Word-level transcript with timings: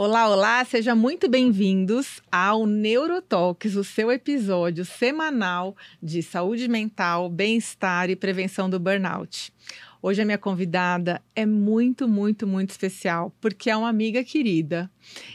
Olá, 0.00 0.28
olá, 0.28 0.64
sejam 0.64 0.94
muito 0.94 1.28
bem-vindos 1.28 2.22
ao 2.30 2.68
Neurotalks, 2.68 3.74
o 3.74 3.82
seu 3.82 4.12
episódio 4.12 4.84
semanal 4.84 5.76
de 6.00 6.22
saúde 6.22 6.68
mental, 6.68 7.28
bem-estar 7.28 8.08
e 8.08 8.14
prevenção 8.14 8.70
do 8.70 8.78
burnout. 8.78 9.52
Hoje 10.00 10.22
a 10.22 10.24
minha 10.24 10.38
convidada 10.38 11.20
é 11.34 11.44
muito, 11.44 12.06
muito, 12.06 12.46
muito 12.46 12.70
especial, 12.70 13.34
porque 13.40 13.68
é 13.68 13.76
uma 13.76 13.88
amiga 13.88 14.22
querida. 14.22 14.88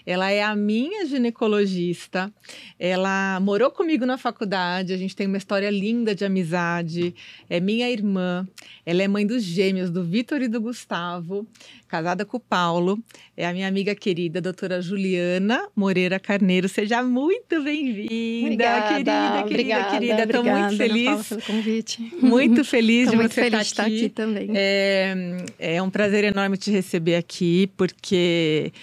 Ela 0.05 0.31
é 0.31 0.41
a 0.41 0.55
minha 0.55 1.05
ginecologista. 1.05 2.34
Ela 2.80 3.41
morou 3.41 3.70
comigo 3.70 4.05
na 4.05 4.18
faculdade. 4.18 4.93
A 4.93 4.98
gente 4.98 5.18
tem 5.18 5.27
uma 5.27 5.38
história 5.38 5.70
linda 5.70 6.16
de 6.16 6.23
amizade. 6.23 7.14
É 7.50 7.59
minha 7.59 7.89
irmã. 7.89 8.48
Ela 8.86 9.04
é 9.04 9.07
mãe 9.07 9.27
dos 9.27 9.43
gêmeos, 9.43 9.89
do 9.89 10.01
Vitor 10.01 10.41
e 10.41 10.47
do 10.47 10.61
Gustavo, 10.61 11.45
casada 11.93 12.25
com 12.25 12.38
o 12.38 12.39
Paulo. 12.39 12.97
É 13.38 13.46
a 13.46 13.54
minha 13.54 13.68
amiga 13.68 13.93
querida, 13.93 14.42
doutora 14.42 14.82
Juliana 14.82 15.68
Moreira 15.75 16.20
Carneiro. 16.20 16.68
Seja 16.68 17.04
muito 17.04 17.61
bem-vinda, 17.61 18.82
querida, 18.88 19.43
querida, 19.47 19.84
querida. 19.84 20.24
Estou 20.24 20.43
muito 20.43 20.75
feliz. 20.75 21.28
pelo 21.29 21.42
convite. 21.43 22.14
Muito 22.20 22.65
feliz 22.65 23.10
de 23.11 23.15
muito 23.15 23.32
você 23.32 23.43
feliz 23.43 23.68
estar 23.68 23.87
de 23.87 23.96
aqui. 23.96 24.06
estar 24.06 24.24
aqui 24.24 24.34
também. 24.34 24.50
É, 24.56 25.37
é 25.60 25.84
um 25.84 25.89
prazer 25.92 26.24
enorme 26.24 26.57
te 26.57 26.71
receber 26.71 27.15
aqui, 27.15 27.70
porque 27.78 28.73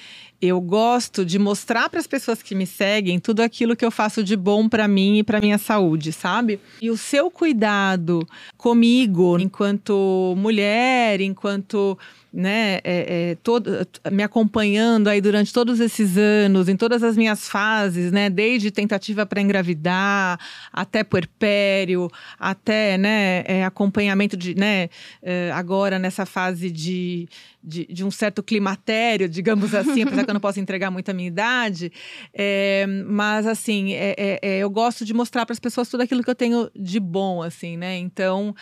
eu 0.41 0.59
gosto 0.61 1.25
de 1.25 1.39
mostrar 1.39 1.91
para 1.91 2.01
as 2.01 2.07
pessoas 2.07 2.43
que 2.43 2.55
me 2.55 2.67
seguem 2.67 3.19
tudo 3.19 3.41
aquilo 3.41 3.77
que 3.77 3.85
eu 3.85 3.91
faço 3.91 4.25
de 4.25 4.35
bom 4.37 4.69
para 4.69 4.89
mim 4.89 5.19
e 5.19 5.23
para 5.23 5.41
minha 5.41 5.59
saúde, 5.59 6.13
sabe? 6.13 6.59
E 6.81 6.91
o 6.91 6.97
seu 6.97 7.31
cuidado 7.31 8.27
comigo, 8.57 9.39
enquanto 9.39 10.35
mulher, 10.39 11.21
enquanto 11.21 11.99
né, 12.33 12.79
é, 12.85 13.31
é, 13.31 13.35
todo, 13.43 13.87
me 14.11 14.23
acompanhando 14.23 15.09
aí 15.09 15.21
durante 15.21 15.53
todos 15.53 15.81
esses 15.81 16.17
anos, 16.17 16.69
em 16.69 16.77
todas 16.77 17.03
as 17.03 17.17
minhas 17.17 17.49
fases, 17.49 18.13
né, 18.13 18.31
desde 18.31 18.71
tentativa 18.71 19.27
para 19.27 19.41
engravidar, 19.41 20.39
até 20.73 21.03
puerpério, 21.03 22.09
até 22.39 22.97
né, 22.97 23.43
é, 23.47 23.65
acompanhamento 23.65 24.37
de, 24.37 24.55
né, 24.55 24.89
é, 25.21 25.51
agora 25.53 25.99
nessa 25.99 26.25
fase 26.25 26.71
de, 26.71 27.29
de, 27.63 27.87
de, 27.87 28.05
um 28.05 28.13
certo 28.13 28.45
climatério, 28.45 29.29
digamos 29.29 29.75
assim, 29.75 30.03
apesar 30.03 30.25
que 30.25 30.31
eu 30.31 30.35
não 30.35 30.41
posso 30.41 30.61
entregar 30.61 30.91
muito 30.91 31.11
a 31.11 31.15
minha 31.15 31.29
idade, 31.29 31.93
é, 32.33 32.87
mas 33.07 33.45
assim, 33.45 33.93
é, 33.93 34.39
eu 34.43 34.71
gosto 34.71 35.05
de 35.05 35.13
mostrar 35.13 35.45
para 35.45 35.53
as 35.53 35.61
pessoas 35.61 35.89
tudo 35.89 36.03
aquilo 36.03 36.23
que 36.23 36.31
eu 36.31 36.35
tenho 36.35 36.71
de 36.77 37.01
bom, 37.01 37.43
assim, 37.43 37.77
né, 37.77 37.99
então 37.99 38.55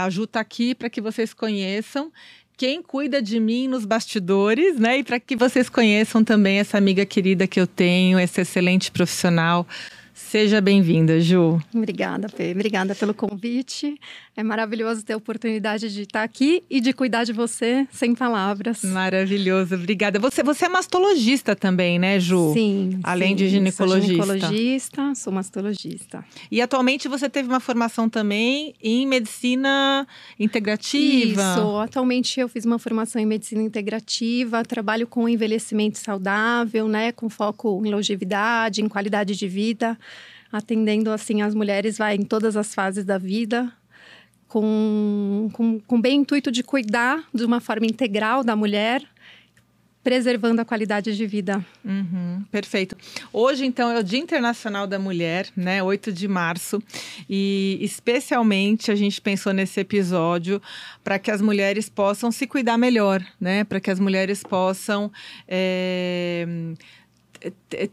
a 0.00 0.10
Ju 0.10 0.26
tá 0.26 0.40
aqui 0.40 0.74
para 0.74 0.90
que 0.90 1.00
vocês 1.00 1.32
conheçam 1.32 2.10
quem 2.56 2.82
cuida 2.82 3.20
de 3.20 3.40
mim 3.40 3.68
nos 3.68 3.84
bastidores, 3.84 4.78
né? 4.78 4.98
E 4.98 5.04
para 5.04 5.18
que 5.18 5.36
vocês 5.36 5.68
conheçam 5.68 6.22
também 6.22 6.58
essa 6.58 6.78
amiga 6.78 7.04
querida 7.04 7.46
que 7.46 7.60
eu 7.60 7.66
tenho, 7.66 8.18
esse 8.18 8.40
excelente 8.40 8.90
profissional. 8.90 9.66
Seja 10.12 10.60
bem-vinda, 10.60 11.20
Ju. 11.20 11.60
Obrigada, 11.74 12.28
Fê. 12.28 12.52
Obrigada 12.52 12.94
pelo 12.94 13.12
convite. 13.12 13.98
É 14.36 14.42
maravilhoso 14.42 15.04
ter 15.04 15.12
a 15.12 15.16
oportunidade 15.16 15.92
de 15.94 16.02
estar 16.02 16.24
aqui 16.24 16.64
e 16.68 16.80
de 16.80 16.92
cuidar 16.92 17.22
de 17.22 17.32
você 17.32 17.86
sem 17.92 18.16
palavras. 18.16 18.82
Maravilhoso, 18.82 19.76
obrigada. 19.76 20.18
Você, 20.18 20.42
você 20.42 20.64
é 20.64 20.68
mastologista 20.68 21.54
também, 21.54 22.00
né, 22.00 22.18
Ju? 22.18 22.52
Sim. 22.52 22.98
Além 23.04 23.28
sim, 23.28 23.36
de 23.36 23.48
ginecologista. 23.48 24.24
Sou 24.26 24.26
ginecologista, 24.26 25.14
sou 25.14 25.32
mastologista. 25.32 26.24
E 26.50 26.60
atualmente 26.60 27.06
você 27.06 27.30
teve 27.30 27.48
uma 27.48 27.60
formação 27.60 28.08
também 28.08 28.74
em 28.82 29.06
medicina 29.06 30.04
integrativa? 30.38 31.54
Isso. 31.56 31.78
Atualmente 31.78 32.40
eu 32.40 32.48
fiz 32.48 32.64
uma 32.64 32.78
formação 32.80 33.22
em 33.22 33.26
medicina 33.26 33.62
integrativa, 33.62 34.64
trabalho 34.64 35.06
com 35.06 35.28
envelhecimento 35.28 35.98
saudável, 35.98 36.88
né, 36.88 37.12
com 37.12 37.30
foco 37.30 37.80
em 37.86 37.90
longevidade, 37.90 38.82
em 38.82 38.88
qualidade 38.88 39.36
de 39.36 39.46
vida 39.46 39.96
atendendo 40.56 41.10
assim 41.10 41.42
as 41.42 41.52
mulheres 41.52 41.98
vai 41.98 42.14
em 42.14 42.22
todas 42.22 42.56
as 42.56 42.72
fases 42.72 43.04
da 43.04 43.18
vida, 43.18 43.72
com, 44.54 45.50
com, 45.52 45.80
com 45.80 46.00
bem 46.00 46.20
intuito 46.20 46.52
de 46.52 46.62
cuidar 46.62 47.24
de 47.34 47.44
uma 47.44 47.58
forma 47.58 47.86
integral 47.86 48.44
da 48.44 48.54
mulher, 48.54 49.02
preservando 50.00 50.60
a 50.60 50.64
qualidade 50.64 51.16
de 51.16 51.26
vida. 51.26 51.66
Uhum, 51.84 52.44
perfeito. 52.52 52.96
Hoje, 53.32 53.66
então, 53.66 53.90
é 53.90 53.98
o 53.98 54.02
Dia 54.04 54.20
Internacional 54.20 54.86
da 54.86 54.96
Mulher, 54.96 55.48
né? 55.56 55.82
8 55.82 56.12
de 56.12 56.28
março. 56.28 56.80
E 57.28 57.78
especialmente 57.80 58.92
a 58.92 58.94
gente 58.94 59.20
pensou 59.20 59.52
nesse 59.52 59.80
episódio 59.80 60.62
para 61.02 61.18
que 61.18 61.32
as 61.32 61.42
mulheres 61.42 61.88
possam 61.88 62.30
se 62.30 62.46
cuidar 62.46 62.78
melhor, 62.78 63.26
né? 63.40 63.64
Para 63.64 63.80
que 63.80 63.90
as 63.90 63.98
mulheres 63.98 64.44
possam. 64.44 65.10
É 65.48 66.46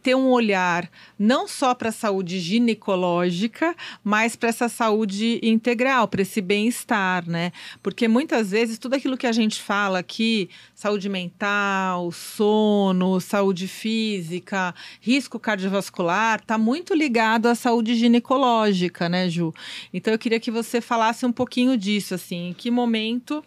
ter 0.01 0.16
um 0.16 0.29
olhar 0.29 0.89
não 1.17 1.47
só 1.47 1.73
para 1.73 1.89
a 1.89 1.91
saúde 1.91 2.39
ginecológica, 2.39 3.75
mas 4.03 4.35
para 4.35 4.50
essa 4.50 4.69
saúde 4.69 5.39
integral, 5.44 6.07
para 6.07 6.22
esse 6.22 6.41
bem-estar, 6.41 7.28
né? 7.29 7.51
Porque 7.81 8.07
muitas 8.07 8.51
vezes 8.51 8.78
tudo 8.78 8.95
aquilo 8.95 9.17
que 9.17 9.28
a 9.28 9.31
gente 9.31 9.61
fala 9.61 10.00
aqui, 10.00 10.50
saúde 10.73 11.09
mental, 11.09 12.11
sono, 12.11 13.19
saúde 13.19 13.67
física, 13.67 14.73
risco 15.00 15.40
cardiovascular, 15.40 16.40
está 16.40 16.57
muito 16.57 16.94
ligado 16.94 17.47
à 17.47 17.56
saúde 17.56 17.95
ginecológica, 17.95 19.09
né, 19.09 19.29
Ju? 19.29 19.53
Então 19.94 20.13
eu 20.13 20.19
queria 20.19 20.40
que 20.40 20.51
você 20.51 20.81
falasse 20.81 21.25
um 21.25 21.31
pouquinho 21.31 21.78
disso, 21.78 22.16
assim, 22.16 22.50
em 22.50 22.53
que 22.53 22.72
momento 22.72 23.44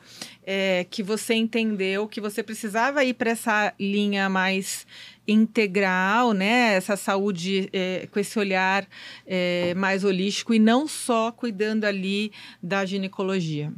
é, 0.47 0.87
que 0.89 1.03
você 1.03 1.35
entendeu 1.35 2.07
que 2.07 2.21
você 2.21 2.43
precisava 2.43 3.05
ir 3.05 3.15
para 3.15 3.31
essa 3.31 3.73
linha 3.79 4.29
mais 4.29 4.87
integral, 5.27 6.33
né? 6.33 6.75
Essa 6.75 6.97
saúde 6.97 7.69
é, 7.73 8.07
com 8.11 8.21
esse 8.21 8.39
olhar 8.39 8.87
é, 9.27 9.75
mais 9.75 10.05
holístico 10.05 10.53
e 10.53 10.59
não 10.59 10.87
só 10.87 11.33
cuidando 11.33 11.85
ali 11.85 12.31
da 12.63 12.85
ginecologia. 12.85 13.73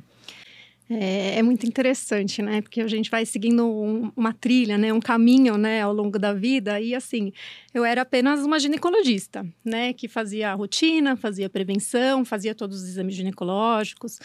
É, 0.89 1.39
é, 1.39 1.43
muito 1.43 1.67
interessante, 1.67 2.41
né? 2.41 2.63
Porque 2.63 2.81
a 2.81 2.87
gente 2.87 3.11
vai 3.11 3.27
seguindo 3.27 3.67
um, 3.67 4.13
uma 4.17 4.33
trilha, 4.33 4.79
né? 4.79 4.93
Um 4.93 5.01
caminho, 5.01 5.59
né? 5.59 5.83
Ao 5.83 5.93
longo 5.93 6.17
da 6.17 6.33
vida. 6.33 6.81
E 6.81 6.95
assim, 6.95 7.33
eu 7.77 7.85
era 7.85 8.01
apenas 8.01 8.43
uma 8.43 8.59
ginecologista, 8.59 9.47
né? 9.63 9.93
Que 9.93 10.09
fazia 10.09 10.51
a 10.51 10.55
rotina, 10.55 11.15
fazia 11.15 11.47
prevenção, 11.47 12.25
fazia 12.25 12.55
todos 12.55 12.81
os 12.83 12.89
exames 12.89 13.15
ginecológicos, 13.15 14.19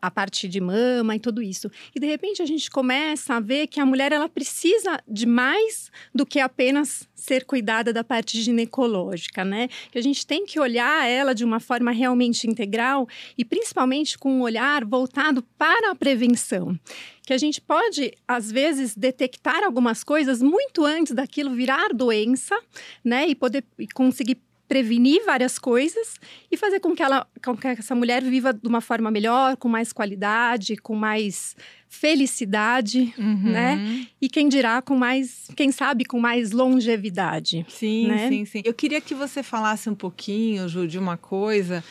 a 0.00 0.12
parte 0.12 0.46
de 0.46 0.60
mama 0.60 1.16
e 1.16 1.18
tudo 1.18 1.42
isso. 1.42 1.68
E 1.92 1.98
de 1.98 2.06
repente 2.06 2.40
a 2.40 2.46
gente 2.46 2.70
começa 2.70 3.34
a 3.34 3.40
ver 3.40 3.66
que 3.66 3.80
a 3.80 3.86
mulher 3.86 4.12
ela 4.12 4.28
precisa 4.28 5.02
de 5.08 5.26
mais 5.26 5.90
do 6.14 6.24
que 6.24 6.38
apenas 6.38 7.08
ser 7.16 7.44
cuidada 7.44 7.92
da 7.92 8.04
parte 8.04 8.40
ginecológica, 8.40 9.44
né? 9.44 9.68
Que 9.90 9.98
a 9.98 10.02
gente 10.02 10.24
tem 10.24 10.46
que 10.46 10.60
olhar 10.60 11.04
ela 11.04 11.34
de 11.34 11.44
uma 11.44 11.58
forma 11.58 11.90
realmente 11.90 12.48
integral 12.48 13.08
e 13.36 13.44
principalmente 13.44 14.16
com 14.16 14.30
um 14.38 14.42
olhar 14.42 14.84
voltado 14.84 15.42
para 15.58 15.90
a 15.90 15.94
prevenção 15.96 16.78
que 17.26 17.32
a 17.32 17.38
gente 17.38 17.60
pode, 17.60 18.12
às 18.28 18.50
vezes, 18.50 18.94
detectar 18.94 19.64
algumas 19.64 20.04
coisas 20.04 20.42
muito 20.42 20.84
antes 20.84 21.14
daquilo 21.14 21.54
virar 21.54 21.92
doença, 21.94 22.58
né? 23.02 23.26
E 23.26 23.34
poder 23.34 23.64
e 23.78 23.88
conseguir 23.88 24.38
prevenir 24.66 25.24
várias 25.24 25.58
coisas 25.58 26.16
e 26.50 26.56
fazer 26.56 26.80
com 26.80 26.94
que 26.94 27.02
ela 27.02 27.26
com 27.44 27.56
que 27.56 27.66
essa 27.66 27.94
mulher 27.94 28.22
viva 28.22 28.52
de 28.52 28.66
uma 28.66 28.80
forma 28.80 29.10
melhor, 29.10 29.56
com 29.56 29.68
mais 29.68 29.92
qualidade, 29.92 30.76
com 30.76 30.94
mais 30.94 31.54
felicidade, 31.88 33.14
uhum. 33.16 33.52
né? 33.52 34.06
E 34.20 34.28
quem 34.28 34.48
dirá 34.48 34.82
com 34.82 34.96
mais, 34.96 35.48
quem 35.54 35.70
sabe 35.70 36.04
com 36.04 36.18
mais 36.18 36.50
longevidade. 36.50 37.64
Sim, 37.68 38.08
né? 38.08 38.28
sim, 38.28 38.44
sim. 38.44 38.62
Eu 38.64 38.74
queria 38.74 39.00
que 39.00 39.14
você 39.14 39.42
falasse 39.42 39.88
um 39.88 39.94
pouquinho, 39.94 40.68
Ju, 40.68 40.88
de 40.88 40.98
uma 40.98 41.16
coisa 41.16 41.84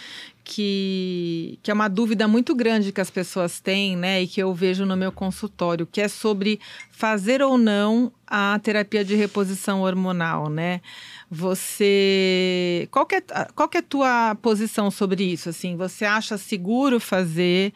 que, 0.44 1.58
que 1.64 1.72
é 1.72 1.74
uma 1.74 1.88
dúvida 1.88 2.28
muito 2.28 2.54
grande 2.54 2.92
que 2.92 3.02
as 3.02 3.10
pessoas 3.10 3.60
têm, 3.60 3.96
né? 3.96 4.22
E 4.22 4.28
que 4.28 4.42
eu 4.42 4.54
vejo 4.54 4.86
no 4.86 4.98
meu 4.98 5.12
consultório, 5.12 5.88
que 5.90 6.02
é 6.02 6.08
sobre 6.08 6.60
fazer 6.92 7.42
ou 7.42 7.58
não 7.58 8.12
a 8.28 8.60
terapia 8.60 9.06
de 9.06 9.16
reposição 9.16 9.82
hormonal, 9.82 10.50
né? 10.50 10.82
Você. 11.30 12.88
Qual 12.92 13.06
que, 13.06 13.16
é, 13.16 13.22
qual 13.56 13.70
que 13.70 13.78
é 13.78 13.80
a 13.80 13.84
tua 13.84 14.36
posição 14.42 14.92
sobre 14.92 15.24
isso? 15.24 15.50
Assim, 15.50 15.76
você 15.76 16.06
acha 16.06 16.38
seguro 16.38 17.00
fazer 17.00 17.74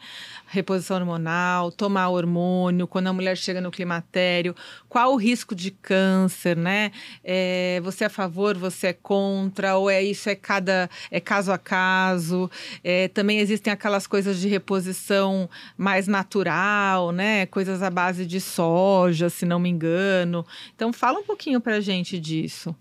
reposição 0.48 0.96
hormonal, 0.96 1.70
tomar 1.70 2.08
hormônio, 2.08 2.86
quando 2.86 3.08
a 3.08 3.12
mulher 3.12 3.36
chega 3.36 3.60
no 3.60 3.70
climatério? 3.70 4.54
Qual 4.88 5.12
o 5.12 5.16
risco 5.16 5.54
de 5.54 5.70
câncer, 5.70 6.56
né? 6.56 6.90
É, 7.22 7.80
você 7.82 8.04
é 8.04 8.06
a 8.06 8.10
favor, 8.10 8.56
você 8.56 8.88
é 8.88 8.92
contra? 8.92 9.76
Ou 9.76 9.90
é 9.90 10.02
isso 10.02 10.28
é 10.28 10.34
cada 10.34 10.88
é 11.10 11.20
caso 11.20 11.52
a 11.52 11.58
caso? 11.58 12.50
É, 12.82 13.08
também 13.08 13.38
existem 13.38 13.72
aquelas 13.72 14.06
coisas 14.06 14.40
de 14.40 14.48
reposição 14.48 15.48
mais 15.76 16.06
natural, 16.08 17.12
né? 17.12 17.46
Coisas 17.46 17.82
à 17.82 17.90
base 17.90 18.26
de 18.26 18.40
soja, 18.40 19.28
se 19.28 19.44
não 19.44 19.58
me 19.58 19.68
engano. 19.68 20.44
Então, 20.74 20.92
fala 20.92 21.20
um 21.20 21.24
pouquinho 21.24 21.60
pra 21.60 21.80
gente 21.80 22.18
disso. 22.18 22.74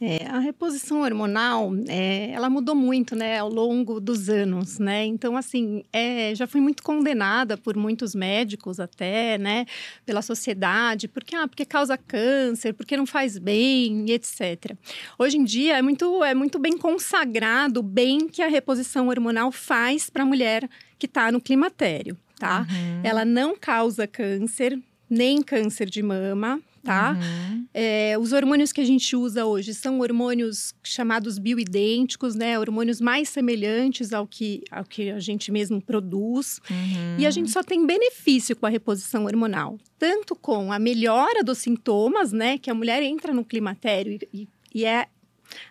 É, 0.00 0.26
a 0.26 0.38
reposição 0.38 1.02
hormonal, 1.02 1.72
é, 1.88 2.30
ela 2.32 2.50
mudou 2.50 2.74
muito, 2.74 3.14
né, 3.14 3.38
ao 3.38 3.48
longo 3.48 4.00
dos 4.00 4.28
anos, 4.28 4.78
né? 4.78 5.04
Então, 5.04 5.36
assim, 5.36 5.84
é, 5.92 6.34
já 6.34 6.46
foi 6.46 6.60
muito 6.60 6.82
condenada 6.82 7.56
por 7.56 7.76
muitos 7.76 8.14
médicos 8.14 8.80
até, 8.80 9.38
né, 9.38 9.64
pela 10.04 10.20
sociedade, 10.20 11.06
porque, 11.06 11.36
ah, 11.36 11.46
porque 11.46 11.64
causa 11.64 11.96
câncer, 11.96 12.74
porque 12.74 12.96
não 12.96 13.06
faz 13.06 13.38
bem, 13.38 14.10
etc. 14.10 14.76
Hoje 15.18 15.38
em 15.38 15.44
dia 15.44 15.78
é 15.78 15.82
muito, 15.82 16.24
é 16.24 16.34
muito 16.34 16.58
bem 16.58 16.76
consagrado 16.76 17.80
o 17.80 17.82
bem 17.82 18.28
que 18.28 18.42
a 18.42 18.48
reposição 18.48 19.08
hormonal 19.08 19.52
faz 19.52 20.10
para 20.10 20.24
a 20.24 20.26
mulher 20.26 20.68
que 20.98 21.06
está 21.06 21.30
no 21.30 21.40
climatério, 21.40 22.16
tá? 22.38 22.66
Uhum. 22.68 23.00
Ela 23.04 23.24
não 23.24 23.56
causa 23.56 24.06
câncer, 24.06 24.78
nem 25.08 25.40
câncer 25.40 25.88
de 25.88 26.02
mama, 26.02 26.60
tá? 26.84 27.12
Uhum. 27.12 27.66
É, 27.72 28.16
os 28.20 28.32
hormônios 28.32 28.72
que 28.72 28.80
a 28.80 28.84
gente 28.84 29.16
usa 29.16 29.46
hoje 29.46 29.74
são 29.74 30.00
hormônios 30.00 30.74
chamados 30.82 31.38
bioidênticos, 31.38 32.34
né? 32.34 32.58
Hormônios 32.58 33.00
mais 33.00 33.28
semelhantes 33.28 34.12
ao 34.12 34.26
que, 34.26 34.62
ao 34.70 34.84
que 34.84 35.10
a 35.10 35.18
gente 35.18 35.50
mesmo 35.50 35.80
produz. 35.80 36.60
Uhum. 36.70 37.16
E 37.18 37.26
a 37.26 37.30
gente 37.30 37.50
só 37.50 37.62
tem 37.62 37.86
benefício 37.86 38.54
com 38.54 38.66
a 38.66 38.68
reposição 38.68 39.24
hormonal, 39.24 39.78
tanto 39.98 40.36
com 40.36 40.70
a 40.70 40.78
melhora 40.78 41.42
dos 41.42 41.58
sintomas, 41.58 42.30
né? 42.30 42.58
Que 42.58 42.70
a 42.70 42.74
mulher 42.74 43.02
entra 43.02 43.32
no 43.32 43.44
climatério 43.44 44.18
e, 44.32 44.46
e 44.74 44.84
é 44.84 45.06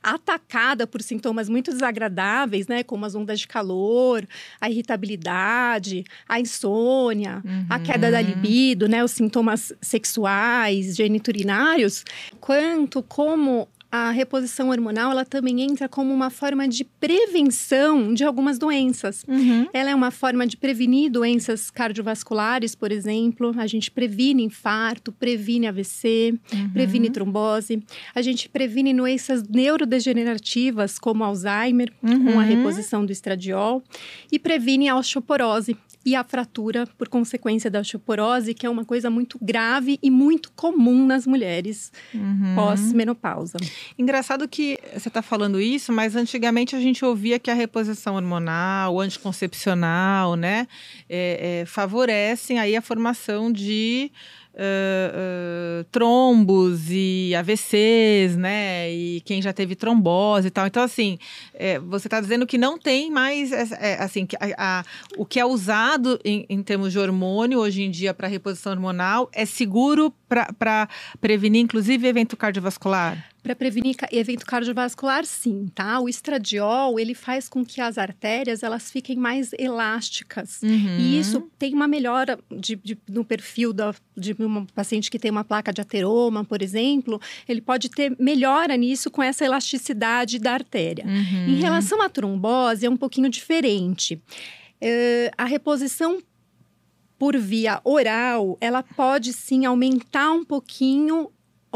atacada 0.01 0.87
por 0.87 1.01
sintomas 1.01 1.49
muito 1.49 1.71
desagradáveis, 1.71 2.67
né, 2.67 2.83
como 2.83 3.05
as 3.05 3.15
ondas 3.15 3.39
de 3.39 3.47
calor, 3.47 4.27
a 4.59 4.69
irritabilidade, 4.69 6.03
a 6.27 6.39
insônia, 6.39 7.41
uhum. 7.45 7.65
a 7.69 7.79
queda 7.79 8.11
da 8.11 8.21
libido, 8.21 8.87
né, 8.87 9.03
os 9.03 9.11
sintomas 9.11 9.73
sexuais, 9.81 10.95
geniturinários, 10.95 12.03
quanto 12.39 13.01
como 13.03 13.67
a 13.93 14.09
reposição 14.09 14.69
hormonal 14.69 15.11
ela 15.11 15.23
também 15.23 15.61
entra 15.61 15.87
como 15.87 16.11
uma 16.11 16.31
forma 16.31 16.67
de 16.67 16.83
prevenção 16.83 18.11
de 18.11 18.23
algumas 18.23 18.57
doenças. 18.57 19.23
Uhum. 19.27 19.67
Ela 19.71 19.91
é 19.91 19.95
uma 19.95 20.09
forma 20.09 20.47
de 20.47 20.57
prevenir 20.57 21.11
doenças 21.11 21.69
cardiovasculares, 21.69 22.73
por 22.73 22.91
exemplo. 22.91 23.53
A 23.55 23.67
gente 23.67 23.91
previne 23.91 24.41
infarto, 24.41 25.11
previne 25.11 25.67
AVC, 25.67 26.33
uhum. 26.51 26.69
previne 26.71 27.11
trombose. 27.11 27.83
A 28.15 28.21
gente 28.23 28.49
previne 28.49 28.95
doenças 28.95 29.43
neurodegenerativas, 29.43 30.97
como 30.97 31.23
Alzheimer, 31.23 31.93
uhum. 32.01 32.33
com 32.33 32.39
a 32.39 32.43
reposição 32.43 33.05
do 33.05 33.11
estradiol. 33.11 33.83
E 34.31 34.39
previne 34.39 34.89
a 34.89 34.95
osteoporose, 34.95 35.77
e 36.05 36.15
a 36.15 36.23
fratura 36.23 36.85
por 36.97 37.07
consequência 37.07 37.69
da 37.71 37.79
osteoporose, 37.79 38.53
que 38.53 38.65
é 38.65 38.69
uma 38.69 38.83
coisa 38.83 39.09
muito 39.09 39.37
grave 39.41 39.97
e 40.01 40.11
muito 40.11 40.51
comum 40.53 41.05
nas 41.05 41.25
mulheres 41.25 41.91
uhum. 42.13 42.55
pós-menopausa. 42.55 43.57
Engraçado 43.97 44.47
que 44.47 44.77
você 44.93 45.07
está 45.07 45.21
falando 45.21 45.59
isso, 45.59 45.91
mas 45.91 46.15
antigamente 46.15 46.75
a 46.75 46.79
gente 46.79 47.03
ouvia 47.03 47.39
que 47.39 47.51
a 47.51 47.53
reposição 47.53 48.15
hormonal, 48.15 48.95
o 48.95 48.99
anticoncepcional, 48.99 50.35
né, 50.35 50.67
é, 51.09 51.61
é, 51.61 51.65
favorecem 51.65 52.59
aí 52.59 52.75
a 52.75 52.81
formação 52.81 53.51
de 53.51 54.11
uh, 54.53 55.81
uh, 55.81 55.83
trombos 55.85 56.89
e 56.89 57.33
AVCs, 57.35 58.37
né? 58.37 58.91
E 58.91 59.21
quem 59.21 59.41
já 59.41 59.51
teve 59.51 59.75
trombose 59.75 60.47
e 60.47 60.51
tal. 60.51 60.67
Então, 60.67 60.83
assim, 60.83 61.17
é, 61.53 61.79
você 61.79 62.07
está 62.07 62.19
dizendo 62.21 62.45
que 62.45 62.57
não 62.57 62.77
tem 62.77 63.11
mais, 63.11 63.51
é, 63.51 63.97
assim, 64.01 64.27
a, 64.39 64.79
a, 64.79 64.85
o 65.17 65.25
que 65.25 65.39
é 65.39 65.45
usado 65.45 66.19
em, 66.23 66.45
em 66.49 66.61
termos 66.61 66.91
de 66.91 66.99
hormônio 66.99 67.59
hoje 67.59 67.83
em 67.83 67.91
dia 67.91 68.13
para 68.13 68.27
reposição 68.27 68.71
hormonal 68.71 69.29
é 69.33 69.45
seguro 69.45 70.13
para 70.57 70.87
prevenir, 71.19 71.61
inclusive, 71.61 72.07
evento 72.07 72.35
cardiovascular? 72.35 73.29
Para 73.43 73.55
prevenir 73.55 73.95
evento 74.11 74.45
cardiovascular, 74.45 75.25
sim, 75.25 75.67
tá? 75.75 75.99
O 75.99 76.07
estradiol, 76.07 76.97
ele 76.97 77.13
faz 77.13 77.49
com 77.49 77.65
que 77.65 77.81
as 77.81 77.97
artérias, 77.97 78.63
elas 78.63 78.89
fiquem 78.89 79.17
mais 79.17 79.51
elásticas. 79.59 80.61
Uhum. 80.63 80.97
E 80.97 81.19
isso 81.19 81.51
tem 81.59 81.73
uma 81.73 81.85
melhora 81.85 82.39
de, 82.49 82.77
de, 82.77 82.97
no 83.09 83.25
perfil 83.25 83.73
da, 83.73 83.93
de 84.15 84.33
um 84.39 84.65
paciente 84.67 85.11
que 85.11 85.19
tem 85.19 85.29
uma 85.29 85.43
placa 85.43 85.73
de 85.73 85.81
ateroma, 85.81 86.45
por 86.45 86.61
exemplo. 86.61 87.19
Ele 87.47 87.59
pode 87.59 87.89
ter 87.89 88.15
melhora 88.17 88.77
nisso 88.77 89.11
com 89.11 89.21
essa 89.21 89.43
elasticidade 89.43 90.39
da 90.39 90.53
artéria. 90.53 91.05
Uhum. 91.05 91.47
Em 91.49 91.55
relação 91.59 92.01
à 92.01 92.07
trombose, 92.07 92.85
é 92.85 92.89
um 92.89 92.97
pouquinho 92.97 93.29
diferente. 93.29 94.21
Uh, 94.81 95.31
a 95.37 95.45
reposição 95.45 96.21
por 97.17 97.37
via 97.37 97.79
oral, 97.83 98.57
ela 98.59 98.83
pode 98.83 99.33
sim 99.33 99.65
aumentar 99.65 100.31
um 100.31 100.43
pouquinho 100.43 101.29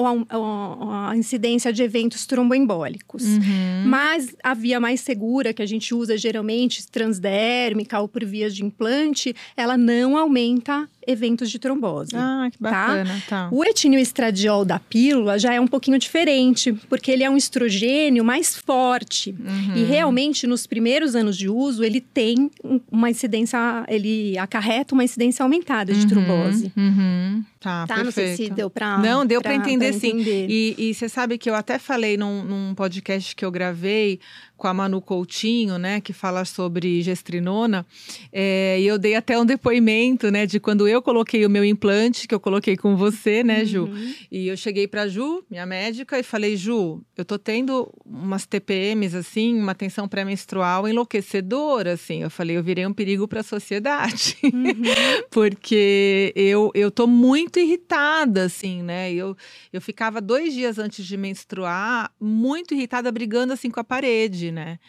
a, 0.06 1.10
a, 1.10 1.18
incidência 1.18 1.74
de 1.74 1.82
eventos 1.82 2.26
tromboembólicos. 2.26 3.24
Uhum. 3.24 3.84
Mas 3.86 4.36
a 4.44 4.54
via 4.54 4.80
mais 4.80 5.02
segura, 5.02 5.54
que 5.54 5.62
a 5.62 5.66
gente 5.66 5.94
usa 5.94 6.18
geralmente, 6.18 6.86
transdérmica 6.88 8.00
ou 8.00 8.08
por 8.08 8.24
vias 8.24 8.56
de 8.56 8.64
implante, 8.64 9.36
ela 9.56 9.78
não 9.78 10.18
aumenta 10.18 10.88
eventos 11.08 11.50
de 11.50 11.58
trombose. 11.58 12.12
Ah, 12.14 12.50
que 12.52 12.60
tá? 12.60 12.70
bacana. 12.70 13.24
Tá? 13.28 13.50
tá. 13.50 13.50
O 13.52 13.64
etinioestradiol 13.64 14.66
da 14.66 14.78
pílula 14.78 15.40
já 15.40 15.54
é 15.54 15.60
um 15.60 15.68
pouquinho 15.68 15.98
diferente, 15.98 16.74
porque 16.90 17.10
ele 17.10 17.24
é 17.24 17.30
um 17.30 17.38
estrogênio 17.38 18.26
mais 18.26 18.56
forte. 18.58 19.34
Uhum. 19.40 19.78
E 19.78 19.84
realmente, 19.86 20.46
nos 20.46 20.68
primeiros 20.68 21.16
anos 21.16 21.38
de 21.38 21.48
uso, 21.48 21.84
ele 21.84 22.02
tem 22.02 22.52
uma 22.92 23.10
incidência, 23.10 23.58
ele 23.88 24.38
acarreta 24.38 24.94
uma 24.94 25.04
incidência 25.04 25.44
aumentada 25.44 25.94
de 25.94 26.02
uhum. 26.02 26.08
trombose. 26.08 26.74
Uhum. 26.76 27.44
Tá, 27.60 27.88
tá 27.88 27.96
perfeito. 27.96 28.06
não 28.06 28.12
sei 28.12 28.36
se 28.36 28.50
deu 28.52 28.70
para 28.70 28.98
Não, 28.98 29.26
deu 29.26 29.42
para 29.42 29.56
entender, 29.56 29.87
sim. 29.94 30.18
E, 30.50 30.76
e 30.78 30.94
você 30.94 31.10
sabe 31.10 31.38
que 31.38 31.50
eu 31.50 31.56
até 31.56 31.80
falei 31.80 32.18
num, 32.18 32.44
num 32.44 32.76
podcast 32.76 33.36
que 33.36 33.44
eu 33.44 33.52
gravei 33.52 34.20
com 34.58 34.68
a 34.68 34.74
Manu 34.74 35.00
Coutinho, 35.00 35.78
né, 35.78 36.02
que 36.02 36.12
fala 36.12 36.44
sobre 36.44 37.02
gestrinona, 37.02 37.86
é, 38.34 38.80
e 38.80 38.88
eu 38.88 38.98
dei 38.98 39.16
até 39.16 39.40
um 39.40 39.46
depoimento, 39.46 40.32
né, 40.32 40.46
de 40.46 40.60
quando 40.60 40.88
eu 40.88 41.02
coloquei 41.02 41.46
o 41.46 41.50
meu 41.50 41.64
implante, 41.64 42.28
que 42.28 42.34
eu 42.34 42.40
coloquei 42.40 42.76
com 42.76 42.98
você, 42.98 43.44
né, 43.44 43.64
Ju, 43.64 43.86
uhum. 43.86 44.14
e 44.32 44.48
eu 44.48 44.58
cheguei 44.58 44.88
para 44.88 45.08
Ju, 45.08 45.44
minha 45.50 45.66
médica, 45.66 46.18
e 46.18 46.24
falei, 46.24 46.58
Ju, 46.58 47.04
eu 47.16 47.24
tô 47.24 47.38
tendo 47.38 47.94
umas 48.04 48.46
TPMs, 48.46 49.16
assim, 49.16 49.60
uma 49.60 49.76
tensão 49.76 50.08
pré-menstrual 50.08 50.88
enlouquecedora, 50.88 51.94
assim, 51.94 52.24
eu 52.24 52.30
falei, 52.30 52.58
eu 52.58 52.64
virei 52.64 52.86
um 52.86 52.94
perigo 52.94 53.28
para 53.28 53.42
a 53.42 53.44
sociedade, 53.44 54.36
uhum. 54.44 54.74
porque 55.30 56.34
eu, 56.36 56.72
eu 56.74 56.90
tô 56.90 57.06
muito 57.06 57.60
irritada, 57.60 58.46
assim, 58.46 58.82
né, 58.82 59.14
eu, 59.14 59.38
eu 59.72 59.80
ficava 59.80 60.20
dois 60.20 60.52
dias 60.54 60.80
antes 60.80 61.06
de 61.06 61.16
menstruar, 61.16 62.12
muito 62.20 62.74
irritada, 62.74 63.12
brigando, 63.12 63.54
assim, 63.54 63.70
com 63.70 63.80
a 63.80 63.84
parede, 63.84 64.47
né? 64.52 64.80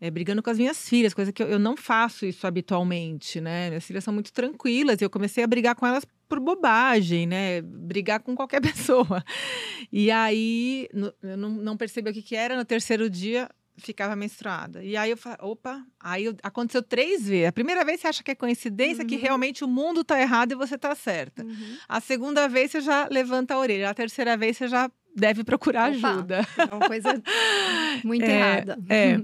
É, 0.00 0.10
brigando 0.10 0.42
com 0.42 0.50
as 0.50 0.58
minhas 0.58 0.88
filhas, 0.88 1.14
coisa 1.14 1.32
que 1.32 1.40
eu, 1.40 1.46
eu, 1.46 1.58
não 1.60 1.76
faço 1.76 2.26
isso 2.26 2.44
habitualmente, 2.44 3.40
né? 3.40 3.68
Minhas 3.68 3.84
filhas 3.84 4.02
são 4.02 4.12
muito 4.12 4.32
tranquilas 4.32 5.00
e 5.00 5.04
eu 5.04 5.10
comecei 5.10 5.44
a 5.44 5.46
brigar 5.46 5.76
com 5.76 5.86
elas 5.86 6.04
por 6.28 6.40
bobagem, 6.40 7.24
né? 7.24 7.62
Brigar 7.62 8.20
com 8.20 8.34
qualquer 8.34 8.60
pessoa. 8.62 9.24
E 9.92 10.10
aí, 10.10 10.88
no, 10.92 11.14
eu 11.22 11.36
não, 11.36 11.50
não 11.50 11.76
percebi 11.76 12.10
o 12.10 12.12
que, 12.12 12.22
que 12.22 12.34
era. 12.34 12.56
No 12.56 12.64
terceiro 12.64 13.08
dia, 13.08 13.48
ficava 13.76 14.14
menstruada. 14.16 14.82
E 14.82 14.96
aí 14.96 15.10
eu 15.10 15.16
falei, 15.16 15.38
opa, 15.40 15.84
aí 16.00 16.24
eu, 16.24 16.36
aconteceu 16.42 16.82
três 16.82 17.28
vezes. 17.28 17.48
A 17.48 17.52
primeira 17.52 17.84
vez 17.84 18.00
você 18.00 18.08
acha 18.08 18.22
que 18.22 18.30
é 18.30 18.34
coincidência, 18.34 19.02
uhum. 19.02 19.08
que 19.08 19.16
realmente 19.16 19.64
o 19.64 19.68
mundo 19.68 20.04
tá 20.04 20.20
errado 20.20 20.52
e 20.52 20.54
você 20.54 20.76
tá 20.76 20.94
certa. 20.94 21.44
Uhum. 21.44 21.76
A 21.88 22.00
segunda 22.00 22.48
vez 22.48 22.70
você 22.70 22.80
já 22.80 23.08
levanta 23.10 23.54
a 23.54 23.58
orelha. 23.58 23.90
A 23.90 23.94
terceira 23.94 24.36
vez 24.36 24.56
você 24.56 24.68
já 24.68 24.90
deve 25.14 25.44
procurar 25.44 25.92
Opa, 25.92 26.08
ajuda. 26.08 26.46
É 26.56 26.74
uma 26.74 26.86
coisa 26.88 27.22
muito 28.04 28.24
é, 28.24 28.36
errada. 28.36 28.78
É. 28.88 29.20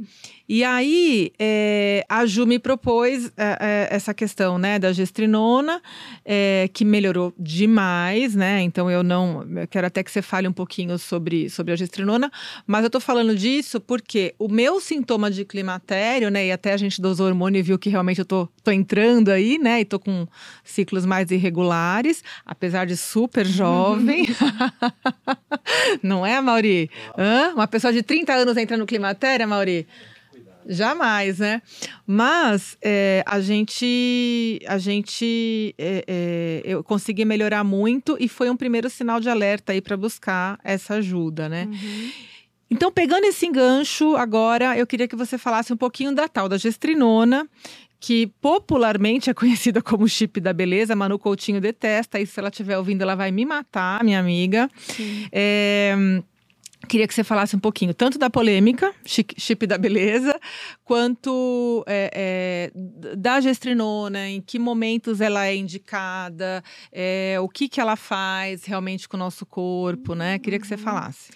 E 0.48 0.64
aí, 0.64 1.30
é, 1.38 2.06
a 2.08 2.24
Ju 2.24 2.46
me 2.46 2.58
propôs 2.58 3.30
é, 3.36 3.58
é, 3.60 3.88
essa 3.90 4.14
questão, 4.14 4.56
né, 4.56 4.78
da 4.78 4.92
gestrinona, 4.94 5.82
é, 6.24 6.70
que 6.72 6.86
melhorou 6.86 7.34
demais, 7.38 8.34
né? 8.34 8.62
Então, 8.62 8.90
eu 8.90 9.02
não... 9.02 9.46
Eu 9.58 9.68
quero 9.68 9.86
até 9.86 10.02
que 10.02 10.10
você 10.10 10.22
fale 10.22 10.48
um 10.48 10.52
pouquinho 10.52 10.96
sobre, 10.98 11.50
sobre 11.50 11.74
a 11.74 11.76
gestrinona, 11.76 12.30
mas 12.66 12.82
eu 12.82 12.88
tô 12.88 12.98
falando 12.98 13.36
disso 13.36 13.78
porque 13.78 14.34
o 14.38 14.48
meu 14.48 14.80
sintoma 14.80 15.30
de 15.30 15.44
climatério, 15.44 16.30
né, 16.30 16.46
e 16.46 16.52
até 16.52 16.72
a 16.72 16.78
gente 16.78 16.98
dosou 16.98 17.26
hormônio 17.26 17.58
e 17.58 17.62
viu 17.62 17.78
que 17.78 17.90
realmente 17.90 18.20
eu 18.20 18.24
tô, 18.24 18.48
tô 18.68 18.72
entrando 18.72 19.30
aí, 19.30 19.58
né, 19.58 19.80
e 19.80 19.84
tô 19.84 19.98
com 19.98 20.26
ciclos 20.62 21.06
mais 21.06 21.30
irregulares, 21.30 22.22
apesar 22.44 22.84
de 22.84 22.98
super 22.98 23.46
jovem. 23.46 24.26
não 26.02 26.24
é, 26.24 26.38
Mauri? 26.38 26.90
Hã? 27.16 27.54
Uma 27.54 27.66
pessoa 27.66 27.90
de 27.94 28.02
30 28.02 28.34
anos 28.34 28.58
entra 28.58 28.76
no 28.76 28.84
climatério, 28.84 29.48
Mauri? 29.48 29.86
Jamais, 30.66 31.38
né? 31.38 31.62
Mas 32.06 32.76
é, 32.82 33.24
a 33.26 33.40
gente, 33.40 34.60
a 34.66 34.76
gente, 34.76 35.74
é, 35.78 36.04
é, 36.06 36.60
eu 36.62 36.84
consegui 36.84 37.24
melhorar 37.24 37.64
muito 37.64 38.18
e 38.20 38.28
foi 38.28 38.50
um 38.50 38.56
primeiro 38.56 38.90
sinal 38.90 39.18
de 39.18 39.30
alerta 39.30 39.72
aí 39.72 39.80
para 39.80 39.96
buscar 39.96 40.58
essa 40.62 40.96
ajuda, 40.96 41.48
né? 41.48 41.66
Uhum. 41.70 42.10
Então, 42.70 42.92
pegando 42.92 43.24
esse 43.24 43.46
engancho, 43.46 44.14
agora 44.14 44.76
eu 44.76 44.86
queria 44.86 45.08
que 45.08 45.16
você 45.16 45.38
falasse 45.38 45.72
um 45.72 45.76
pouquinho 45.76 46.14
da 46.14 46.28
tal 46.28 46.50
da 46.50 46.58
gestrinona, 46.58 47.48
que 48.00 48.26
popularmente 48.40 49.30
é 49.30 49.34
conhecida 49.34 49.82
como 49.82 50.08
chip 50.08 50.40
da 50.40 50.52
beleza. 50.52 50.94
Manu 50.94 51.18
Coutinho 51.18 51.60
detesta, 51.60 52.20
e 52.20 52.26
se 52.26 52.38
ela 52.38 52.48
estiver 52.48 52.78
ouvindo, 52.78 53.02
ela 53.02 53.14
vai 53.14 53.30
me 53.30 53.44
matar, 53.44 54.04
minha 54.04 54.20
amiga. 54.20 54.68
É 55.32 55.94
Queria 56.86 57.08
que 57.08 57.14
você 57.14 57.24
falasse 57.24 57.56
um 57.56 57.58
pouquinho, 57.58 57.92
tanto 57.92 58.18
da 58.18 58.30
polêmica, 58.30 58.94
chip 59.04 59.66
da 59.66 59.76
beleza, 59.76 60.38
quanto 60.84 61.84
é, 61.86 62.70
é, 62.74 63.16
da 63.16 63.40
gestrinona, 63.40 64.28
em 64.28 64.40
que 64.40 64.58
momentos 64.58 65.20
ela 65.20 65.46
é 65.46 65.56
indicada, 65.56 66.62
é, 66.92 67.36
o 67.40 67.48
que, 67.48 67.68
que 67.68 67.80
ela 67.80 67.96
faz 67.96 68.64
realmente 68.64 69.08
com 69.08 69.16
o 69.16 69.20
nosso 69.20 69.44
corpo, 69.44 70.14
né? 70.14 70.38
Queria 70.38 70.60
que 70.60 70.66
você 70.66 70.74
uhum. 70.74 70.80
falasse. 70.80 71.30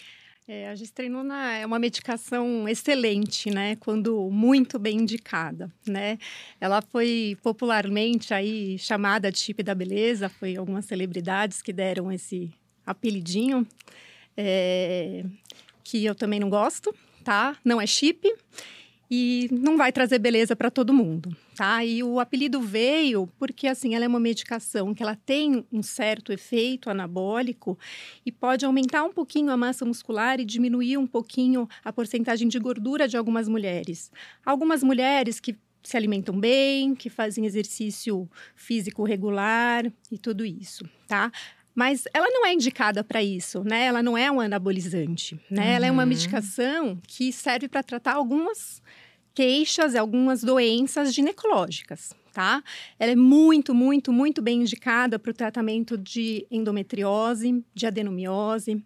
É, 0.55 0.69
a 0.69 0.75
gestrinona 0.75 1.55
é 1.55 1.65
uma 1.65 1.79
medicação 1.79 2.69
excelente, 2.69 3.51
né? 3.51 3.75
Quando 3.77 4.29
muito 4.31 4.79
bem 4.79 4.99
indicada, 4.99 5.73
né? 5.89 6.19
Ela 6.61 6.83
foi 6.83 7.39
popularmente 7.43 8.35
aí 8.35 8.79
chamada 8.79 9.33
de 9.33 9.39
chip 9.39 9.63
da 9.63 9.75
beleza, 9.75 10.29
foi 10.29 10.55
algumas 10.55 10.85
celebridades 10.85 11.63
que 11.63 11.73
deram 11.73 12.13
esse 12.13 12.53
apelidinho 12.85 13.67
é, 14.37 15.25
que 15.83 16.05
eu 16.05 16.15
também 16.15 16.39
não 16.39 16.51
gosto, 16.51 16.95
tá? 17.25 17.57
Não 17.65 17.81
é 17.81 17.87
chip 17.87 18.31
e 19.15 19.47
não 19.53 19.77
vai 19.77 19.93
trazer 19.93 20.19
beleza 20.19 20.57
para 20.57 20.71
todo 20.71 20.91
mundo, 20.91 21.37
tá? 21.55 21.85
E 21.85 22.03
o 22.03 22.19
apelido 22.19 22.63
veio 22.63 23.27
porque 23.39 23.67
assim, 23.67 23.95
ela 23.95 24.07
é 24.07 24.09
uma 24.09 24.19
medicação 24.19 24.95
que 24.95 25.03
ela 25.03 25.15
tem 25.15 25.67
um 25.71 25.83
certo 25.83 26.33
efeito 26.33 26.89
anabólico 26.89 27.79
e 28.25 28.33
pode 28.33 28.65
aumentar 28.65 29.05
um 29.05 29.13
pouquinho 29.13 29.51
a 29.51 29.57
massa 29.57 29.85
muscular 29.85 30.41
e 30.41 30.47
diminuir 30.47 30.97
um 30.97 31.07
pouquinho 31.07 31.69
a 31.85 31.93
porcentagem 31.93 32.49
de 32.49 32.59
gordura 32.59 33.07
de 33.07 33.15
algumas 33.15 33.51
mulheres. 33.51 34.11
Algumas 34.47 34.83
mulheres 34.83 35.39
que 35.39 35.59
se 35.83 35.95
alimentam 35.95 36.41
bem, 36.41 36.95
que 36.95 37.11
fazem 37.11 37.45
exercício 37.45 38.27
físico 38.57 39.05
regular 39.05 39.93
e 40.11 40.17
tudo 40.17 40.43
isso, 40.43 40.89
tá? 41.07 41.31
Mas 41.75 42.05
ela 42.15 42.29
não 42.31 42.47
é 42.47 42.53
indicada 42.55 43.05
para 43.05 43.23
isso, 43.23 43.63
né? 43.63 43.87
Ela 43.87 44.03
não 44.03 44.17
é 44.17 44.31
um 44.31 44.41
anabolizante, 44.41 45.39
né? 45.51 45.63
Uhum. 45.63 45.71
Ela 45.71 45.87
é 45.87 45.91
uma 45.91 46.03
uhum. 46.03 46.09
medicação 46.09 46.99
que 47.07 47.31
serve 47.31 47.69
para 47.69 47.83
tratar 47.83 48.15
algumas 48.15 48.83
queixas, 49.35 49.95
algumas 49.95 50.43
doenças 50.43 51.15
ginecológicas, 51.15 52.15
tá? 52.33 52.63
Ela 52.99 53.13
é 53.13 53.17
muito, 53.17 53.75
muito, 53.75 54.13
muito 54.13 54.43
bem 54.43 54.63
indicada 54.63 55.19
para 55.19 55.31
o 55.31 55.35
tratamento 55.35 55.97
de 55.97 56.47
endometriose, 56.51 57.65
de 57.75 57.87
adenomiose, 57.87 58.83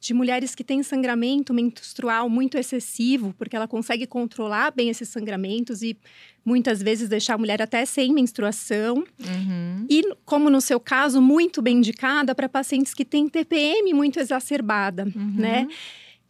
de 0.00 0.14
mulheres 0.14 0.54
que 0.54 0.62
têm 0.62 0.82
sangramento 0.82 1.52
menstrual 1.52 2.28
muito 2.28 2.56
excessivo, 2.56 3.34
porque 3.36 3.56
ela 3.56 3.66
consegue 3.66 4.06
controlar 4.06 4.70
bem 4.70 4.88
esses 4.88 5.08
sangramentos 5.08 5.82
e 5.82 5.96
muitas 6.44 6.82
vezes 6.82 7.08
deixar 7.08 7.34
a 7.34 7.38
mulher 7.38 7.60
até 7.60 7.84
sem 7.84 8.12
menstruação. 8.12 9.04
Uhum. 9.18 9.86
E, 9.90 10.02
como 10.24 10.48
no 10.48 10.60
seu 10.60 10.78
caso, 10.78 11.20
muito 11.20 11.60
bem 11.60 11.78
indicada 11.78 12.34
para 12.34 12.48
pacientes 12.48 12.94
que 12.94 13.04
têm 13.04 13.28
TPM 13.28 13.92
muito 13.92 14.20
exacerbada, 14.20 15.04
uhum. 15.04 15.34
né? 15.34 15.68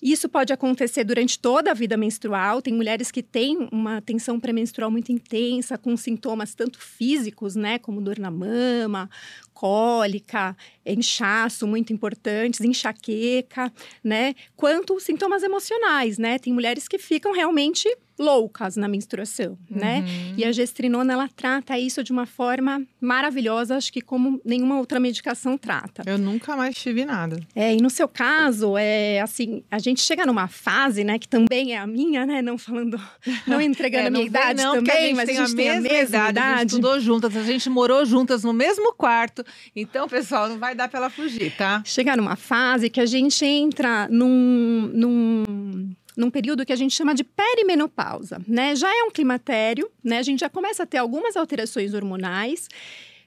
Isso 0.01 0.29
pode 0.29 0.53
acontecer 0.53 1.03
durante 1.03 1.39
toda 1.39 1.73
a 1.73 1.75
vida 1.75 1.97
menstrual. 1.97 2.63
Tem 2.63 2.73
mulheres 2.73 3.11
que 3.11 3.23
têm 3.23 3.69
uma 3.73 4.01
tensão 4.01 4.39
pré-menstrual 4.39 4.91
muito 4.91 5.11
intensa, 5.11 5.77
com 5.77 5.97
sintomas 5.97 6.55
tanto 6.55 6.79
físicos, 6.81 7.57
né, 7.57 7.79
como 7.79 8.01
dor 8.01 8.19
na 8.19 8.31
mama, 8.31 9.11
cólica, 9.59 10.57
inchaço 10.87 11.67
muito 11.67 11.93
importantes, 11.93 12.61
enxaqueca, 12.61 13.73
né, 14.05 14.37
quanto 14.55 15.01
sintomas 15.01 15.43
emocionais, 15.43 16.17
né? 16.17 16.39
Tem 16.39 16.53
mulheres 16.53 16.87
que 16.87 16.97
ficam 16.97 17.33
realmente 17.33 17.89
loucas 18.19 18.77
na 18.77 18.89
menstruação, 18.89 19.57
né? 19.71 19.99
uhum. 19.99 20.03
né? 20.03 20.35
E 20.37 20.45
a 20.45 20.51
gestrinona 20.51 21.13
ela 21.13 21.29
trata 21.29 21.79
isso 21.79 22.03
de 22.03 22.11
uma 22.11 22.27
forma 22.27 22.83
maravilhosa, 23.01 23.77
acho 23.77 23.93
que 23.93 24.01
como 24.01 24.41
nenhuma 24.45 24.79
outra 24.79 24.99
medicação 24.99 25.57
trata. 25.57 26.03
Eu 26.05 26.19
nunca 26.19 26.57
mais 26.57 26.77
tive 26.77 27.05
nada. 27.05 27.39
É, 27.55 27.75
e 27.75 27.81
no 27.81 27.89
seu 27.89 28.09
caso, 28.09 28.77
é 28.77 29.21
assim, 29.21 29.63
a 29.71 29.79
gente 29.79 30.01
chega 30.01 30.27
numa 30.27 30.49
fase, 30.49 31.05
né, 31.05 31.19
que 31.19 31.29
também 31.29 31.75
é 31.75 31.79
a 31.79 31.87
minha, 31.87 32.27
né, 32.27 32.43
não 32.43 32.59
falando, 32.59 33.01
não 33.47 33.61
entregando 33.61 34.05
é, 34.05 34.09
a 34.09 34.11
minha 34.11 34.27
idade 34.27 34.63
não, 34.63 34.75
também, 34.75 35.13
a 35.13 35.17
mas 35.17 35.29
a 35.29 35.33
gente 35.33 35.55
tem 35.55 35.71
a 35.71 35.75
mesma, 35.75 35.89
mesma 35.89 36.17
idade, 36.17 36.31
idade. 36.31 36.55
A 36.55 36.59
gente 36.59 36.71
estudou 36.71 37.01
juntas, 37.01 37.37
a 37.37 37.43
gente 37.43 37.71
morou 37.71 38.05
juntas 38.05 38.43
no 38.43 38.53
mesmo 38.53 38.93
quarto. 38.95 39.45
Então, 39.75 40.09
pessoal, 40.09 40.49
não 40.49 40.59
vai 40.59 40.75
dar 40.75 40.89
para 40.89 40.99
ela 40.99 41.11
fugir, 41.11 41.55
tá? 41.57 41.83
Chegar 41.85 42.17
numa 42.17 42.37
fase 42.37 42.91
que 42.91 43.01
a 43.01 43.07
gente 43.07 43.45
entra 43.45 44.09
num, 44.09 44.91
num 44.93 45.95
num 46.17 46.33
período 46.33 46.67
que 46.67 46.73
a 46.73 46.77
gente 46.77 46.97
chama 46.97 47.15
de 47.15 47.23
perimenopausa, 47.23 48.43
né? 48.47 48.75
Já 48.75 48.89
é 48.89 49.05
um 49.05 49.11
climatério, 49.11 49.89
né? 50.03 50.19
A 50.19 50.23
gente 50.23 50.41
já 50.41 50.51
começa 50.51 50.83
a 50.83 50.87
ter 50.87 50.99
algumas 50.99 51.37
alterações 51.37 51.95
hormonais 51.95 52.69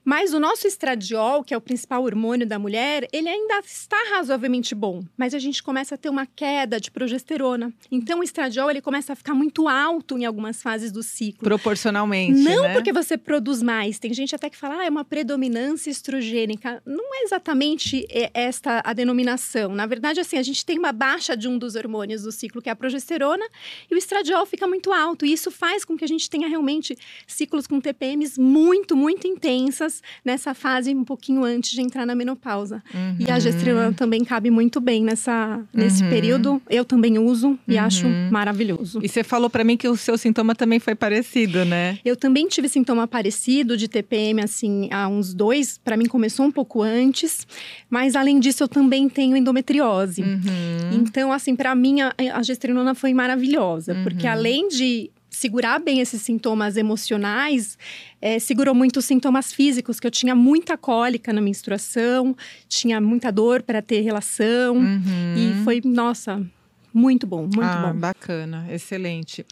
mas 0.04 0.34
o 0.34 0.40
nosso 0.40 0.68
estradiol, 0.68 1.44
que 1.44 1.54
é 1.54 1.58
o 1.58 1.62
principal 1.62 2.04
hormônio 2.04 2.46
da 2.48 2.58
mulher, 2.58 3.08
ele 3.14 3.30
ainda 3.30 3.60
está 3.60 3.98
razoavelmente 4.12 4.74
bom, 4.74 5.04
mas 5.16 5.34
a 5.34 5.40
gente 5.40 5.62
começa 5.62 5.96
a 5.96 5.98
ter 5.98 6.10
uma 6.10 6.26
queda 6.26 6.80
de 6.80 6.90
progesterona. 6.90 7.72
Então 7.92 8.20
o 8.20 8.24
estradiol 8.24 8.70
ele 8.70 8.82
começa 8.82 9.14
a 9.14 9.16
ficar 9.16 9.34
muito 9.34 9.68
alto 9.68 10.18
em 10.18 10.26
algumas 10.26 10.62
fases 10.62 10.92
do 10.92 11.04
ciclo. 11.04 11.44
Proporcionalmente, 11.44 12.40
Não 12.40 12.64
né? 12.64 12.74
porque 12.74 12.92
você 12.92 13.18
produz 13.18 13.62
mais. 13.62 14.00
Tem 14.00 14.14
gente 14.14 14.36
até 14.36 14.50
que 14.50 14.58
fala, 14.58 14.80
ah, 14.80 14.86
é 14.86 14.90
uma 14.90 15.06
predominância 15.06 15.90
estrogênica. 15.90 16.82
Não 16.86 17.16
é 17.16 17.24
exatamente 17.24 18.08
esta 18.34 18.82
a 18.84 18.94
denominação. 18.94 19.74
Na 19.76 19.86
verdade, 19.86 20.20
assim, 20.20 20.38
a 20.38 20.44
gente 20.44 20.66
tem 20.66 20.80
uma 20.80 20.92
baixa 20.92 21.36
de 21.38 21.48
um 21.48 21.58
dos 21.58 21.76
hormônios 21.76 22.24
do 22.24 22.32
ciclo, 22.32 22.62
que 22.62 22.70
é 22.70 22.72
a 22.72 22.76
progesterona, 22.76 23.46
e 23.90 23.94
o 23.94 23.98
estradiol 23.98 24.46
fica 24.46 24.68
muito 24.68 24.92
alto. 24.92 25.26
E 25.26 25.34
isso 25.34 25.52
faz 25.52 25.86
com 25.86 25.96
que 25.96 26.04
a 26.04 26.08
gente 26.08 26.30
tenha 26.30 26.48
realmente 26.48 26.98
ciclos 27.28 27.68
com 27.68 27.80
TPMs 27.80 28.40
muito, 28.40 28.96
muito 28.96 29.28
intensas 29.28 29.91
nessa 30.24 30.54
fase 30.54 30.94
um 30.94 31.04
pouquinho 31.04 31.44
antes 31.44 31.72
de 31.72 31.82
entrar 31.82 32.06
na 32.06 32.16
menopausa. 32.16 32.84
Uhum. 32.94 33.16
E 33.20 33.32
a 33.32 33.40
gestrinona 33.40 33.94
também 33.94 34.24
cabe 34.24 34.50
muito 34.50 34.80
bem 34.80 35.04
nessa, 35.04 35.60
nesse 35.74 36.04
uhum. 36.04 36.10
período. 36.10 36.62
Eu 36.70 36.86
também 36.86 37.18
uso 37.18 37.58
e 37.68 37.76
uhum. 37.76 37.82
acho 37.82 38.08
maravilhoso. 38.32 39.00
E 39.04 39.10
você 39.10 39.24
falou 39.24 39.50
para 39.50 39.64
mim 39.64 39.78
que 39.78 39.88
o 39.88 39.98
seu 39.98 40.18
sintoma 40.18 40.56
também 40.56 40.80
foi 40.80 40.96
parecido, 40.96 41.66
né? 41.66 42.00
Eu 42.06 42.16
também 42.16 42.48
tive 42.48 42.70
sintoma 42.70 43.08
parecido 43.08 43.76
de 43.76 43.88
TPM, 43.88 44.42
assim, 44.42 44.90
há 44.92 45.08
uns 45.08 45.34
dois. 45.34 45.80
Para 45.84 45.98
mim 45.98 46.06
começou 46.06 46.46
um 46.46 46.52
pouco 46.52 46.82
antes. 46.82 47.48
Mas 47.90 48.16
além 48.16 48.40
disso, 48.40 48.64
eu 48.64 48.68
também 48.68 49.10
tenho 49.10 49.36
endometriose. 49.36 50.22
Uhum. 50.22 50.92
Então, 50.94 51.32
assim, 51.32 51.56
para 51.56 51.74
mim 51.76 52.02
a, 52.02 52.14
a 52.34 52.44
gestrinona 52.44 52.94
foi 52.94 53.14
maravilhosa. 53.14 53.96
Porque 54.04 54.26
uhum. 54.26 54.34
além 54.34 54.68
de 54.68 55.10
segurar 55.32 55.80
bem 55.80 56.02
esses 56.02 56.22
sintomas 56.22 56.76
emocionais, 56.76 57.78
é, 58.22 58.38
segurou 58.38 58.76
muito 58.76 58.98
os 58.98 59.06
sintomas 59.06 59.54
físicos, 59.54 60.00
que 60.00 60.06
eu 60.06 60.12
tinha 60.12 60.36
muita 60.36 60.78
cólica 60.78 61.32
na 61.32 61.42
menstruação, 61.42 62.36
tinha 62.68 63.00
muita 63.00 63.32
dor 63.32 63.64
para 63.64 63.82
ter 63.82 64.02
relação. 64.02 64.76
Uhum. 64.76 65.36
E 65.38 65.64
foi, 65.64 65.82
nossa, 65.84 66.46
muito 66.94 67.26
bom, 67.26 67.44
muito 67.44 67.62
ah, 67.62 67.92
bom. 67.92 68.00
Bacana, 68.00 68.68
excelente. 68.70 69.46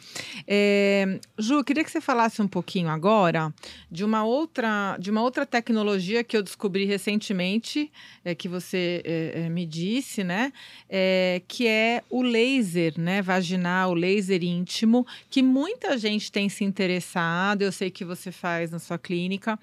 É, 0.48 1.20
Ju, 1.38 1.64
queria 1.64 1.84
que 1.84 1.92
você 1.92 2.02
falasse 2.02 2.42
um 2.42 2.48
pouquinho 2.48 2.90
agora 2.90 3.54
de 3.90 4.04
uma 4.04 4.24
outra, 4.24 4.98
de 5.00 5.10
uma 5.10 5.22
outra 5.22 5.46
tecnologia 5.46 6.24
que 6.24 6.36
eu 6.36 6.44
descobri 6.44 6.86
recentemente, 6.86 7.92
é, 8.26 8.36
que 8.36 8.48
você 8.48 9.02
é, 9.06 9.50
me 9.50 9.66
disse, 9.66 10.24
né? 10.24 10.52
É, 10.90 11.42
que 11.48 11.68
é 11.68 12.04
o 12.10 12.22
laser, 12.22 13.00
né? 13.00 13.22
Vaginal, 13.22 13.94
laser 13.94 14.44
íntimo, 14.44 15.08
que 15.30 15.42
muita 15.42 15.98
gente 15.98 16.32
tem 16.32 16.50
se 16.50 16.64
interessado. 16.64 17.62
Eu 17.62 17.72
sei 17.72 17.90
que 17.90 18.04
você 18.04 18.32
faz 18.32 18.72
na 18.72 18.80
sua 18.80 18.98
clínica. 18.98 19.58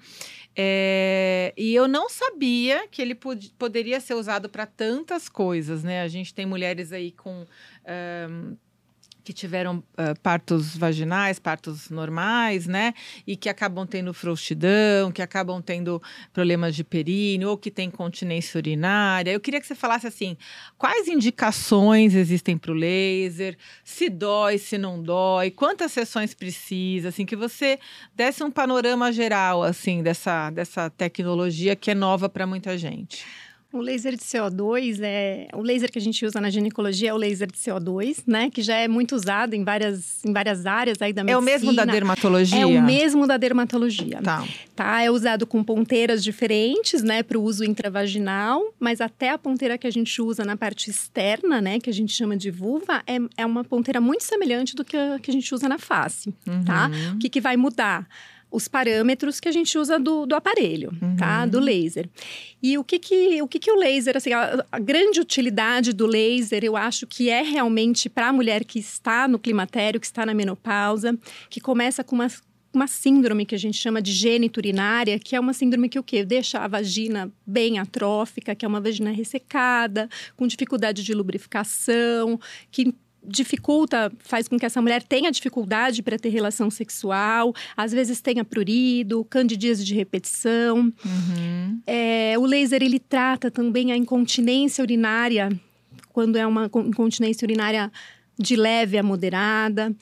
E 1.55 1.73
eu 1.75 1.87
não 1.87 2.09
sabia 2.09 2.87
que 2.87 3.01
ele 3.01 3.13
pod 3.13 3.51
poderia 3.59 3.99
ser 3.99 4.15
usado 4.15 4.49
para 4.49 4.65
tantas 4.65 5.29
coisas, 5.29 5.83
né? 5.83 6.01
A 6.01 6.07
gente 6.07 6.33
tem 6.33 6.45
mulheres 6.45 6.91
aí 6.91 7.11
com. 7.11 7.45
Um, 7.85 8.55
que 9.27 9.33
tiveram 9.33 9.79
uh, 9.79 10.17
partos 10.23 10.77
vaginais, 10.77 11.37
partos 11.37 11.89
normais, 11.89 12.65
né? 12.65 12.93
E 13.27 13.35
que 13.35 13.49
acabam 13.49 13.85
tendo 13.85 14.13
frouxidão, 14.13 15.11
que 15.11 15.21
acabam 15.21 15.61
tendo 15.61 16.01
problemas 16.31 16.73
de 16.73 16.81
períneo 16.81 17.49
ou 17.49 17.57
que 17.57 17.69
tem 17.69 17.91
continência 17.91 18.57
urinária. 18.57 19.31
Eu 19.31 19.41
queria 19.41 19.59
que 19.59 19.67
você 19.67 19.75
falasse 19.75 20.07
assim: 20.07 20.37
quais 20.77 21.09
indicações 21.09 22.15
existem 22.15 22.57
para 22.57 22.71
o 22.71 22.73
laser? 22.73 23.57
Se 23.83 24.09
dói, 24.09 24.57
se 24.57 24.77
não 24.77 25.03
dói, 25.03 25.51
quantas 25.51 25.91
sessões 25.91 26.33
precisa, 26.33 27.09
assim, 27.09 27.25
que 27.25 27.35
você 27.35 27.79
desse 28.15 28.41
um 28.45 28.49
panorama 28.49 29.11
geral 29.11 29.61
assim 29.61 30.01
dessa, 30.01 30.49
dessa 30.51 30.89
tecnologia 30.89 31.75
que 31.75 31.91
é 31.91 31.95
nova 31.95 32.29
para 32.29 32.47
muita 32.47 32.77
gente. 32.77 33.25
O 33.71 33.81
laser 33.81 34.15
de 34.15 34.23
CO2 34.23 34.99
é 35.01 35.49
o 35.53 35.61
laser 35.61 35.91
que 35.91 35.99
a 35.99 36.01
gente 36.01 36.25
usa 36.25 36.39
na 36.39 36.49
ginecologia 36.49 37.09
é 37.09 37.13
o 37.13 37.17
laser 37.17 37.51
de 37.51 37.57
CO2, 37.57 38.23
né? 38.25 38.49
Que 38.49 38.61
já 38.61 38.75
é 38.75 38.87
muito 38.87 39.13
usado 39.13 39.55
em 39.55 39.63
várias, 39.63 40.23
em 40.23 40.31
várias 40.31 40.65
áreas 40.65 41.01
aí 41.01 41.11
da 41.11 41.21
medicina. 41.21 41.37
É 41.37 41.37
o 41.37 41.43
mesmo 41.43 41.73
da 41.73 41.83
dermatologia? 41.83 42.61
É 42.61 42.65
o 42.65 42.81
mesmo 42.81 43.27
da 43.27 43.35
dermatologia. 43.35 44.21
Tá. 44.23 44.47
tá? 44.73 45.01
É 45.03 45.11
usado 45.11 45.45
com 45.45 45.61
ponteiras 45.63 46.23
diferentes, 46.23 47.03
né? 47.03 47.21
Para 47.21 47.37
o 47.37 47.43
uso 47.43 47.65
intravaginal, 47.65 48.73
mas 48.79 49.01
até 49.01 49.31
a 49.31 49.37
ponteira 49.37 49.77
que 49.77 49.85
a 49.85 49.91
gente 49.91 50.21
usa 50.21 50.45
na 50.45 50.55
parte 50.55 50.89
externa, 50.89 51.59
né? 51.59 51.77
Que 51.77 51.89
a 51.89 51.93
gente 51.93 52.13
chama 52.13 52.37
de 52.37 52.49
vulva, 52.49 53.03
é, 53.05 53.17
é 53.35 53.45
uma 53.45 53.65
ponteira 53.65 53.99
muito 53.99 54.23
semelhante 54.23 54.75
do 54.75 54.85
que 54.85 54.95
a, 54.95 55.19
que 55.19 55.29
a 55.29 55.33
gente 55.33 55.53
usa 55.53 55.67
na 55.67 55.77
face, 55.77 56.31
tá? 56.45 56.51
uhum. 56.51 56.63
tá? 56.63 56.91
O 57.15 57.19
que, 57.19 57.27
que 57.27 57.41
vai 57.41 57.57
mudar? 57.57 58.07
Os 58.49 58.67
parâmetros 58.67 59.39
que 59.39 59.47
a 59.47 59.51
gente 59.51 59.77
usa 59.77 59.99
do, 59.99 60.25
do 60.25 60.35
aparelho, 60.35 60.91
tá? 60.91 61.05
Uhum. 61.05 61.15
tá? 61.15 61.45
Do 61.45 61.59
laser. 61.59 62.09
E 62.61 62.77
o 62.77 62.83
que 62.83 62.97
que 62.97 63.41
o, 63.41 63.47
que 63.47 63.59
que 63.59 63.71
o 63.71 63.75
laser, 63.75 64.15
assim, 64.15 64.33
a, 64.33 64.65
a 64.71 64.79
grande 64.79 65.19
utilidade 65.19 65.93
do 65.93 66.05
laser, 66.05 66.63
eu 66.63 66.75
acho 66.75 67.05
que 67.05 67.29
é 67.29 67.41
realmente 67.41 68.09
para 68.09 68.29
a 68.29 68.33
mulher 68.33 68.63
que 68.63 68.79
está 68.79 69.27
no 69.27 69.37
climatério, 69.37 69.99
que 69.99 70.05
está 70.05 70.25
na 70.25 70.33
menopausa, 70.33 71.17
que 71.49 71.59
começa 71.59 72.03
com 72.03 72.15
uma 72.15 72.27
uma 72.73 72.85
síndrome 72.85 73.45
que 73.45 73.55
a 73.55 73.57
gente 73.57 73.77
chama 73.77 74.01
de 74.01 74.11
gênito 74.11 74.59
urinária, 74.59 75.17
que 75.17 75.35
é 75.35 75.39
uma 75.39 75.53
síndrome 75.53 75.89
que 75.89 75.97
o 75.97 76.03
quê? 76.03 76.23
Deixa 76.23 76.59
a 76.59 76.67
vagina 76.67 77.31
bem 77.45 77.79
atrófica, 77.79 78.53
que 78.53 78.63
é 78.63 78.67
uma 78.67 78.79
vagina 78.79 79.09
ressecada, 79.09 80.07
com 80.35 80.45
dificuldade 80.45 81.03
de 81.03 81.13
lubrificação, 81.13 82.39
que 82.69 82.93
dificulta, 83.23 84.11
faz 84.19 84.47
com 84.47 84.57
que 84.57 84.65
essa 84.65 84.81
mulher 84.81 85.03
tenha 85.03 85.31
dificuldade 85.31 86.01
para 86.01 86.17
ter 86.17 86.29
relação 86.29 86.69
sexual, 86.69 87.53
às 87.75 87.91
vezes 87.91 88.21
tenha 88.21 88.45
prurido, 88.45 89.25
candidíase 89.25 89.83
de 89.83 89.93
repetição. 89.93 90.93
Uhum. 91.05 91.81
É, 91.85 92.35
o 92.37 92.45
laser 92.45 92.81
ele 92.81 92.99
trata 92.99 93.51
também 93.51 93.91
a 93.91 93.97
incontinência 93.97 94.81
urinária, 94.81 95.49
quando 96.13 96.37
é 96.37 96.47
uma 96.47 96.65
incontinência 96.65 97.45
urinária 97.45 97.91
de 98.39 98.55
leve 98.55 98.97
a 98.97 99.03
moderada. 99.03 99.93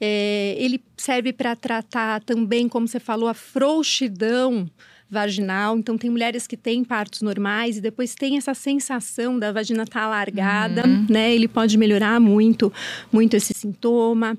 É, 0.00 0.54
ele 0.58 0.82
serve 0.96 1.32
para 1.32 1.54
tratar 1.54 2.20
também, 2.22 2.68
como 2.68 2.88
você 2.88 3.00
falou, 3.00 3.28
a 3.28 3.34
frouxidão 3.34 4.68
vaginal. 5.14 5.78
Então, 5.78 5.96
tem 5.96 6.10
mulheres 6.10 6.46
que 6.46 6.56
têm 6.56 6.84
partos 6.84 7.22
normais 7.22 7.78
e 7.78 7.80
depois 7.80 8.14
tem 8.14 8.36
essa 8.36 8.52
sensação 8.52 9.38
da 9.38 9.50
vagina 9.50 9.84
estar 9.84 10.00
tá 10.00 10.06
alargada, 10.06 10.86
uhum. 10.86 11.06
né? 11.08 11.34
Ele 11.34 11.48
pode 11.48 11.78
melhorar 11.78 12.20
muito, 12.20 12.70
muito 13.10 13.34
esse 13.34 13.54
sintoma. 13.54 14.36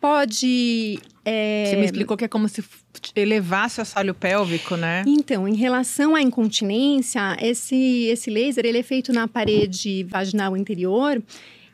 Pode. 0.00 0.98
É... 1.24 1.64
Você 1.66 1.76
me 1.76 1.84
explicou 1.84 2.16
que 2.16 2.24
é 2.24 2.28
como 2.28 2.48
se 2.48 2.64
elevasse 3.14 3.80
o 3.80 3.82
assoalho 3.82 4.14
pélvico, 4.14 4.76
né? 4.76 5.04
Então, 5.06 5.46
em 5.46 5.54
relação 5.54 6.14
à 6.14 6.22
incontinência, 6.22 7.36
esse, 7.40 8.06
esse 8.06 8.30
laser 8.30 8.64
ele 8.64 8.78
é 8.78 8.82
feito 8.82 9.12
na 9.12 9.28
parede 9.28 10.04
vaginal 10.04 10.56
interior 10.56 11.22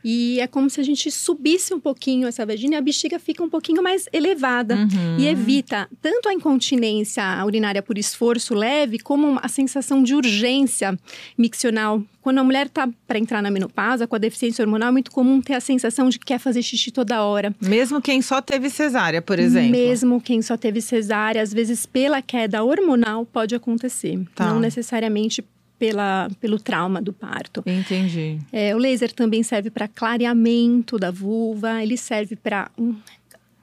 e 0.05 0.41
é 0.41 0.47
como 0.47 0.69
se 0.69 0.81
a 0.81 0.85
gente 0.85 1.11
subisse 1.11 1.73
um 1.73 1.81
pouquinho 1.81 2.27
essa 2.27 2.45
vagina 2.45 2.75
e 2.75 2.79
a 2.79 2.81
bexiga 2.81 3.19
fica 3.19 3.43
um 3.43 3.49
pouquinho 3.49 3.83
mais 3.83 4.09
elevada. 4.13 4.75
Uhum. 4.77 5.19
E 5.19 5.27
evita 5.27 5.89
tanto 6.01 6.29
a 6.29 6.35
incontinência 6.35 7.23
urinária 7.45 7.83
por 7.83 7.97
esforço 7.99 8.55
leve, 8.55 8.99
como 8.99 9.39
a 9.43 9.49
sensação 9.49 10.03
de 10.03 10.15
urgência 10.15 10.99
miccional. 11.37 12.03
Quando 12.21 12.39
a 12.39 12.45
mulher 12.45 12.67
está 12.67 12.89
para 13.07 13.19
entrar 13.19 13.43
na 13.43 13.51
menopausa, 13.51 14.07
com 14.07 14.15
a 14.15 14.19
deficiência 14.19 14.63
hormonal, 14.63 14.91
é 14.91 14.93
muito 14.93 15.11
comum 15.11 15.41
ter 15.41 15.55
a 15.55 15.61
sensação 15.61 16.09
de 16.09 16.21
que 16.21 16.27
quer 16.27 16.39
fazer 16.39 16.63
xixi 16.63 16.93
toda 16.93 17.23
hora. 17.23 17.53
Mesmo 17.61 18.01
quem 18.01 18.23
só 18.23 18.41
teve 18.41 18.71
cesárea, 18.71 19.21
por 19.21 19.41
exemplo? 19.41 19.71
Mesmo 19.71 20.21
quem 20.21 20.41
só 20.41 20.57
teve 20.57 20.81
cesárea, 20.81 21.43
às 21.43 21.53
vezes 21.53 21.85
pela 21.85 22.23
queda 22.23 22.63
hormonal 22.63 23.27
pode 23.27 23.57
acontecer. 23.57 24.21
Tá. 24.37 24.47
Não 24.47 24.61
necessariamente 24.61 25.45
pela, 25.83 26.31
pelo 26.41 26.61
trauma 26.61 27.03
do 27.03 27.13
parto. 27.13 27.61
Entendi. 27.67 28.39
É, 28.53 28.73
o 28.73 28.79
laser 28.79 29.11
também 29.11 29.43
serve 29.43 29.69
para 29.69 29.89
clareamento 29.89 30.97
da 30.97 31.11
vulva, 31.11 31.83
ele 31.83 31.97
serve 31.97 32.37
para 32.37 32.71
um 32.79 32.95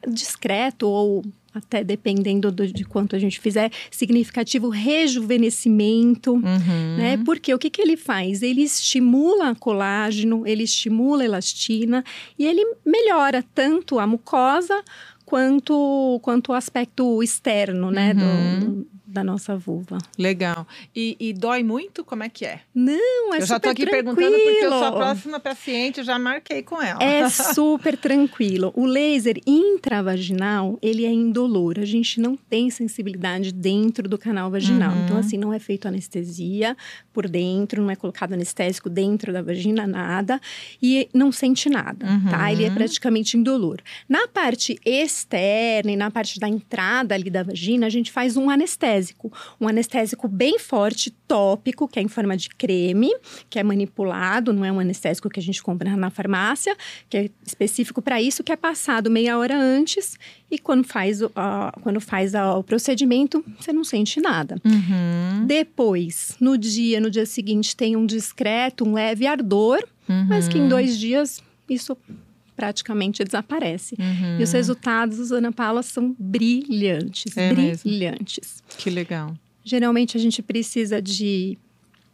discreto 0.05 0.85
ou 0.85 1.23
até 1.53 1.81
dependendo 1.81 2.51
do, 2.51 2.67
de 2.67 2.83
quanto 2.83 3.15
a 3.15 3.19
gente 3.19 3.39
fizer, 3.39 3.71
significativo 3.89 4.67
rejuvenescimento, 4.67 6.33
uhum. 6.33 6.97
né? 6.97 7.17
Porque 7.25 7.53
o 7.53 7.57
que, 7.57 7.69
que 7.69 7.81
ele 7.81 7.95
faz? 7.95 8.43
Ele 8.43 8.63
estimula 8.63 9.55
colágeno, 9.55 10.45
ele 10.45 10.63
estimula 10.63 11.23
elastina 11.23 12.03
e 12.37 12.45
ele 12.45 12.63
melhora 12.85 13.43
tanto 13.55 13.97
a 13.97 14.05
mucosa 14.05 14.83
quanto, 15.25 16.19
quanto 16.21 16.51
o 16.51 16.53
aspecto 16.53 17.23
externo, 17.23 17.89
né? 17.89 18.13
Uhum. 18.13 18.59
Do, 18.59 18.65
do, 18.65 18.87
da 19.09 19.23
nossa 19.23 19.57
vulva. 19.57 19.97
Legal. 20.17 20.67
E, 20.95 21.17
e, 21.19 21.33
dói 21.33 21.63
muito? 21.63 22.03
Como 22.03 22.23
é 22.23 22.29
que 22.29 22.45
é? 22.45 22.61
Não, 22.73 23.33
é 23.33 23.41
Eu 23.41 23.45
já 23.45 23.59
tô 23.59 23.69
aqui 23.69 23.85
tranquilo. 23.85 24.15
perguntando 24.15 24.43
porque 24.43 24.65
eu 24.65 24.69
sou 24.69 24.83
a 24.83 24.91
próxima 24.91 25.39
paciente, 25.39 26.03
já 26.03 26.19
marquei 26.19 26.61
com 26.61 26.81
ela. 26.81 27.01
É 27.01 27.27
super 27.29 27.97
tranquilo. 27.97 28.71
O 28.75 28.85
laser 28.85 29.39
intravaginal, 29.47 30.77
ele 30.81 31.05
é 31.05 31.11
indolor. 31.11 31.79
A 31.79 31.85
gente 31.85 32.21
não 32.21 32.35
tem 32.35 32.69
sensibilidade 32.69 33.51
dentro 33.51 34.07
do 34.07 34.17
canal 34.17 34.51
vaginal. 34.51 34.91
Uhum. 34.91 35.05
Então, 35.05 35.17
assim, 35.17 35.37
não 35.37 35.51
é 35.51 35.57
feito 35.57 35.87
anestesia 35.87 36.77
por 37.11 37.27
dentro, 37.27 37.81
não 37.81 37.89
é 37.89 37.95
colocado 37.95 38.33
anestésico 38.33 38.89
dentro 38.89 39.33
da 39.33 39.41
vagina, 39.41 39.87
nada. 39.87 40.39
E 40.81 41.09
não 41.13 41.31
sente 41.31 41.67
nada, 41.67 42.05
uhum. 42.05 42.29
tá? 42.29 42.51
Ele 42.51 42.65
é 42.65 42.69
praticamente 42.69 43.35
indolor. 43.37 43.81
Na 44.07 44.27
parte 44.27 44.79
externa 44.85 45.91
e 45.91 45.95
na 45.95 46.11
parte 46.11 46.39
da 46.39 46.47
entrada 46.47 47.15
ali 47.15 47.31
da 47.31 47.41
vagina, 47.41 47.87
a 47.87 47.89
gente 47.89 48.11
faz 48.11 48.37
um 48.37 48.49
anestésico 48.49 48.98
anestésico. 48.99 49.31
Um 49.59 49.67
anestésico 49.67 50.27
bem 50.27 50.59
forte, 50.59 51.11
tópico, 51.27 51.87
que 51.87 51.99
é 51.99 52.01
em 52.01 52.07
forma 52.07 52.35
de 52.35 52.49
creme, 52.49 53.11
que 53.49 53.57
é 53.57 53.63
manipulado, 53.63 54.53
não 54.53 54.63
é 54.63 54.71
um 54.71 54.79
anestésico 54.79 55.29
que 55.29 55.39
a 55.39 55.43
gente 55.43 55.61
compra 55.63 55.95
na 55.95 56.09
farmácia, 56.09 56.75
que 57.09 57.17
é 57.17 57.29
específico 57.45 58.01
para 58.01 58.21
isso, 58.21 58.43
que 58.43 58.51
é 58.51 58.55
passado 58.55 59.09
meia 59.09 59.37
hora 59.37 59.57
antes 59.57 60.17
e 60.51 60.57
quando 60.57 60.83
faz, 60.83 61.21
uh, 61.21 61.29
quando 61.81 61.99
faz 62.01 62.33
uh, 62.33 62.57
o 62.57 62.63
procedimento, 62.63 63.43
você 63.59 63.71
não 63.71 63.83
sente 63.83 64.19
nada. 64.19 64.55
Uhum. 64.65 65.45
Depois, 65.45 66.35
no 66.39 66.57
dia, 66.57 66.99
no 66.99 67.09
dia 67.09 67.25
seguinte, 67.25 67.75
tem 67.75 67.95
um 67.95 68.05
discreto, 68.05 68.83
um 68.83 68.93
leve 68.93 69.25
ardor, 69.25 69.83
uhum. 70.07 70.25
mas 70.27 70.47
que 70.47 70.57
em 70.57 70.67
dois 70.67 70.97
dias 70.97 71.41
isso 71.69 71.95
praticamente 72.59 73.23
desaparece. 73.23 73.95
Uhum. 73.97 74.37
E 74.37 74.43
os 74.43 74.51
resultados, 74.51 75.31
Ana 75.31 75.49
Paula, 75.49 75.81
são 75.81 76.13
brilhantes. 76.19 77.37
É 77.37 77.53
brilhantes. 77.53 78.61
Mesmo. 78.67 78.77
Que 78.77 78.89
legal. 78.89 79.33
Geralmente 79.63 80.17
a 80.17 80.19
gente 80.19 80.41
precisa 80.41 81.01
de 81.01 81.57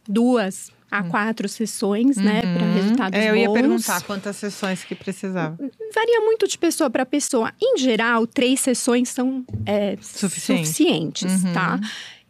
duas 0.08 0.70
a 0.88 1.00
hum. 1.00 1.08
quatro 1.08 1.48
sessões, 1.48 2.16
né, 2.16 2.42
uhum. 2.44 2.54
para 2.54 2.72
resultados 2.74 3.18
é, 3.18 3.30
eu 3.30 3.36
ia 3.36 3.48
bons. 3.48 3.54
perguntar 3.54 4.02
quantas 4.02 4.36
sessões 4.36 4.84
que 4.84 4.94
precisava. 4.94 5.58
Varia 5.92 6.20
muito 6.20 6.46
de 6.46 6.56
pessoa 6.56 6.88
para 6.88 7.04
pessoa. 7.04 7.52
Em 7.60 7.76
geral, 7.76 8.24
três 8.24 8.60
sessões 8.60 9.08
são 9.08 9.44
é, 9.64 9.96
Suficiente. 10.00 10.64
suficientes, 10.64 11.42
uhum. 11.42 11.52
tá? 11.52 11.80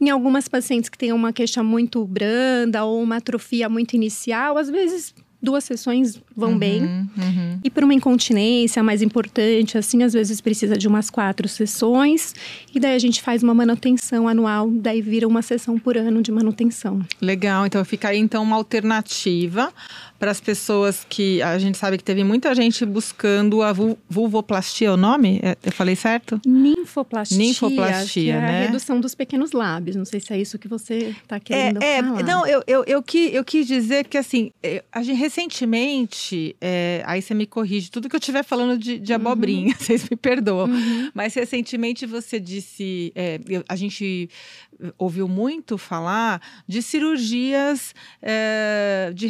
Em 0.01 0.09
algumas 0.09 0.49
pacientes 0.49 0.89
que 0.89 0.97
têm 0.97 1.13
uma 1.13 1.35
queixa 1.35 1.63
muito 1.63 2.03
branda 2.07 2.83
ou 2.83 3.03
uma 3.03 3.17
atrofia 3.17 3.69
muito 3.69 3.95
inicial, 3.95 4.57
às 4.57 4.71
vezes 4.71 5.15
duas 5.47 5.63
sessões 5.63 6.21
vão 6.37 6.51
uhum, 6.51 6.59
bem. 6.59 6.83
Uhum. 6.83 7.61
E 7.63 7.71
para 7.71 7.85
uma 7.85 7.95
incontinência 7.95 8.83
mais 8.83 9.01
importante, 9.01 9.79
assim, 9.79 10.03
às 10.03 10.13
vezes 10.13 10.41
precisa 10.41 10.77
de 10.77 10.89
umas 10.89 11.09
quatro 11.09 11.49
sessões. 11.49 12.35
E 12.75 12.81
daí 12.81 12.97
a 12.97 12.99
gente 12.99 13.23
faz 13.23 13.45
uma 13.45 13.55
manutenção 13.55 14.27
anual, 14.27 14.69
daí 14.69 15.01
vira 15.01 15.27
uma 15.27 15.43
sessão 15.43 15.79
por 15.79 15.97
ano 15.97 16.21
de 16.21 16.33
manutenção. 16.33 17.01
Legal, 17.21 17.65
então 17.65 17.85
fica 17.85 18.09
aí 18.09 18.19
então 18.19 18.43
uma 18.43 18.57
alternativa 18.57 19.73
para 20.19 20.31
as 20.31 20.41
pessoas 20.41 21.07
que 21.09 21.43
a 21.43 21.59
gente 21.59 21.77
sabe 21.77 21.99
que 21.99 22.05
teve 22.05 22.25
muita 22.25 22.55
gente 22.55 22.85
buscando 22.85 23.63
a 23.63 23.73
vulvoplastia, 23.73 24.89
é 24.89 24.91
o 24.91 24.97
nome? 24.97 25.41
É, 25.43 25.57
eu 25.63 25.73
falei 25.73 25.97
certo? 25.97 26.41
Ninfoplastia. 26.47 27.37
Ninfoplastia, 27.37 28.23
que 28.23 28.31
é 28.31 28.41
né? 28.41 28.49
a 28.49 28.67
redução 28.67 29.01
dos 29.01 29.15
pequenos 29.15 29.53
lábios. 29.53 29.97
Não 29.97 30.05
sei 30.05 30.21
se 30.21 30.33
é 30.33 30.39
isso 30.39 30.59
que 30.59 30.69
você 30.69 31.15
está 31.23 31.39
querendo 31.41 31.83
é, 31.83 32.03
falar. 32.03 32.21
É, 32.21 32.23
não, 32.23 32.47
eu, 32.47 32.63
eu, 32.67 32.85
eu, 32.87 33.03
quis, 33.03 33.35
eu 33.35 33.45
quis 33.45 33.67
dizer 33.67 34.07
que 34.07 34.17
assim, 34.17 34.51
a 34.93 35.03
gente 35.03 35.17
recentemente, 35.17 36.57
é, 36.61 37.03
aí 37.07 37.21
você 37.21 37.35
me 37.35 37.47
corrige, 37.47 37.91
tudo 37.91 38.09
que 38.09 38.17
eu 38.17 38.21
estiver 38.21 38.45
falando 38.45 38.79
de, 38.79 38.99
de 38.99 39.13
abobrinha, 39.13 39.69
uhum. 39.69 39.75
vocês 39.79 40.09
me 40.09 40.17
perdoam. 40.17 40.69
Uhum. 40.69 41.11
Mas 41.15 41.35
recentemente 41.35 42.07
você 42.07 42.39
disse, 42.39 43.13
é, 43.15 43.41
a 43.69 43.77
gente 43.77 44.29
ouviu 44.99 45.29
muito 45.29 45.79
falar 45.79 46.41
de 46.67 46.83
cirurgias 46.83 47.95
é, 48.21 49.11
de 49.15 49.27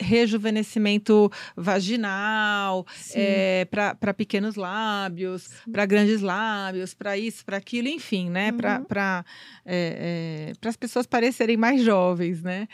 rejuvenescimento 0.00 1.30
vaginal, 1.56 2.86
é, 3.14 3.66
para 3.66 4.14
pequenos 4.14 4.54
lábios, 4.54 5.50
para 5.70 5.86
grandes 5.86 6.20
lábios, 6.20 6.94
para 6.94 7.16
isso, 7.16 7.44
para 7.44 7.56
aquilo, 7.56 7.88
enfim, 7.88 8.30
né? 8.30 8.50
Uhum. 8.50 8.84
Para 8.84 9.24
é, 9.64 10.52
as 10.64 10.76
pessoas 10.76 11.06
parecerem 11.06 11.56
mais 11.56 11.82
jovens, 11.82 12.42
né? 12.42 12.68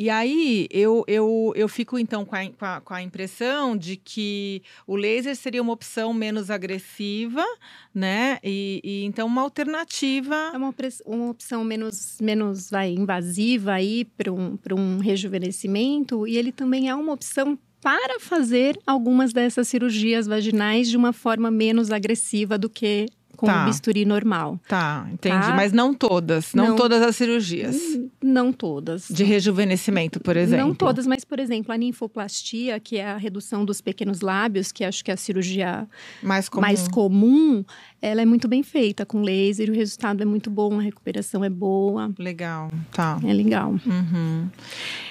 E 0.00 0.08
aí 0.08 0.66
eu, 0.70 1.04
eu, 1.06 1.52
eu 1.54 1.68
fico 1.68 1.98
então 1.98 2.24
com 2.24 2.34
a, 2.34 2.48
com, 2.48 2.64
a, 2.64 2.80
com 2.80 2.94
a, 2.94 3.02
impressão 3.02 3.76
de 3.76 3.96
que 3.98 4.62
o 4.86 4.96
laser 4.96 5.36
seria 5.36 5.60
uma 5.60 5.74
opção 5.74 6.14
menos 6.14 6.50
agressiva, 6.50 7.44
né? 7.94 8.38
E, 8.42 8.80
e 8.82 9.04
então 9.04 9.26
uma 9.26 9.42
alternativa. 9.42 10.52
É 10.54 10.56
uma, 10.56 10.74
uma 11.04 11.30
opção 11.30 11.62
menos, 11.62 12.16
menos 12.18 12.70
vai, 12.70 12.88
invasiva 12.94 13.74
aí 13.74 14.06
para 14.06 14.32
um, 14.32 14.58
um 14.72 15.00
rejuvenescimento, 15.00 16.26
e 16.26 16.38
ele 16.38 16.50
também 16.50 16.88
é 16.88 16.94
uma 16.94 17.12
opção 17.12 17.58
para 17.82 18.18
fazer 18.18 18.80
algumas 18.86 19.34
dessas 19.34 19.68
cirurgias 19.68 20.26
vaginais 20.26 20.88
de 20.88 20.96
uma 20.96 21.12
forma 21.12 21.50
menos 21.50 21.90
agressiva 21.90 22.56
do 22.56 22.70
que 22.70 23.04
com 23.40 23.46
tá. 23.46 23.62
um 23.62 23.64
bisturi 23.64 24.04
normal. 24.04 24.60
Tá, 24.68 25.08
entendi. 25.10 25.46
Tá? 25.46 25.54
Mas 25.56 25.72
não 25.72 25.94
todas, 25.94 26.52
não, 26.52 26.68
não, 26.68 26.76
todas 26.76 27.00
as 27.00 27.16
cirurgias. 27.16 27.80
Não 28.22 28.52
todas. 28.52 29.08
De 29.08 29.24
rejuvenescimento, 29.24 30.20
por 30.20 30.36
exemplo. 30.36 30.66
Não 30.66 30.74
todas, 30.74 31.06
mas 31.06 31.24
por 31.24 31.40
exemplo, 31.40 31.72
a 31.72 31.78
ninfoplastia, 31.78 32.78
que 32.78 32.98
é 32.98 33.08
a 33.08 33.16
redução 33.16 33.64
dos 33.64 33.80
pequenos 33.80 34.20
lábios, 34.20 34.70
que 34.70 34.84
acho 34.84 35.02
que 35.02 35.10
é 35.10 35.14
a 35.14 35.16
cirurgia 35.16 35.88
mais 36.22 36.50
comum, 36.50 36.60
mais 36.60 36.86
comum 36.86 37.64
ela 38.02 38.20
é 38.20 38.26
muito 38.26 38.46
bem 38.46 38.62
feita 38.62 39.06
com 39.06 39.22
laser, 39.22 39.70
o 39.70 39.74
resultado 39.74 40.22
é 40.22 40.26
muito 40.26 40.50
bom, 40.50 40.78
a 40.78 40.82
recuperação 40.82 41.42
é 41.42 41.50
boa. 41.50 42.12
Legal, 42.18 42.70
tá. 42.92 43.18
É 43.24 43.32
legal. 43.32 43.72
Uhum. 43.72 44.48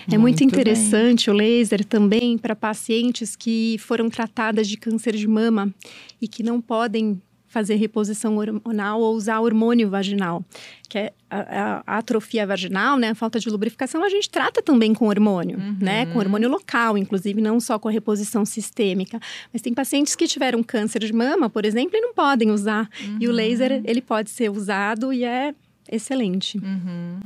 É 0.07 0.17
muito, 0.17 0.21
muito 0.21 0.43
interessante 0.43 1.27
bem. 1.27 1.33
o 1.33 1.37
laser 1.37 1.83
também 1.83 2.37
para 2.37 2.55
pacientes 2.55 3.35
que 3.35 3.77
foram 3.79 4.09
tratadas 4.09 4.67
de 4.67 4.77
câncer 4.77 5.15
de 5.15 5.27
mama 5.27 5.73
e 6.21 6.27
que 6.27 6.43
não 6.43 6.59
podem 6.59 7.21
fazer 7.49 7.75
reposição 7.75 8.37
hormonal 8.37 9.01
ou 9.01 9.15
usar 9.15 9.39
hormônio 9.39 9.89
vaginal, 9.89 10.45
que 10.87 10.97
é 10.97 11.13
a, 11.29 11.83
a, 11.85 11.97
atrofia 11.97 12.45
vaginal, 12.45 12.97
né, 12.97 13.09
a 13.09 13.15
falta 13.15 13.39
de 13.39 13.49
lubrificação, 13.49 14.03
a 14.03 14.09
gente 14.09 14.29
trata 14.29 14.61
também 14.61 14.93
com 14.93 15.07
hormônio, 15.07 15.57
uhum. 15.57 15.77
né, 15.81 16.05
com 16.05 16.19
hormônio 16.19 16.49
local, 16.49 16.97
inclusive 16.97 17.41
não 17.41 17.59
só 17.59 17.77
com 17.77 17.87
a 17.87 17.91
reposição 17.91 18.45
sistêmica. 18.45 19.19
Mas 19.51 19.61
tem 19.61 19.73
pacientes 19.73 20.15
que 20.15 20.27
tiveram 20.27 20.63
câncer 20.63 20.99
de 20.99 21.11
mama, 21.11 21.49
por 21.49 21.65
exemplo, 21.65 21.97
e 21.97 22.01
não 22.01 22.13
podem 22.13 22.51
usar. 22.51 22.89
Uhum. 23.03 23.17
E 23.19 23.27
o 23.27 23.31
uhum. 23.31 23.35
laser, 23.35 23.81
ele 23.83 24.01
pode 24.01 24.29
ser 24.29 24.49
usado 24.49 25.11
e 25.11 25.23
é 25.23 25.53
excelente. 25.91 26.57
Uhum. 26.59 27.19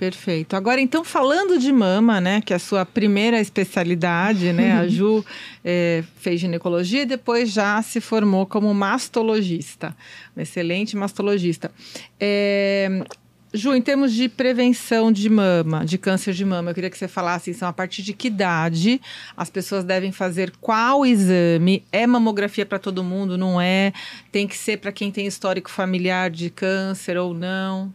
Perfeito. 0.00 0.56
Agora, 0.56 0.80
então, 0.80 1.04
falando 1.04 1.58
de 1.58 1.70
mama, 1.70 2.22
né, 2.22 2.40
que 2.40 2.54
é 2.54 2.56
a 2.56 2.58
sua 2.58 2.86
primeira 2.86 3.38
especialidade, 3.38 4.50
né, 4.50 4.72
a 4.72 4.88
Ju 4.88 5.22
é, 5.62 6.02
fez 6.16 6.40
ginecologia 6.40 7.02
e 7.02 7.04
depois 7.04 7.52
já 7.52 7.82
se 7.82 8.00
formou 8.00 8.46
como 8.46 8.72
mastologista, 8.72 9.94
um 10.34 10.40
excelente 10.40 10.96
mastologista. 10.96 11.70
É, 12.18 13.04
Ju, 13.52 13.74
em 13.74 13.82
termos 13.82 14.14
de 14.14 14.26
prevenção 14.26 15.12
de 15.12 15.28
mama, 15.28 15.84
de 15.84 15.98
câncer 15.98 16.32
de 16.32 16.46
mama, 16.46 16.70
eu 16.70 16.74
queria 16.74 16.88
que 16.88 16.96
você 16.96 17.06
falasse, 17.06 17.50
então, 17.50 17.68
a 17.68 17.72
partir 17.72 18.02
de 18.02 18.14
que 18.14 18.28
idade 18.28 19.02
as 19.36 19.50
pessoas 19.50 19.84
devem 19.84 20.12
fazer 20.12 20.50
qual 20.62 21.04
exame? 21.04 21.84
É 21.92 22.06
mamografia 22.06 22.64
para 22.64 22.78
todo 22.78 23.04
mundo, 23.04 23.36
não 23.36 23.60
é? 23.60 23.92
Tem 24.32 24.48
que 24.48 24.56
ser 24.56 24.78
para 24.78 24.92
quem 24.92 25.12
tem 25.12 25.26
histórico 25.26 25.70
familiar 25.70 26.30
de 26.30 26.48
câncer 26.48 27.18
ou 27.18 27.34
não? 27.34 27.92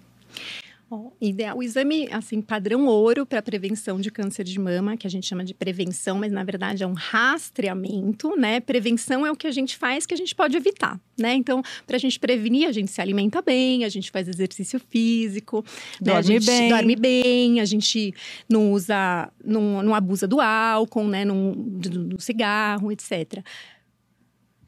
Ideal, 1.22 1.58
o 1.58 1.64
exame, 1.64 2.08
assim, 2.12 2.42
padrão 2.42 2.86
ouro 2.86 3.26
para 3.26 3.42
prevenção 3.42 4.00
de 4.00 4.12
câncer 4.12 4.44
de 4.44 4.60
mama, 4.60 4.98
que 4.98 5.08
a 5.08 5.10
gente 5.10 5.26
chama 5.26 5.44
de 5.44 5.54
prevenção, 5.54 6.18
mas 6.18 6.32
na 6.32 6.44
verdade 6.44 6.84
é 6.84 6.88
um 6.88 6.94
rastreamento, 6.94 8.36
né? 8.36 8.60
Prevenção 8.60 9.26
é 9.26 9.32
o 9.32 9.36
que 9.36 9.48
a 9.48 9.52
gente 9.52 9.78
faz 9.78 10.06
que 10.06 10.14
a 10.14 10.18
gente 10.18 10.36
pode 10.36 10.56
evitar, 10.56 11.00
né? 11.18 11.34
Então, 11.34 11.62
para 11.86 11.96
a 11.96 12.00
gente 12.00 12.20
prevenir, 12.20 12.68
a 12.68 12.72
gente 12.72 12.92
se 12.92 13.02
alimenta 13.02 13.42
bem, 13.42 13.84
a 13.84 13.90
gente 13.90 14.12
faz 14.12 14.28
exercício 14.28 14.80
físico, 14.90 15.64
dorme 16.02 16.14
né? 16.14 16.18
a 16.18 16.22
gente 16.22 16.46
bem. 16.46 16.70
dorme 16.70 16.96
bem, 16.96 17.60
a 17.62 17.66
gente 17.66 18.14
não 18.50 18.72
usa, 18.72 19.32
não, 19.44 19.82
não 19.82 19.96
abusa 19.96 20.28
do 20.28 20.40
álcool, 20.42 21.08
né? 21.08 21.26
Não, 21.26 21.54
do, 21.54 22.06
do 22.06 22.22
cigarro, 22.22 22.92
etc. 22.92 23.44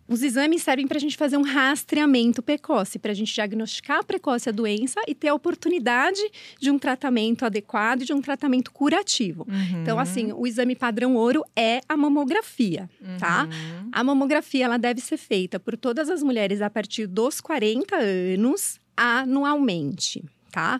Os 0.07 0.23
exames 0.23 0.63
servem 0.63 0.87
para 0.87 0.97
a 0.97 1.01
gente 1.01 1.17
fazer 1.17 1.35
um 1.37 1.41
rastreamento 1.41 2.41
precoce, 2.41 2.97
para 2.97 3.11
a 3.11 3.15
gente 3.15 3.33
diagnosticar 3.33 4.05
precoce 4.05 4.47
a 4.47 4.51
doença 4.51 5.01
e 5.07 5.13
ter 5.13 5.27
a 5.27 5.33
oportunidade 5.33 6.21
de 6.59 6.71
um 6.71 6.79
tratamento 6.79 7.45
adequado, 7.45 8.03
de 8.03 8.13
um 8.13 8.21
tratamento 8.21 8.71
curativo. 8.71 9.45
Uhum. 9.49 9.81
Então, 9.81 9.99
assim, 9.99 10.31
o 10.31 10.47
exame 10.47 10.75
padrão 10.75 11.15
ouro 11.15 11.43
é 11.55 11.81
a 11.89 11.97
mamografia, 11.97 12.89
tá? 13.19 13.43
uhum. 13.43 13.49
tá? 13.49 13.49
A 13.91 14.03
mamografia 14.03 14.65
ela 14.65 14.77
deve 14.77 15.01
ser 15.01 15.17
feita 15.17 15.59
por 15.59 15.75
todas 15.75 16.09
as 16.09 16.23
mulheres 16.23 16.61
a 16.61 16.69
partir 16.69 17.05
dos 17.05 17.41
40 17.41 17.95
anos 17.95 18.79
anualmente, 18.95 20.23
tá? 20.51 20.79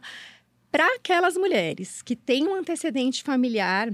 Para 0.72 0.86
aquelas 0.96 1.36
mulheres 1.36 2.02
que 2.02 2.16
têm 2.16 2.48
um 2.48 2.56
antecedente 2.56 3.24
familiar 3.24 3.92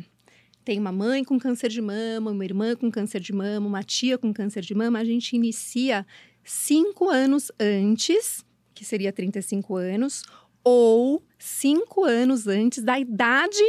tem 0.64 0.80
uma 0.80 0.92
mãe 0.92 1.24
com 1.24 1.38
câncer 1.38 1.70
de 1.70 1.82
mama, 1.82 2.32
uma 2.32 2.46
irmã 2.46 2.76
com 2.76 2.90
câncer 2.90 3.20
de 3.20 3.34
mama, 3.34 3.68
uma 3.68 3.84
tia 3.84 4.18
com 4.18 4.34
câncer 4.34 4.62
de 4.62 4.74
mama, 4.74 5.00
a 5.00 5.04
gente 5.04 5.36
inicia 5.36 6.06
cinco 6.44 7.10
anos 7.10 7.52
antes, 7.60 8.44
que 8.74 8.86
seria 8.86 9.12
35 9.12 9.76
anos, 9.76 10.24
ou 10.64 11.24
cinco 11.38 12.06
anos 12.06 12.48
antes 12.48 12.82
da 12.84 13.00
idade 13.00 13.64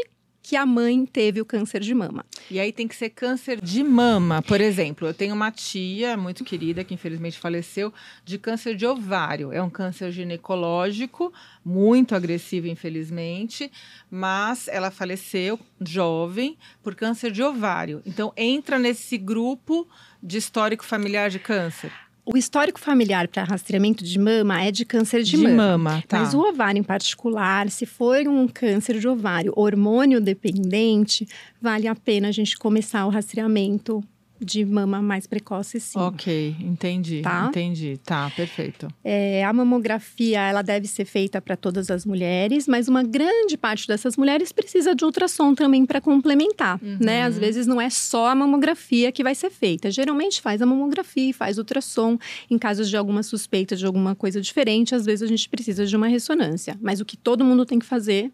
que 0.44 0.56
a 0.56 0.66
mãe 0.66 1.06
teve 1.06 1.40
o 1.40 1.44
câncer 1.44 1.80
de 1.80 1.94
mama. 1.94 2.22
E 2.50 2.60
aí 2.60 2.70
tem 2.70 2.86
que 2.86 2.94
ser 2.94 3.08
câncer 3.08 3.58
de 3.62 3.82
mama, 3.82 4.42
por 4.42 4.60
exemplo. 4.60 5.08
Eu 5.08 5.14
tenho 5.14 5.34
uma 5.34 5.50
tia 5.50 6.18
muito 6.18 6.44
querida 6.44 6.84
que 6.84 6.92
infelizmente 6.92 7.38
faleceu 7.38 7.90
de 8.22 8.38
câncer 8.38 8.76
de 8.76 8.84
ovário. 8.84 9.50
É 9.50 9.62
um 9.62 9.70
câncer 9.70 10.12
ginecológico 10.12 11.32
muito 11.64 12.14
agressivo, 12.14 12.66
infelizmente, 12.66 13.72
mas 14.10 14.68
ela 14.68 14.90
faleceu 14.90 15.58
jovem 15.80 16.58
por 16.82 16.94
câncer 16.94 17.32
de 17.32 17.42
ovário. 17.42 18.02
Então 18.04 18.30
entra 18.36 18.78
nesse 18.78 19.16
grupo 19.16 19.88
de 20.22 20.36
histórico 20.36 20.84
familiar 20.84 21.30
de 21.30 21.38
câncer. 21.38 21.90
O 22.26 22.38
histórico 22.38 22.80
familiar 22.80 23.28
para 23.28 23.44
rastreamento 23.44 24.02
de 24.02 24.18
mama 24.18 24.62
é 24.62 24.70
de 24.70 24.84
câncer 24.84 25.22
de, 25.22 25.32
de 25.32 25.36
mama. 25.36 25.78
mama 25.78 26.04
tá. 26.08 26.20
Mas 26.20 26.32
o 26.32 26.40
ovário 26.40 26.78
em 26.78 26.82
particular, 26.82 27.70
se 27.70 27.84
for 27.84 28.26
um 28.26 28.48
câncer 28.48 28.98
de 28.98 29.06
ovário 29.06 29.52
hormônio 29.54 30.20
dependente, 30.20 31.28
vale 31.60 31.86
a 31.86 31.94
pena 31.94 32.28
a 32.28 32.32
gente 32.32 32.56
começar 32.56 33.04
o 33.04 33.10
rastreamento 33.10 34.02
de 34.40 34.64
mama 34.64 35.00
mais 35.00 35.26
precoce, 35.26 35.78
sim. 35.78 35.98
Ok, 35.98 36.56
entendi, 36.60 37.22
tá? 37.22 37.46
entendi. 37.48 37.98
Tá, 38.04 38.30
perfeito. 38.34 38.88
É, 39.02 39.44
a 39.44 39.52
mamografia, 39.52 40.40
ela 40.40 40.62
deve 40.62 40.86
ser 40.88 41.04
feita 41.04 41.40
para 41.40 41.56
todas 41.56 41.90
as 41.90 42.04
mulheres, 42.04 42.66
mas 42.66 42.88
uma 42.88 43.02
grande 43.02 43.56
parte 43.56 43.86
dessas 43.86 44.16
mulheres 44.16 44.52
precisa 44.52 44.94
de 44.94 45.04
ultrassom 45.04 45.54
também 45.54 45.86
para 45.86 46.00
complementar, 46.00 46.80
uhum. 46.82 46.98
né? 47.00 47.22
Às 47.22 47.38
vezes 47.38 47.66
não 47.66 47.80
é 47.80 47.88
só 47.88 48.28
a 48.28 48.34
mamografia 48.34 49.12
que 49.12 49.22
vai 49.22 49.34
ser 49.34 49.50
feita. 49.50 49.90
Geralmente 49.90 50.40
faz 50.40 50.60
a 50.60 50.66
mamografia, 50.66 51.32
faz 51.32 51.58
ultrassom. 51.58 52.18
Em 52.50 52.58
casos 52.58 52.88
de 52.90 52.96
alguma 52.96 53.22
suspeita 53.22 53.76
de 53.76 53.86
alguma 53.86 54.14
coisa 54.14 54.40
diferente, 54.40 54.94
às 54.94 55.06
vezes 55.06 55.22
a 55.22 55.26
gente 55.26 55.48
precisa 55.48 55.86
de 55.86 55.96
uma 55.96 56.08
ressonância. 56.08 56.76
Mas 56.80 57.00
o 57.00 57.04
que 57.04 57.16
todo 57.16 57.44
mundo 57.44 57.64
tem 57.64 57.78
que 57.78 57.86
fazer 57.86 58.32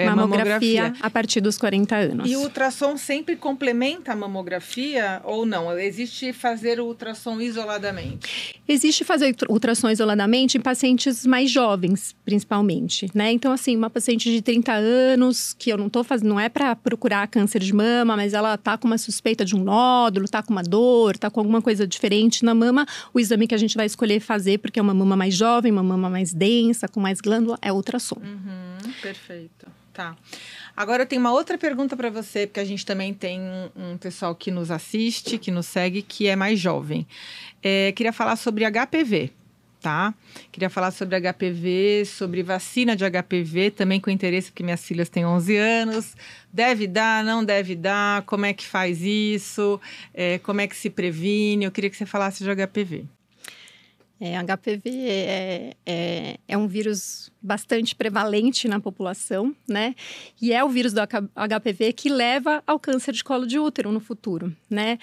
é 0.00 0.10
mamografia, 0.10 0.82
mamografia, 0.82 1.06
a 1.06 1.10
partir 1.10 1.40
dos 1.40 1.58
40 1.58 1.96
anos. 1.96 2.30
E 2.30 2.36
o 2.36 2.40
ultrassom 2.40 2.96
sempre 2.96 3.36
complementa 3.36 4.12
a 4.12 4.16
mamografia 4.16 5.20
ou 5.24 5.44
não? 5.44 5.70
Existe 5.78 6.32
fazer 6.32 6.80
o 6.80 6.86
ultrassom 6.86 7.40
isoladamente? 7.40 8.60
Existe 8.66 9.04
fazer 9.04 9.34
ultrassom 9.48 9.90
isoladamente 9.90 10.58
em 10.58 10.60
pacientes 10.60 11.26
mais 11.26 11.50
jovens, 11.50 12.14
principalmente, 12.24 13.10
né? 13.14 13.32
Então, 13.32 13.52
assim, 13.52 13.76
uma 13.76 13.90
paciente 13.90 14.30
de 14.30 14.40
30 14.40 14.72
anos, 14.72 15.54
que 15.58 15.70
eu 15.70 15.76
não 15.76 15.88
tô 15.88 16.04
fazendo, 16.04 16.28
não 16.28 16.40
é 16.40 16.48
para 16.48 16.74
procurar 16.76 17.26
câncer 17.26 17.60
de 17.60 17.74
mama, 17.74 18.16
mas 18.16 18.32
ela 18.32 18.56
tá 18.56 18.78
com 18.78 18.86
uma 18.86 18.98
suspeita 18.98 19.44
de 19.44 19.56
um 19.56 19.62
nódulo, 19.62 20.28
tá 20.28 20.42
com 20.42 20.52
uma 20.52 20.62
dor, 20.62 21.16
tá 21.18 21.30
com 21.30 21.40
alguma 21.40 21.60
coisa 21.60 21.86
diferente 21.86 22.44
na 22.44 22.54
mama, 22.54 22.86
o 23.12 23.20
exame 23.20 23.46
que 23.46 23.54
a 23.54 23.58
gente 23.58 23.76
vai 23.76 23.86
escolher 23.86 24.20
fazer, 24.20 24.58
porque 24.58 24.78
é 24.78 24.82
uma 24.82 24.94
mama 24.94 25.16
mais 25.16 25.34
jovem, 25.34 25.72
uma 25.72 25.82
mama 25.82 26.08
mais 26.08 26.32
densa, 26.32 26.88
com 26.88 27.00
mais 27.00 27.20
glândula, 27.20 27.58
é 27.60 27.72
ultrassom. 27.72 28.20
Uhum, 28.22 28.92
perfeito. 29.02 29.66
Tá. 30.00 30.16
Agora 30.74 31.02
eu 31.02 31.06
tenho 31.06 31.20
uma 31.20 31.30
outra 31.30 31.58
pergunta 31.58 31.94
para 31.94 32.08
você, 32.08 32.46
porque 32.46 32.58
a 32.58 32.64
gente 32.64 32.86
também 32.86 33.12
tem 33.12 33.38
um, 33.76 33.98
pessoal 33.98 34.34
que 34.34 34.50
nos 34.50 34.70
assiste, 34.70 35.36
que 35.36 35.50
nos 35.50 35.66
segue, 35.66 36.00
que 36.00 36.26
é 36.26 36.34
mais 36.34 36.58
jovem. 36.58 37.06
É, 37.62 37.92
queria 37.92 38.10
falar 38.10 38.36
sobre 38.36 38.64
HPV, 38.64 39.30
tá? 39.78 40.14
Queria 40.50 40.70
falar 40.70 40.90
sobre 40.90 41.20
HPV, 41.20 42.04
sobre 42.06 42.42
vacina 42.42 42.96
de 42.96 43.04
HPV, 43.04 43.72
também 43.72 44.00
com 44.00 44.08
interesse, 44.08 44.50
porque 44.50 44.62
minhas 44.62 44.82
filhas 44.82 45.10
têm 45.10 45.26
11 45.26 45.54
anos. 45.54 46.16
Deve 46.50 46.86
dar, 46.86 47.22
não 47.22 47.44
deve 47.44 47.76
dar? 47.76 48.22
Como 48.22 48.46
é 48.46 48.54
que 48.54 48.66
faz 48.66 49.02
isso? 49.02 49.78
É, 50.14 50.38
como 50.38 50.62
é 50.62 50.66
que 50.66 50.76
se 50.76 50.88
previne? 50.88 51.66
Eu 51.66 51.70
queria 51.70 51.90
que 51.90 51.96
você 51.98 52.06
falasse 52.06 52.42
de 52.42 52.48
HPV. 52.50 53.04
É, 54.20 54.36
HPV 54.36 54.90
é, 55.08 55.76
é, 55.86 56.36
é, 56.46 56.58
um 56.58 56.68
vírus 56.68 57.32
bastante 57.40 57.94
prevalente 57.94 58.68
na 58.68 58.78
população, 58.78 59.56
né? 59.66 59.94
E 60.40 60.52
é 60.52 60.62
o 60.62 60.68
vírus 60.68 60.92
do 60.92 61.00
HPV 61.00 61.94
que 61.94 62.10
leva 62.10 62.62
ao 62.66 62.78
câncer 62.78 63.12
de 63.12 63.24
colo 63.24 63.46
de 63.46 63.58
útero 63.58 63.90
no 63.90 63.98
futuro, 63.98 64.54
né? 64.68 64.98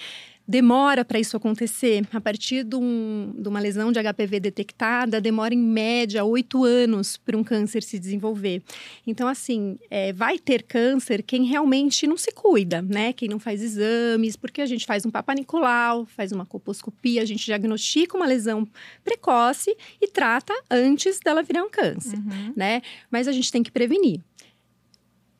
Demora 0.48 1.04
para 1.04 1.20
isso 1.20 1.36
acontecer. 1.36 2.08
A 2.10 2.20
partir 2.20 2.64
de, 2.64 2.74
um, 2.74 3.34
de, 3.36 3.46
uma 3.46 3.60
lesão 3.60 3.92
de 3.92 4.00
HPV 4.02 4.40
detectada, 4.40 5.20
demora 5.20 5.52
em 5.52 5.58
média 5.58 6.24
oito 6.24 6.64
anos 6.64 7.18
para 7.18 7.36
um 7.36 7.44
câncer 7.44 7.82
se 7.82 7.98
desenvolver. 7.98 8.62
Então, 9.06 9.28
assim, 9.28 9.78
é, 9.90 10.10
vai 10.12 10.38
ter 10.38 10.62
câncer 10.62 11.22
quem 11.22 11.44
realmente 11.44 12.06
não 12.06 12.16
se 12.16 12.32
cuida, 12.32 12.80
né? 12.80 13.12
Quem 13.12 13.28
não 13.28 13.38
faz 13.38 13.62
exames, 13.62 14.36
porque 14.36 14.62
a 14.62 14.66
gente 14.66 14.86
faz 14.86 15.04
um 15.04 15.10
papanicolau, 15.10 16.06
faz 16.06 16.32
uma 16.32 16.46
colposcopia, 16.46 17.20
a 17.20 17.26
gente 17.26 17.44
diagnostica 17.44 18.16
uma 18.16 18.26
lesão 18.26 18.66
precoce 19.04 19.76
e 20.00 20.08
trata 20.08 20.54
antes 20.70 21.20
dela 21.20 21.42
virar 21.42 21.62
um 21.62 21.70
câncer, 21.70 22.16
uhum. 22.16 22.54
né? 22.56 22.80
Mas 23.10 23.28
a 23.28 23.32
gente 23.32 23.52
tem 23.52 23.62
que 23.62 23.70
prevenir. 23.70 24.20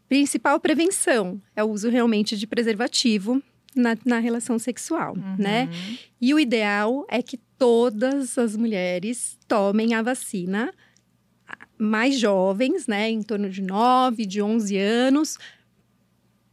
Principal 0.08 0.58
prevenção 0.58 1.40
é 1.54 1.62
o 1.62 1.68
uso 1.68 1.90
realmente 1.90 2.36
de 2.36 2.46
preservativo, 2.46 3.42
na, 3.74 3.96
na 4.04 4.18
relação 4.18 4.58
sexual, 4.58 5.14
Uhum. 5.14 5.36
né? 5.38 5.68
E 6.20 6.32
o 6.34 6.38
ideal 6.40 7.06
é 7.08 7.22
que 7.22 7.36
todas 7.58 8.36
as 8.38 8.56
mulheres 8.56 9.38
tomem 9.46 9.94
a 9.94 10.02
vacina 10.02 10.72
mais 11.78 12.18
jovens, 12.18 12.86
né, 12.88 13.08
em 13.08 13.22
torno 13.22 13.48
de 13.48 13.62
9, 13.62 14.26
de 14.26 14.42
11 14.42 14.76
anos, 14.76 15.38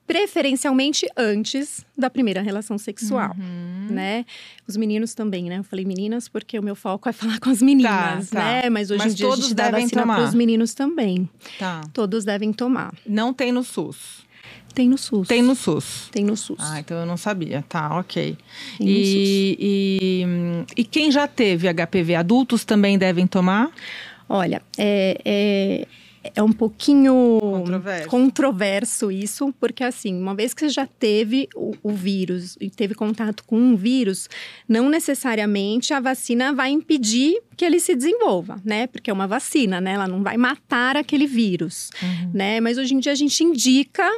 preferencialmente 0.06 1.08
antes 1.18 1.84
da 1.98 2.12
primeira 2.12 2.40
relação 2.42 2.78
sexual, 2.78 3.36
Uhum. 3.36 3.88
né? 3.90 4.24
Os 4.68 4.78
meninos 4.78 5.16
também, 5.16 5.46
né? 5.50 5.58
Eu 5.58 5.64
falei 5.64 5.84
meninas 5.84 6.28
porque 6.30 6.60
o 6.60 6.64
meu 6.64 6.76
foco 6.76 7.10
é 7.10 7.12
falar 7.12 7.40
com 7.40 7.50
as 7.50 7.60
meninas, 7.60 8.30
Tá, 8.30 8.40
tá. 8.40 8.46
né? 8.62 8.70
Mas 8.70 8.92
hoje 8.92 9.00
Mas 9.04 9.14
em 9.14 9.16
dia 9.16 9.28
a 9.28 9.36
gente 9.36 9.54
dá 9.56 9.72
vacina 9.72 10.04
para 10.06 10.24
os 10.24 10.36
meninos 10.36 10.76
também. 10.76 11.28
Tá. 11.58 11.82
Todos 11.92 12.24
devem 12.24 12.54
tomar. 12.54 12.94
Não 13.08 13.34
tem 13.34 13.52
no 13.52 13.64
SUS. 13.64 14.24
Tem 14.74 14.90
no 14.90 14.98
SUS. 14.98 15.28
Tem 15.30 15.42
no 15.42 15.56
SUS. 15.56 16.10
Tem 16.12 16.24
no 16.26 16.36
SUS. 16.36 16.58
Ah, 16.60 16.80
então 16.82 16.98
eu 16.98 17.06
não 17.06 17.16
sabia. 17.16 17.64
Tá, 17.70 17.98
ok. 17.98 18.38
Tem 18.78 18.86
no 18.86 18.92
E, 18.92 19.58
e, 19.58 20.82
e 20.82 20.84
quem 20.84 21.10
já 21.10 21.28
teve 21.28 21.68
HPV, 21.74 22.16
adultos 22.16 22.66
também 22.66 22.98
devem 22.98 23.26
tomar? 23.26 23.72
Olha, 24.28 24.62
é, 24.78 25.18
é, 25.24 25.88
é 26.34 26.44
um 26.44 26.52
pouquinho 26.52 27.38
Controverso. 27.40 28.10
controverso 28.10 29.12
isso, 29.12 29.54
porque 29.62 29.84
assim, 29.84 30.20
uma 30.20 30.36
vez 30.36 30.54
que 30.54 30.62
você 30.62 30.70
já 30.70 30.86
teve 30.86 31.48
o, 31.56 31.72
o 31.82 31.92
vírus 31.92 32.58
e 32.60 32.70
teve 32.70 32.96
contato 32.96 33.44
com 33.46 33.58
um 33.58 33.76
vírus, 33.78 34.28
não 34.68 34.90
necessariamente 34.90 35.94
a 35.94 36.00
vacina 36.02 36.52
vai 36.52 36.72
impedir 36.72 37.42
que 37.56 37.64
ele 37.64 37.80
se 37.80 37.96
desenvolva, 37.96 38.60
né? 38.66 38.88
Porque 38.88 39.10
é 39.10 39.14
uma 39.14 39.28
vacina, 39.28 39.80
né? 39.80 39.94
Ela 39.94 40.08
não 40.08 40.22
vai 40.22 40.36
matar 40.36 40.98
aquele 40.98 41.28
vírus, 41.28 41.92
né? 42.34 42.60
Mas 42.60 42.78
hoje 42.78 42.94
em 42.94 43.00
dia 43.00 43.14
a 43.14 43.16
gente 43.16 43.42
indica 43.44 44.12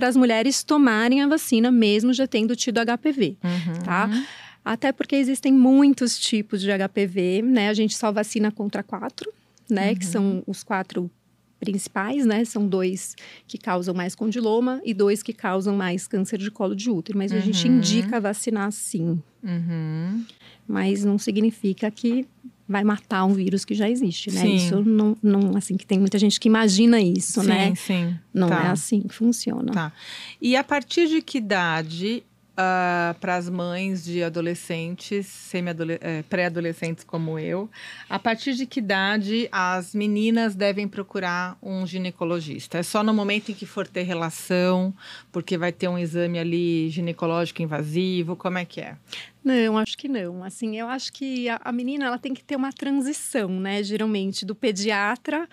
para 0.00 0.08
as 0.08 0.16
mulheres 0.16 0.64
tomarem 0.64 1.20
a 1.20 1.28
vacina 1.28 1.70
mesmo 1.70 2.10
já 2.14 2.26
tendo 2.26 2.56
tido 2.56 2.80
HPV 2.80 3.36
Uhum. 3.44 3.82
tá? 3.84 4.08
Até 4.64 4.92
porque 4.92 5.14
existem 5.16 5.52
muitos 5.52 6.18
tipos 6.18 6.60
de 6.62 6.68
HPV, 6.70 7.42
né? 7.42 7.68
A 7.68 7.74
gente 7.74 7.94
só 7.96 8.10
vacina 8.12 8.50
contra 8.50 8.82
quatro, 8.82 9.30
né? 9.70 9.94
Que 9.94 10.04
são 10.06 10.42
os 10.46 10.62
quatro 10.62 11.10
principais, 11.58 12.24
né? 12.26 12.44
São 12.46 12.66
dois 12.66 13.14
que 13.46 13.56
causam 13.58 13.94
mais 13.94 14.14
condiloma 14.14 14.80
e 14.84 14.92
dois 14.94 15.22
que 15.22 15.32
causam 15.34 15.76
mais 15.76 16.06
câncer 16.06 16.38
de 16.38 16.50
colo 16.50 16.74
de 16.74 16.90
útero. 16.90 17.16
Mas 17.18 17.32
a 17.32 17.40
gente 17.40 17.68
Uhum. 17.68 17.76
indica 17.76 18.20
vacinar 18.20 18.70
sim, 18.72 19.22
Uhum. 19.42 20.24
mas 20.68 21.04
não 21.04 21.18
significa 21.18 21.90
que 21.90 22.26
vai 22.70 22.84
matar 22.84 23.24
um 23.24 23.34
vírus 23.34 23.64
que 23.64 23.74
já 23.74 23.90
existe, 23.90 24.30
né? 24.30 24.40
Sim. 24.42 24.54
Isso 24.54 24.82
não, 24.82 25.16
não, 25.20 25.56
assim, 25.56 25.76
que 25.76 25.84
tem 25.84 25.98
muita 25.98 26.18
gente 26.18 26.38
que 26.38 26.48
imagina 26.48 27.00
isso, 27.00 27.40
sim, 27.40 27.48
né? 27.48 27.74
sim. 27.74 28.14
Não 28.32 28.48
Tá. 28.48 28.64
é 28.64 28.66
assim 28.68 29.02
que 29.02 29.14
funciona. 29.14 29.72
Tá. 29.72 29.92
E 30.40 30.54
a 30.54 30.62
partir 30.62 31.08
de 31.08 31.20
que 31.20 31.38
idade 31.38 32.22
para 33.20 33.36
as 33.36 33.48
mães 33.48 34.04
de 34.04 34.22
adolescentes, 34.22 35.52
eh, 35.54 36.22
pré-adolescentes 36.28 37.04
como 37.04 37.38
eu, 37.38 37.70
a 38.08 38.18
partir 38.18 38.54
de 38.54 38.66
que 38.66 38.80
idade 38.80 39.48
as 39.50 39.94
meninas 39.94 40.54
devem 40.54 40.88
procurar 40.88 41.56
um 41.62 41.86
ginecologista? 41.86 42.78
É 42.78 42.82
só 42.82 43.02
no 43.02 43.12
momento 43.12 43.50
em 43.50 43.54
que 43.54 43.66
for 43.66 43.86
ter 43.86 44.02
relação, 44.02 44.94
porque 45.32 45.56
vai 45.58 45.72
ter 45.72 45.88
um 45.88 45.98
exame 45.98 46.38
ali 46.38 46.88
ginecológico 46.90 47.62
invasivo? 47.62 48.36
Como 48.36 48.58
é 48.58 48.64
que 48.64 48.80
é? 48.80 48.96
Não, 49.44 49.78
acho 49.78 49.96
que 49.96 50.08
não. 50.08 50.44
Assim, 50.44 50.78
eu 50.78 50.88
acho 50.88 51.12
que 51.12 51.48
a, 51.48 51.60
a 51.64 51.72
menina 51.72 52.06
ela 52.06 52.18
tem 52.18 52.34
que 52.34 52.44
ter 52.44 52.56
uma 52.56 52.72
transição, 52.72 53.48
né? 53.48 53.82
Geralmente 53.82 54.44
do 54.44 54.54
pediatra 54.54 55.48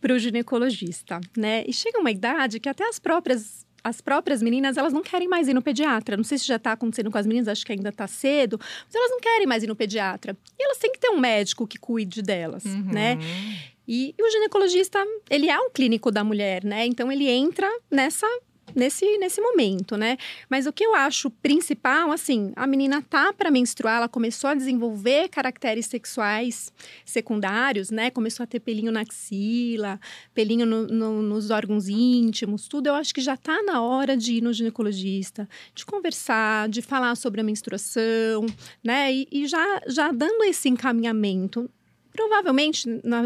para 0.00 0.14
o 0.14 0.18
ginecologista, 0.18 1.20
né? 1.36 1.64
E 1.66 1.72
chega 1.72 1.98
uma 1.98 2.10
idade 2.10 2.58
que 2.58 2.68
até 2.68 2.88
as 2.88 2.98
próprias 2.98 3.66
as 3.84 4.00
próprias 4.00 4.42
meninas, 4.42 4.76
elas 4.76 4.92
não 4.92 5.02
querem 5.02 5.28
mais 5.28 5.48
ir 5.48 5.54
no 5.54 5.62
pediatra. 5.62 6.16
Não 6.16 6.24
sei 6.24 6.38
se 6.38 6.46
já 6.46 6.56
está 6.56 6.72
acontecendo 6.72 7.10
com 7.10 7.18
as 7.18 7.26
meninas, 7.26 7.48
acho 7.48 7.64
que 7.64 7.72
ainda 7.72 7.88
está 7.88 8.06
cedo, 8.06 8.58
mas 8.60 8.94
elas 8.94 9.10
não 9.10 9.20
querem 9.20 9.46
mais 9.46 9.62
ir 9.62 9.66
no 9.66 9.76
pediatra. 9.76 10.36
E 10.58 10.64
elas 10.64 10.78
têm 10.78 10.92
que 10.92 10.98
ter 10.98 11.10
um 11.10 11.18
médico 11.18 11.66
que 11.66 11.78
cuide 11.78 12.22
delas, 12.22 12.64
né? 12.64 13.14
Uhum. 13.14 13.72
E, 13.86 14.14
e 14.16 14.22
o 14.22 14.30
ginecologista, 14.30 15.04
ele 15.28 15.48
é 15.48 15.58
um 15.58 15.70
clínico 15.70 16.10
da 16.10 16.22
mulher, 16.22 16.64
né? 16.64 16.86
Então 16.86 17.10
ele 17.10 17.28
entra 17.28 17.68
nessa 17.90 18.26
nesse 18.74 19.18
nesse 19.18 19.40
momento, 19.40 19.96
né? 19.96 20.16
Mas 20.48 20.66
o 20.66 20.72
que 20.72 20.84
eu 20.84 20.94
acho 20.94 21.30
principal, 21.30 22.10
assim, 22.10 22.52
a 22.56 22.66
menina 22.66 23.02
tá 23.02 23.32
para 23.32 23.50
menstruar, 23.50 23.96
ela 23.96 24.08
começou 24.08 24.48
a 24.50 24.54
desenvolver 24.54 25.28
caracteres 25.28 25.86
sexuais 25.86 26.72
secundários, 27.04 27.90
né? 27.90 28.10
Começou 28.10 28.44
a 28.44 28.46
ter 28.46 28.60
pelinho 28.60 28.90
na 28.92 29.00
axila, 29.00 30.00
pelinho 30.34 30.64
no- 30.64 30.86
no- 30.86 31.22
nos 31.22 31.50
órgãos 31.50 31.88
íntimos, 31.88 32.66
tudo. 32.68 32.86
Eu 32.86 32.94
acho 32.94 33.12
que 33.14 33.20
já 33.20 33.36
tá 33.36 33.62
na 33.62 33.82
hora 33.82 34.16
de 34.16 34.34
ir 34.34 34.40
no 34.42 34.52
ginecologista, 34.52 35.48
de 35.74 35.84
conversar, 35.84 36.68
de 36.68 36.80
falar 36.82 37.14
sobre 37.16 37.40
a 37.40 37.44
menstruação, 37.44 38.46
né? 38.82 39.12
E, 39.12 39.28
e 39.30 39.46
já 39.46 39.80
já 39.86 40.10
dando 40.12 40.44
esse 40.44 40.68
encaminhamento 40.68 41.68
Provavelmente, 42.12 42.86
na 43.02 43.22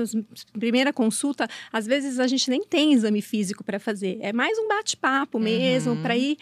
primeira 0.58 0.92
consulta, 0.92 1.48
às 1.72 1.86
vezes 1.86 2.18
a 2.20 2.26
gente 2.26 2.48
nem 2.48 2.62
tem 2.64 2.92
exame 2.92 3.20
físico 3.20 3.64
para 3.64 3.78
fazer. 3.80 4.18
É 4.20 4.32
mais 4.32 4.56
um 4.58 4.68
bate-papo 4.68 5.38
mesmo, 5.38 5.92
Uhum. 5.92 6.02
para 6.02 6.16
ir 6.16 6.36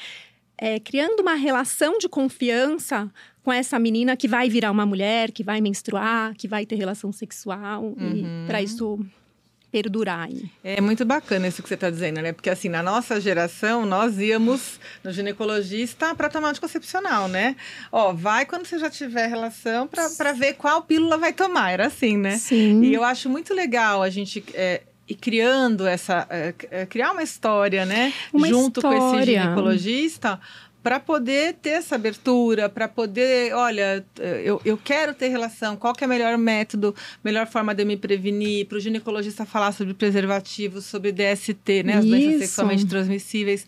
é, 0.56 0.78
criando 0.78 1.20
uma 1.20 1.34
relação 1.34 1.98
de 1.98 2.08
confiança 2.08 3.10
com 3.42 3.52
essa 3.52 3.78
menina 3.78 4.16
que 4.16 4.28
vai 4.28 4.48
virar 4.48 4.70
uma 4.70 4.86
mulher, 4.86 5.32
que 5.32 5.42
vai 5.42 5.60
menstruar, 5.60 6.34
que 6.36 6.46
vai 6.46 6.64
ter 6.64 6.76
relação 6.76 7.10
sexual, 7.12 7.82
Uhum. 7.98 8.44
e 8.44 8.46
para 8.46 8.62
isso 8.62 8.98
perdurar. 9.74 10.28
aí. 10.28 10.48
É 10.62 10.80
muito 10.80 11.04
bacana 11.04 11.48
isso 11.48 11.60
que 11.60 11.68
você 11.68 11.74
está 11.74 11.90
dizendo, 11.90 12.22
né? 12.22 12.32
Porque 12.32 12.48
assim, 12.48 12.68
na 12.68 12.80
nossa 12.80 13.20
geração, 13.20 13.84
nós 13.84 14.20
íamos 14.20 14.78
no 15.02 15.10
ginecologista 15.10 16.14
para 16.14 16.28
tomar 16.28 16.50
anticoncepcional, 16.50 17.26
né? 17.26 17.56
Ó, 17.90 18.12
vai 18.12 18.46
quando 18.46 18.64
você 18.66 18.78
já 18.78 18.88
tiver 18.88 19.26
relação 19.26 19.88
para 19.88 20.32
ver 20.32 20.54
qual 20.54 20.82
pílula 20.82 21.18
vai 21.18 21.32
tomar. 21.32 21.72
Era 21.72 21.88
assim, 21.88 22.16
né? 22.16 22.36
Sim. 22.36 22.82
E 22.84 22.94
eu 22.94 23.02
acho 23.02 23.28
muito 23.28 23.52
legal 23.52 24.00
a 24.00 24.08
gente 24.08 24.44
é, 24.54 24.82
ir 25.08 25.16
criando 25.16 25.88
essa. 25.88 26.24
é, 26.30 26.54
é, 26.70 26.86
criar 26.86 27.10
uma 27.10 27.22
história, 27.24 27.84
né? 27.84 28.12
Uma 28.32 28.46
Junto 28.46 28.80
com 28.80 28.92
esse 28.92 29.04
história. 29.04 29.42
ginecologista. 29.42 30.40
Para 30.84 31.00
poder 31.00 31.54
ter 31.54 31.70
essa 31.70 31.94
abertura, 31.94 32.68
para 32.68 32.86
poder, 32.86 33.54
olha, 33.54 34.04
eu, 34.44 34.60
eu 34.66 34.76
quero 34.76 35.14
ter 35.14 35.28
relação, 35.28 35.76
qual 35.76 35.94
que 35.94 36.04
é 36.04 36.06
o 36.06 36.10
melhor 36.10 36.36
método, 36.36 36.94
melhor 37.24 37.46
forma 37.46 37.74
de 37.74 37.82
eu 37.82 37.86
me 37.86 37.96
prevenir, 37.96 38.66
para 38.66 38.76
o 38.76 38.80
ginecologista 38.80 39.46
falar 39.46 39.72
sobre 39.72 39.94
preservativos, 39.94 40.84
sobre 40.84 41.10
DST, 41.10 41.82
né, 41.84 41.94
as 41.94 42.04
doenças 42.04 42.32
Isso. 42.32 42.38
sexualmente 42.40 42.84
transmissíveis. 42.84 43.66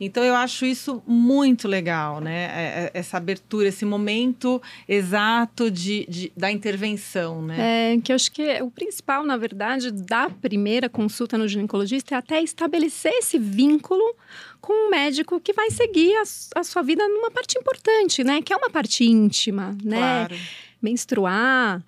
Então 0.00 0.22
eu 0.22 0.34
acho 0.34 0.64
isso 0.64 1.02
muito 1.06 1.66
legal, 1.66 2.20
né? 2.20 2.44
é- 2.44 2.90
é- 2.94 2.98
Essa 3.00 3.16
abertura, 3.16 3.68
esse 3.68 3.84
momento 3.84 4.62
exato 4.88 5.70
de, 5.70 6.06
de- 6.08 6.32
da 6.36 6.50
intervenção, 6.52 7.42
né? 7.42 7.94
É, 7.94 8.00
que 8.00 8.12
eu 8.12 8.16
acho 8.16 8.30
que 8.30 8.62
o 8.62 8.70
principal, 8.70 9.24
na 9.24 9.36
verdade, 9.36 9.90
da 9.90 10.30
primeira 10.30 10.88
consulta 10.88 11.36
no 11.36 11.48
ginecologista 11.48 12.14
é 12.14 12.18
até 12.18 12.40
estabelecer 12.42 13.12
esse 13.14 13.38
vínculo 13.38 14.14
com 14.60 14.72
um 14.86 14.90
médico 14.90 15.40
que 15.40 15.52
vai 15.52 15.70
seguir 15.70 16.14
a, 16.16 16.22
a 16.60 16.64
sua 16.64 16.82
vida 16.82 17.06
numa 17.08 17.30
parte 17.30 17.58
importante, 17.58 18.22
né? 18.22 18.40
Que 18.42 18.52
é 18.52 18.56
uma 18.56 18.70
parte 18.70 19.04
íntima, 19.04 19.76
né? 19.82 19.96
Claro. 19.98 20.36
Menstruar, 20.80 21.82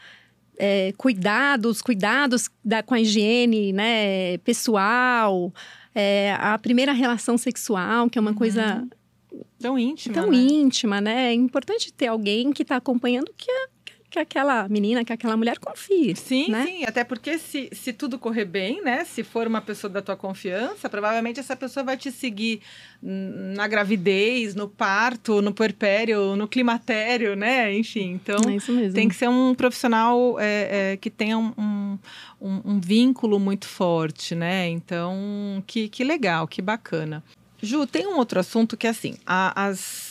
é, 0.58 0.92
cuidados, 0.96 1.80
cuidados 1.80 2.50
da, 2.64 2.82
com 2.82 2.94
a 2.94 3.00
higiene, 3.00 3.72
né? 3.72 4.36
Pessoal, 4.38 5.52
é, 5.94 6.34
a 6.38 6.56
primeira 6.58 6.92
relação 6.92 7.36
sexual, 7.38 8.08
que 8.10 8.18
é 8.18 8.20
uma 8.20 8.34
coisa 8.34 8.86
Tão 9.60 9.78
íntima. 9.78 10.14
tão 10.14 10.30
né? 10.30 10.36
íntima, 10.38 11.00
né? 11.00 11.28
É 11.30 11.34
importante 11.34 11.92
ter 11.92 12.06
alguém 12.08 12.52
que 12.52 12.62
está 12.62 12.76
acompanhando 12.76 13.32
que, 13.36 13.50
a- 13.50 13.68
que 14.10 14.18
aquela 14.18 14.68
menina, 14.68 15.04
que 15.04 15.12
aquela 15.12 15.36
mulher 15.36 15.58
confie. 15.58 16.16
Sim, 16.16 16.50
né? 16.50 16.66
sim, 16.66 16.84
até 16.84 17.04
porque 17.04 17.38
se, 17.38 17.70
se 17.72 17.92
tudo 17.92 18.18
correr 18.18 18.44
bem, 18.44 18.82
né? 18.82 19.04
Se 19.04 19.22
for 19.22 19.46
uma 19.46 19.60
pessoa 19.60 19.88
da 19.90 20.02
tua 20.02 20.16
confiança, 20.16 20.88
provavelmente 20.90 21.38
essa 21.38 21.54
pessoa 21.54 21.84
vai 21.84 21.96
te 21.96 22.10
seguir 22.10 22.60
na 23.00 23.68
gravidez, 23.68 24.54
no 24.54 24.68
parto, 24.68 25.40
no 25.40 25.54
puerpério, 25.54 26.34
no 26.34 26.48
climatério, 26.48 27.36
né? 27.36 27.72
Enfim, 27.74 28.12
então 28.12 28.38
é 28.50 28.90
tem 28.90 29.08
que 29.08 29.14
ser 29.14 29.28
um 29.28 29.54
profissional 29.54 30.38
é, 30.40 30.92
é, 30.92 30.96
que 30.96 31.08
tenha 31.08 31.38
um, 31.38 31.52
um, 31.56 31.98
um- 32.40 32.60
um 32.64 32.80
vínculo 32.80 33.38
muito 33.38 33.66
forte, 33.68 34.34
né? 34.34 34.68
Então, 34.68 35.62
que, 35.66 35.88
que 35.88 36.02
legal, 36.02 36.48
que 36.48 36.60
bacana. 36.60 37.22
Ju, 37.62 37.86
tem 37.86 38.06
um 38.06 38.16
outro 38.16 38.40
assunto 38.40 38.76
que 38.76 38.86
é 38.86 38.90
assim, 38.90 39.16
a- 39.24 39.66
as 39.68 40.09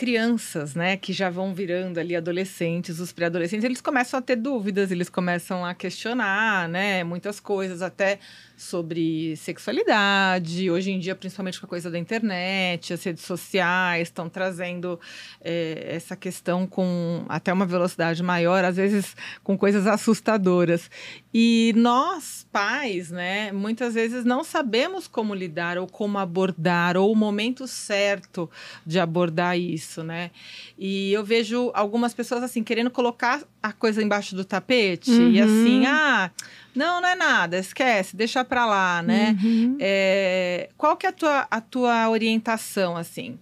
crianças, 0.00 0.74
né, 0.74 0.96
que 0.96 1.12
já 1.12 1.28
vão 1.28 1.52
virando 1.52 2.00
ali 2.00 2.16
adolescentes, 2.16 3.00
os 3.00 3.12
pré-adolescentes, 3.12 3.66
eles 3.66 3.82
começam 3.82 4.18
a 4.18 4.22
ter 4.22 4.34
dúvidas, 4.34 4.90
eles 4.90 5.10
começam 5.10 5.62
a 5.62 5.74
questionar, 5.74 6.66
né, 6.70 7.04
muitas 7.04 7.38
coisas, 7.38 7.82
até 7.82 8.18
sobre 8.60 9.36
sexualidade. 9.36 10.70
Hoje 10.70 10.90
em 10.90 10.98
dia, 10.98 11.14
principalmente 11.14 11.58
com 11.58 11.64
a 11.64 11.68
coisa 11.68 11.90
da 11.90 11.98
internet, 11.98 12.92
as 12.92 13.02
redes 13.02 13.24
sociais 13.24 14.08
estão 14.08 14.28
trazendo 14.28 15.00
é, 15.40 15.86
essa 15.96 16.14
questão 16.14 16.66
com 16.66 17.24
até 17.26 17.50
uma 17.52 17.64
velocidade 17.64 18.22
maior, 18.22 18.62
às 18.64 18.76
vezes 18.76 19.16
com 19.42 19.56
coisas 19.56 19.86
assustadoras. 19.86 20.90
E 21.32 21.72
nós, 21.74 22.46
pais, 22.52 23.10
né, 23.10 23.50
muitas 23.50 23.94
vezes 23.94 24.26
não 24.26 24.44
sabemos 24.44 25.08
como 25.08 25.34
lidar 25.34 25.78
ou 25.78 25.86
como 25.86 26.18
abordar, 26.18 26.98
ou 26.98 27.10
o 27.10 27.16
momento 27.16 27.66
certo 27.66 28.50
de 28.84 29.00
abordar 29.00 29.58
isso, 29.58 29.89
né? 29.98 30.30
E 30.78 31.12
eu 31.12 31.24
vejo 31.24 31.70
algumas 31.74 32.14
pessoas 32.14 32.42
assim, 32.42 32.62
querendo 32.62 32.90
colocar 32.90 33.42
a 33.62 33.72
coisa 33.72 34.02
embaixo 34.02 34.34
do 34.34 34.44
tapete 34.44 35.10
uhum. 35.10 35.30
e 35.32 35.40
assim, 35.40 35.86
ah 35.86 36.30
não, 36.74 37.00
não 37.00 37.08
é 37.08 37.16
nada, 37.16 37.58
esquece, 37.58 38.16
deixa 38.16 38.44
pra 38.44 38.64
lá, 38.64 39.02
né? 39.02 39.36
Uhum. 39.42 39.76
É, 39.80 40.70
qual 40.76 40.96
que 40.96 41.06
é 41.06 41.08
a 41.08 41.12
tua, 41.12 41.46
a 41.50 41.60
tua 41.60 42.08
orientação, 42.08 42.96
assim? 42.96 43.38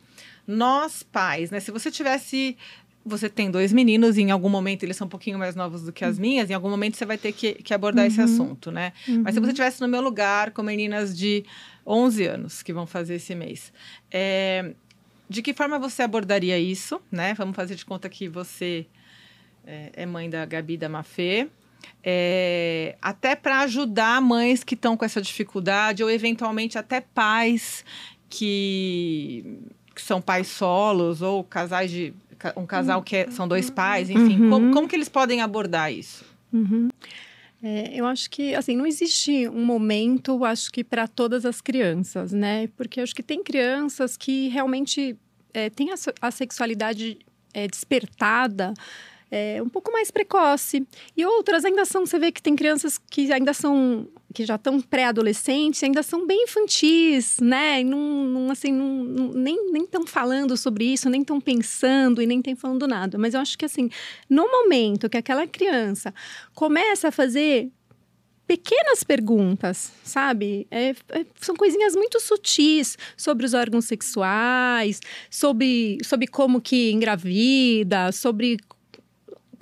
Nós, 0.46 1.02
pais, 1.02 1.50
né? 1.50 1.61
Se 1.61 1.70
você 1.70 1.90
tivesse 1.90 2.56
você 3.08 3.28
tem 3.28 3.50
dois 3.50 3.72
meninos 3.72 4.18
e 4.18 4.22
em 4.22 4.30
algum 4.30 4.50
momento 4.50 4.82
eles 4.82 4.96
são 4.96 5.06
um 5.06 5.11
pouquinho 5.11 5.38
mais 5.38 5.56
novos 5.56 5.82
do 5.82 5.92
que 5.92 6.04
as 6.04 6.16
uhum. 6.16 6.22
minhas, 6.22 6.50
em 6.50 6.54
algum 6.54 6.68
momento 6.68 6.96
você 6.96 7.06
vai 7.06 7.16
ter 7.16 7.32
que, 7.32 7.54
que 7.54 7.72
abordar 7.72 8.04
uhum. 8.04 8.11
esse 8.11 8.20
assunto, 8.20 8.70
né? 8.70 8.92
Uhum. 9.08 9.22
Mas 9.24 9.34
se 9.34 9.40
você 9.40 9.48
estivesse 9.48 9.80
no 9.80 9.88
meu 9.88 10.02
lugar 10.02 10.50
com 10.50 10.62
meninas 10.62 11.16
de 11.16 11.44
11 11.87 12.26
anos 12.26 12.62
que 12.62 12.72
vão 12.72 12.87
fazer 12.87 13.14
esse 13.14 13.34
mês, 13.34 13.72
é, 14.11 14.74
de 15.28 15.42
que 15.42 15.52
forma 15.52 15.78
você 15.78 16.02
abordaria 16.02 16.58
isso, 16.58 17.00
né? 17.10 17.34
Vamos 17.34 17.54
fazer 17.54 17.74
de 17.74 17.84
conta 17.84 18.08
que 18.08 18.28
você 18.28 18.86
é, 19.66 19.90
é 19.94 20.06
mãe 20.06 20.28
da 20.28 20.44
Gabi 20.44 20.76
da 20.76 20.88
Mafê 20.88 21.48
é, 22.02 22.96
até 23.02 23.34
para 23.34 23.60
ajudar 23.60 24.20
mães 24.20 24.62
que 24.62 24.74
estão 24.74 24.96
com 24.96 25.04
essa 25.04 25.20
dificuldade, 25.20 26.02
ou 26.02 26.10
eventualmente 26.10 26.78
até 26.78 27.00
pais 27.00 27.84
que, 28.28 29.58
que 29.94 30.02
são 30.02 30.20
pais 30.20 30.48
solos, 30.48 31.22
ou 31.22 31.42
casais 31.44 31.90
de. 31.90 32.14
um 32.56 32.66
casal 32.66 33.02
que 33.02 33.16
é, 33.16 33.30
são 33.30 33.48
dois 33.48 33.70
pais, 33.70 34.10
enfim. 34.10 34.42
Uhum. 34.42 34.50
Como, 34.50 34.72
como 34.72 34.88
que 34.88 34.96
eles 34.96 35.08
podem 35.08 35.40
abordar 35.40 35.92
isso? 35.92 36.24
Uhum. 36.52 36.88
É, 37.62 37.92
eu 37.94 38.06
acho 38.06 38.30
que, 38.30 38.54
assim, 38.54 38.76
não 38.76 38.86
existe 38.86 39.48
um 39.48 39.64
momento, 39.64 40.44
acho 40.44 40.70
que 40.70 40.84
para 40.84 41.08
todas 41.08 41.44
as 41.44 41.60
crianças, 41.60 42.32
né? 42.32 42.68
Porque 42.76 43.00
acho 43.00 43.14
que 43.14 43.22
tem 43.22 43.42
crianças 43.42 44.16
que 44.16 44.48
realmente 44.48 45.16
é, 45.52 45.68
têm 45.68 45.90
a, 45.90 45.94
a 46.20 46.30
sexualidade 46.30 47.18
é, 47.52 47.66
despertada 47.66 48.72
é, 49.30 49.62
um 49.62 49.68
pouco 49.68 49.92
mais 49.92 50.10
precoce. 50.10 50.86
E 51.16 51.24
outras 51.24 51.64
ainda 51.64 51.84
são, 51.84 52.06
você 52.06 52.18
vê 52.18 52.32
que 52.32 52.42
tem 52.42 52.56
crianças 52.56 52.98
que 52.98 53.32
ainda 53.32 53.52
são, 53.52 54.08
que 54.34 54.44
já 54.44 54.56
estão 54.56 54.80
pré-adolescentes, 54.80 55.82
ainda 55.82 56.02
são 56.02 56.26
bem 56.26 56.44
infantis, 56.44 57.38
né? 57.40 57.80
E 57.80 57.84
não, 57.84 57.98
não 57.98 58.50
assim, 58.50 58.72
não, 58.72 59.04
não, 59.04 59.32
nem 59.32 59.84
estão 59.84 60.06
falando 60.06 60.56
sobre 60.56 60.84
isso, 60.84 61.08
nem 61.10 61.20
estão 61.20 61.40
pensando 61.40 62.22
e 62.22 62.26
nem 62.26 62.38
estão 62.38 62.56
falando 62.56 62.86
nada. 62.86 63.18
Mas 63.18 63.34
eu 63.34 63.40
acho 63.40 63.56
que, 63.58 63.64
assim, 63.64 63.90
no 64.28 64.50
momento 64.50 65.08
que 65.08 65.16
aquela 65.16 65.46
criança 65.46 66.14
começa 66.54 67.08
a 67.08 67.12
fazer 67.12 67.70
pequenas 68.46 69.04
perguntas, 69.04 69.92
sabe? 70.02 70.66
É, 70.70 70.94
é, 71.10 71.26
são 71.38 71.54
coisinhas 71.54 71.94
muito 71.94 72.18
sutis 72.18 72.96
sobre 73.14 73.44
os 73.44 73.52
órgãos 73.52 73.84
sexuais, 73.84 75.00
sobre, 75.30 75.98
sobre 76.02 76.26
como 76.26 76.58
que 76.58 76.90
engravida, 76.90 78.10
sobre 78.10 78.56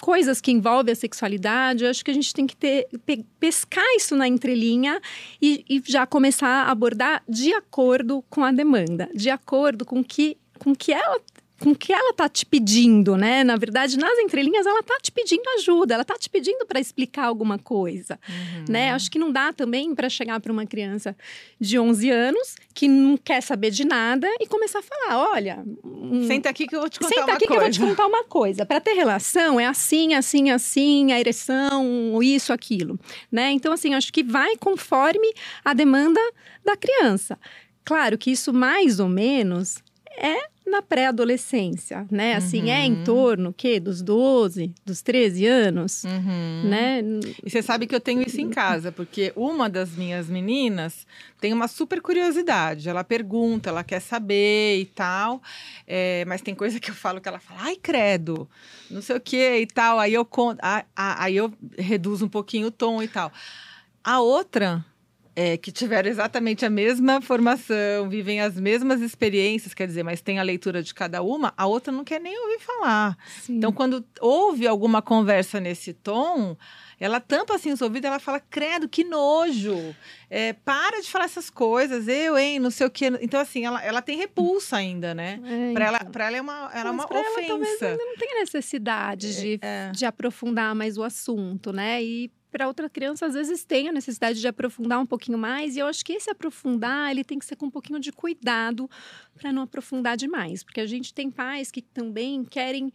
coisas 0.00 0.40
que 0.40 0.50
envolvem 0.50 0.92
a 0.92 0.96
sexualidade, 0.96 1.84
eu 1.84 1.90
acho 1.90 2.04
que 2.04 2.10
a 2.10 2.14
gente 2.14 2.32
tem 2.32 2.46
que 2.46 2.56
ter, 2.56 2.86
pe, 3.04 3.24
pescar 3.40 3.84
isso 3.96 4.16
na 4.16 4.28
entrelinha 4.28 5.00
e, 5.40 5.64
e 5.68 5.82
já 5.84 6.06
começar 6.06 6.64
a 6.64 6.70
abordar 6.70 7.22
de 7.28 7.52
acordo 7.52 8.22
com 8.28 8.44
a 8.44 8.52
demanda, 8.52 9.08
de 9.14 9.30
acordo 9.30 9.84
com 9.84 10.02
que 10.02 10.36
com 10.58 10.74
que 10.74 10.92
ela 10.92 11.20
com 11.58 11.74
que 11.74 11.92
ela 11.92 12.12
tá 12.12 12.28
te 12.28 12.44
pedindo, 12.44 13.16
né? 13.16 13.42
Na 13.42 13.56
verdade, 13.56 13.96
nas 13.96 14.18
entrelinhas, 14.18 14.66
ela 14.66 14.82
tá 14.82 14.98
te 15.00 15.10
pedindo 15.10 15.48
ajuda, 15.58 15.94
ela 15.94 16.04
tá 16.04 16.14
te 16.14 16.28
pedindo 16.28 16.66
para 16.66 16.78
explicar 16.78 17.24
alguma 17.24 17.58
coisa, 17.58 18.18
uhum. 18.28 18.64
né? 18.68 18.92
Acho 18.92 19.10
que 19.10 19.18
não 19.18 19.32
dá 19.32 19.52
também 19.52 19.94
para 19.94 20.08
chegar 20.08 20.38
para 20.38 20.52
uma 20.52 20.66
criança 20.66 21.16
de 21.58 21.78
11 21.78 22.10
anos 22.10 22.56
que 22.74 22.86
não 22.86 23.16
quer 23.16 23.40
saber 23.40 23.70
de 23.70 23.86
nada 23.86 24.28
e 24.38 24.46
começar 24.46 24.80
a 24.80 24.82
falar, 24.82 25.30
olha, 25.32 25.64
senta 26.26 26.50
aqui 26.50 26.66
que 26.66 26.76
eu 26.76 26.80
vou 26.80 26.90
te 26.90 27.00
contar 27.00 27.14
senta 27.14 27.26
uma 27.26 27.34
aqui 27.34 27.46
coisa. 27.46 27.70
que 27.70 27.78
eu 27.80 27.86
vou 27.86 27.88
te 27.88 27.96
contar 27.96 28.06
uma 28.06 28.24
coisa. 28.24 28.66
Para 28.66 28.80
ter 28.80 28.92
relação 28.92 29.58
é 29.58 29.66
assim, 29.66 30.12
assim, 30.12 30.50
assim, 30.50 31.12
a 31.12 31.18
ereção, 31.18 32.22
isso, 32.22 32.52
aquilo, 32.52 32.98
né? 33.32 33.50
Então 33.52 33.72
assim, 33.72 33.94
acho 33.94 34.12
que 34.12 34.22
vai 34.22 34.56
conforme 34.56 35.32
a 35.64 35.72
demanda 35.72 36.20
da 36.62 36.76
criança. 36.76 37.38
Claro 37.82 38.18
que 38.18 38.30
isso 38.30 38.52
mais 38.52 39.00
ou 39.00 39.08
menos 39.08 39.78
é 40.18 40.55
na 40.66 40.82
pré-adolescência, 40.82 42.06
né? 42.10 42.34
Assim, 42.34 42.62
uhum. 42.62 42.68
é 42.68 42.84
em 42.84 42.92
uhum. 42.92 43.04
torno, 43.04 43.52
que 43.52 43.78
dos 43.78 44.02
12, 44.02 44.74
dos 44.84 45.00
13 45.00 45.46
anos, 45.46 46.04
uhum. 46.04 46.68
né? 46.68 47.02
E 47.44 47.48
você 47.48 47.62
sabe 47.62 47.86
que 47.86 47.94
eu 47.94 48.00
tenho 48.00 48.20
isso 48.22 48.40
em 48.40 48.50
casa, 48.50 48.90
porque 48.90 49.32
uma 49.36 49.70
das 49.70 49.90
minhas 49.96 50.28
meninas 50.28 51.06
tem 51.40 51.52
uma 51.52 51.68
super 51.68 52.00
curiosidade. 52.00 52.88
Ela 52.88 53.04
pergunta, 53.04 53.70
ela 53.70 53.84
quer 53.84 54.00
saber 54.00 54.80
e 54.80 54.86
tal, 54.86 55.40
é, 55.86 56.24
mas 56.26 56.42
tem 56.42 56.54
coisa 56.54 56.80
que 56.80 56.90
eu 56.90 56.94
falo 56.94 57.20
que 57.20 57.28
ela 57.28 57.38
fala, 57.38 57.60
ai, 57.62 57.76
credo, 57.76 58.48
não 58.90 59.00
sei 59.00 59.16
o 59.16 59.20
que 59.20 59.58
e 59.58 59.66
tal. 59.66 60.00
Aí 60.00 60.12
eu, 60.12 60.24
conto, 60.24 60.58
aí 60.94 61.36
eu 61.36 61.52
reduzo 61.78 62.26
um 62.26 62.28
pouquinho 62.28 62.68
o 62.68 62.72
tom 62.72 63.02
e 63.02 63.08
tal. 63.08 63.32
A 64.02 64.20
outra 64.20 64.84
é, 65.36 65.58
que 65.58 65.70
tiveram 65.70 66.08
exatamente 66.08 66.64
a 66.64 66.70
mesma 66.70 67.20
formação, 67.20 68.08
vivem 68.08 68.40
as 68.40 68.58
mesmas 68.58 69.02
experiências, 69.02 69.74
quer 69.74 69.86
dizer, 69.86 70.02
mas 70.02 70.22
tem 70.22 70.38
a 70.38 70.42
leitura 70.42 70.82
de 70.82 70.94
cada 70.94 71.22
uma, 71.22 71.52
a 71.58 71.66
outra 71.66 71.92
não 71.92 72.02
quer 72.02 72.18
nem 72.18 72.36
ouvir 72.40 72.58
falar. 72.60 73.18
Sim. 73.42 73.58
Então, 73.58 73.70
quando 73.70 74.02
houve 74.18 74.66
alguma 74.66 75.02
conversa 75.02 75.60
nesse 75.60 75.92
tom, 75.92 76.56
ela 76.98 77.20
tampa 77.20 77.54
assim 77.54 77.70
os 77.70 77.82
ouvidos, 77.82 78.08
ela 78.08 78.18
fala, 78.18 78.40
credo, 78.40 78.88
que 78.88 79.04
nojo, 79.04 79.94
é, 80.30 80.54
para 80.54 81.02
de 81.02 81.10
falar 81.10 81.26
essas 81.26 81.50
coisas, 81.50 82.08
eu, 82.08 82.38
hein, 82.38 82.58
não 82.58 82.70
sei 82.70 82.86
o 82.86 82.90
quê. 82.90 83.12
Então, 83.20 83.38
assim, 83.38 83.66
ela, 83.66 83.84
ela 83.84 84.00
tem 84.00 84.16
repulsa 84.16 84.76
ainda, 84.76 85.14
né? 85.14 85.38
É, 85.44 85.72
para 85.74 85.84
ela, 85.84 85.98
então. 86.00 86.22
ela 86.22 86.36
é 86.38 86.40
uma, 86.40 86.70
ela 86.72 86.88
é 86.88 86.92
uma 86.92 87.04
ofensa. 87.04 87.40
Ela, 87.40 87.46
talvez 87.46 87.82
ainda 87.82 88.04
não 88.04 88.16
tem 88.16 88.40
necessidade 88.40 89.38
de, 89.38 89.58
é. 89.60 89.90
de 89.90 90.06
aprofundar 90.06 90.74
mais 90.74 90.96
o 90.96 91.02
assunto, 91.02 91.74
né? 91.74 92.02
E 92.02 92.30
para 92.56 92.68
outra 92.68 92.88
criança, 92.88 93.26
às 93.26 93.34
vezes, 93.34 93.66
tem 93.66 93.86
a 93.86 93.92
necessidade 93.92 94.40
de 94.40 94.48
aprofundar 94.48 94.98
um 94.98 95.04
pouquinho 95.04 95.36
mais. 95.36 95.76
E 95.76 95.80
eu 95.80 95.86
acho 95.86 96.02
que 96.02 96.14
esse 96.14 96.30
aprofundar, 96.30 97.10
ele 97.10 97.22
tem 97.22 97.38
que 97.38 97.44
ser 97.44 97.54
com 97.54 97.66
um 97.66 97.70
pouquinho 97.70 98.00
de 98.00 98.10
cuidado 98.10 98.88
para 99.34 99.52
não 99.52 99.60
aprofundar 99.60 100.16
demais. 100.16 100.64
Porque 100.64 100.80
a 100.80 100.86
gente 100.86 101.12
tem 101.12 101.30
pais 101.30 101.70
que 101.70 101.82
também 101.82 102.42
querem 102.46 102.90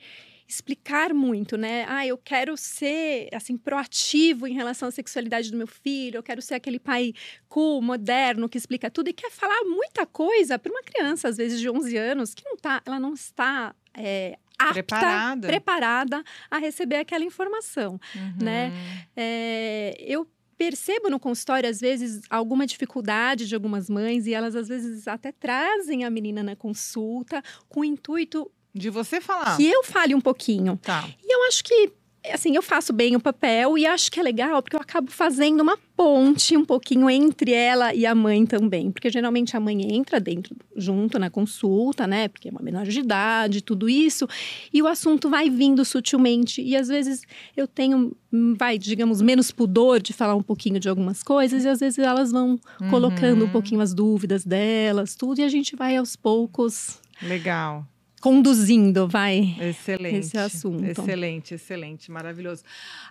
explicar 0.47 1.13
muito, 1.13 1.57
né? 1.57 1.85
Ah, 1.87 2.07
eu 2.07 2.17
quero 2.17 2.57
ser 2.57 3.29
assim 3.35 3.55
proativo 3.55 4.47
em 4.47 4.53
relação 4.53 4.87
à 4.87 4.91
sexualidade 4.91 5.51
do 5.51 5.57
meu 5.57 5.67
filho, 5.67 6.17
eu 6.17 6.23
quero 6.23 6.41
ser 6.41 6.55
aquele 6.55 6.79
pai 6.79 7.13
cool, 7.47 7.83
moderno 7.83 8.49
que 8.49 8.57
explica 8.57 8.89
tudo 8.89 9.09
e 9.09 9.13
quer 9.13 9.29
falar 9.29 9.63
muita 9.63 10.05
coisa 10.07 10.59
para 10.59 10.69
uma 10.69 10.83
criança 10.83 11.29
às 11.29 11.37
vezes 11.37 11.61
de 11.61 11.69
11 11.69 11.95
anos 11.95 12.33
que 12.33 12.43
não 12.43 12.57
tá, 12.57 12.81
ela 12.85 12.99
não 12.99 13.13
está 13.13 13.73
é, 13.93 14.37
apta, 14.61 14.73
preparada. 14.73 15.47
preparada 15.47 16.23
a 16.49 16.57
receber 16.57 16.97
aquela 16.97 17.23
informação, 17.23 17.99
uhum. 18.15 18.33
né? 18.41 18.71
É, 19.15 19.95
eu 19.99 20.27
percebo 20.57 21.09
no 21.09 21.19
consultório, 21.19 21.67
às 21.67 21.79
vezes, 21.79 22.21
alguma 22.29 22.67
dificuldade 22.67 23.47
de 23.47 23.55
algumas 23.55 23.89
mães 23.89 24.27
e 24.27 24.33
elas, 24.33 24.55
às 24.55 24.67
vezes, 24.67 25.07
até 25.07 25.31
trazem 25.31 26.05
a 26.05 26.09
menina 26.09 26.43
na 26.43 26.55
consulta 26.55 27.41
com 27.67 27.79
o 27.79 27.83
intuito. 27.83 28.51
De 28.71 28.89
você 28.89 29.19
falar. 29.19 29.57
Que 29.57 29.67
eu 29.67 29.83
fale 29.83 30.13
um 30.13 30.21
pouquinho. 30.21 30.77
Tá. 30.77 31.09
E 31.23 31.33
eu 31.33 31.47
acho 31.47 31.63
que 31.63 31.91
assim, 32.29 32.55
eu 32.55 32.61
faço 32.61 32.93
bem 32.93 33.15
o 33.15 33.19
papel 33.19 33.77
e 33.77 33.85
acho 33.85 34.11
que 34.11 34.19
é 34.19 34.23
legal 34.23 34.61
porque 34.61 34.75
eu 34.75 34.81
acabo 34.81 35.09
fazendo 35.09 35.61
uma 35.61 35.77
ponte 35.95 36.55
um 36.55 36.63
pouquinho 36.63 37.09
entre 37.09 37.51
ela 37.51 37.93
e 37.93 38.05
a 38.05 38.13
mãe 38.13 38.45
também. 38.45 38.91
Porque 38.91 39.09
geralmente 39.09 39.57
a 39.57 39.59
mãe 39.59 39.95
entra 39.95 40.19
dentro, 40.19 40.55
junto 40.75 41.17
na 41.17 41.29
consulta, 41.29 42.05
né? 42.05 42.27
Porque 42.27 42.49
é 42.49 42.51
uma 42.51 42.61
menor 42.61 42.85
de 42.85 42.99
idade, 42.99 43.61
tudo 43.61 43.89
isso. 43.89 44.27
E 44.71 44.81
o 44.81 44.87
assunto 44.87 45.29
vai 45.29 45.49
vindo 45.49 45.83
sutilmente. 45.83 46.61
E 46.61 46.75
às 46.75 46.87
vezes 46.87 47.23
eu 47.57 47.67
tenho, 47.67 48.15
vai, 48.57 48.77
digamos, 48.77 49.21
menos 49.21 49.51
pudor 49.51 49.99
de 49.99 50.13
falar 50.13 50.35
um 50.35 50.43
pouquinho 50.43 50.79
de 50.79 50.89
algumas 50.89 51.23
coisas. 51.23 51.63
E 51.63 51.67
às 51.67 51.79
vezes 51.79 51.99
elas 51.99 52.31
vão 52.31 52.59
uhum. 52.79 52.89
colocando 52.89 53.45
um 53.45 53.49
pouquinho 53.49 53.81
as 53.81 53.93
dúvidas 53.93 54.45
delas, 54.45 55.15
tudo. 55.15 55.39
E 55.39 55.43
a 55.43 55.49
gente 55.49 55.75
vai 55.75 55.95
aos 55.95 56.15
poucos. 56.15 56.99
Legal 57.21 57.85
conduzindo, 58.21 59.07
vai. 59.07 59.55
Excelente. 59.59 60.19
Esse 60.19 60.37
assunto. 60.37 60.85
Excelente, 60.85 61.55
excelente, 61.55 62.11
maravilhoso. 62.11 62.63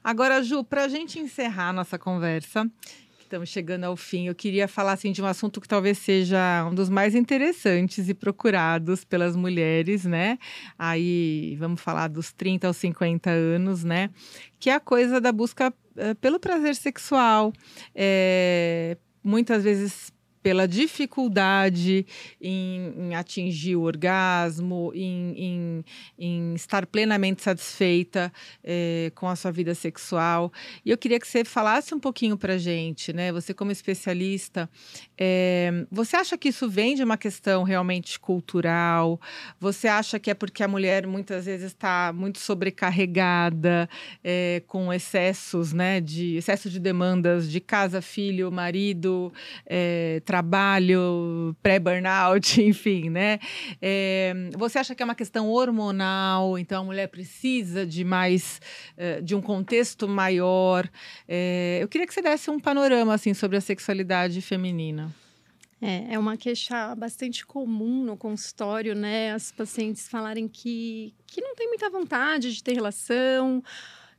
Agora, 0.03 0.43
Ju, 0.43 0.65
para 0.65 0.85
a 0.85 0.89
gente 0.89 1.19
encerrar 1.19 1.73
nossa 1.73 1.99
conversa, 1.99 2.71
Estamos 3.31 3.49
chegando 3.49 3.85
ao 3.85 3.97
fim. 3.97 4.27
Eu 4.27 4.35
queria 4.35 4.67
falar 4.67 4.95
assim, 4.95 5.13
de 5.13 5.23
um 5.23 5.25
assunto 5.25 5.61
que 5.61 5.69
talvez 5.69 5.99
seja 5.99 6.67
um 6.69 6.75
dos 6.75 6.89
mais 6.89 7.15
interessantes 7.15 8.09
e 8.09 8.13
procurados 8.13 9.05
pelas 9.05 9.37
mulheres, 9.37 10.05
né? 10.05 10.37
Aí 10.77 11.55
vamos 11.61 11.81
falar 11.81 12.09
dos 12.09 12.33
30 12.33 12.67
aos 12.67 12.77
50 12.79 13.31
anos, 13.31 13.85
né? 13.85 14.11
Que 14.59 14.69
é 14.69 14.75
a 14.75 14.81
coisa 14.81 15.21
da 15.21 15.31
busca 15.31 15.73
uh, 15.73 16.15
pelo 16.17 16.41
prazer 16.41 16.75
sexual. 16.75 17.53
É, 17.95 18.97
muitas 19.23 19.63
vezes 19.63 20.13
pela 20.43 20.67
dificuldade 20.67 22.07
em, 22.41 22.95
em, 22.97 23.15
atingir 23.15 23.77
o 23.77 23.83
orgasmo, 23.83 24.91
em, 24.95 25.35
em, 25.37 25.85
em 26.19 26.55
estar 26.55 26.87
plenamente 26.87 27.43
satisfeita 27.43 28.33
é, 28.65 29.13
com 29.15 29.29
a 29.29 29.37
sua 29.37 29.51
vida 29.51 29.75
sexual. 29.75 30.53
E 30.85 30.91
eu 30.91 30.99
queria 30.99 31.21
que 31.21 31.29
você 31.29 31.45
falasse 31.45 31.95
um 31.95 32.01
pouquinho 32.01 32.37
para 32.39 32.57
gente, 32.57 33.13
né? 33.13 33.33
Você 33.33 33.53
como 33.53 33.71
especialista, 33.71 34.69
é, 35.19 35.87
você 35.91 36.17
acha 36.17 36.39
que 36.39 36.49
isso 36.49 36.69
vem 36.69 36.95
de 36.95 37.05
uma 37.05 37.19
questão 37.19 37.63
realmente 37.63 38.19
cultural? 38.19 39.21
Você 39.59 39.89
acha 39.89 40.19
que 40.19 40.31
é 40.31 40.35
porque 40.35 40.63
a 40.63 40.69
mulher 40.69 41.07
muitas 41.07 41.45
vezes 41.45 41.67
está 41.67 42.13
muito 42.15 42.39
sobrecarregada 42.39 43.89
é, 44.25 44.63
com 44.67 44.93
excessos, 44.93 45.73
né? 45.73 46.01
De 46.01 46.37
excesso 46.37 46.71
de 46.71 46.81
demandas 46.81 47.51
de 47.51 47.61
casa, 47.61 48.01
filho, 48.01 48.51
marido, 48.51 49.33
trabalho, 50.31 51.57
pré-burnout, 51.61 52.63
enfim, 52.63 53.11
né? 53.11 53.41
É, 53.83 54.33
você 54.57 54.79
acha 54.79 54.95
que 54.95 55.03
é 55.03 55.05
uma 55.05 55.17
questão 55.17 55.51
hormonal, 55.51 56.57
então 56.57 56.83
a 56.83 56.85
mulher 56.85 57.09
precisa 57.09 57.85
de 57.85 58.05
mais, 58.05 58.61
uh, 58.97 59.21
de 59.21 59.35
um 59.35 59.41
contexto 59.41 60.07
maior? 60.07 60.89
É, 61.27 61.81
eu 61.83 61.89
queria 61.89 62.07
que 62.07 62.15
você 62.15 62.23
desse 62.23 62.49
um 62.49 62.61
panorama, 62.61 63.13
assim, 63.13 63.35
sobre 63.35 63.57
a 63.57 63.61
sexualidade 63.61 64.41
feminina. 64.41 65.13
É, 65.83 66.15
é 66.15 66.19
uma 66.19 66.37
queixa 66.37 66.95
bastante 66.95 67.45
comum 67.45 68.05
no 68.05 68.17
consultório, 68.17 68.95
né? 68.95 69.33
As 69.33 69.51
pacientes 69.51 70.07
falarem 70.09 70.47
que, 70.47 71.13
que 71.27 71.41
não 71.41 71.57
tem 71.57 71.67
muita 71.67 71.91
vontade 71.91 72.55
de 72.55 72.63
ter 72.63 72.75
relação, 72.75 73.65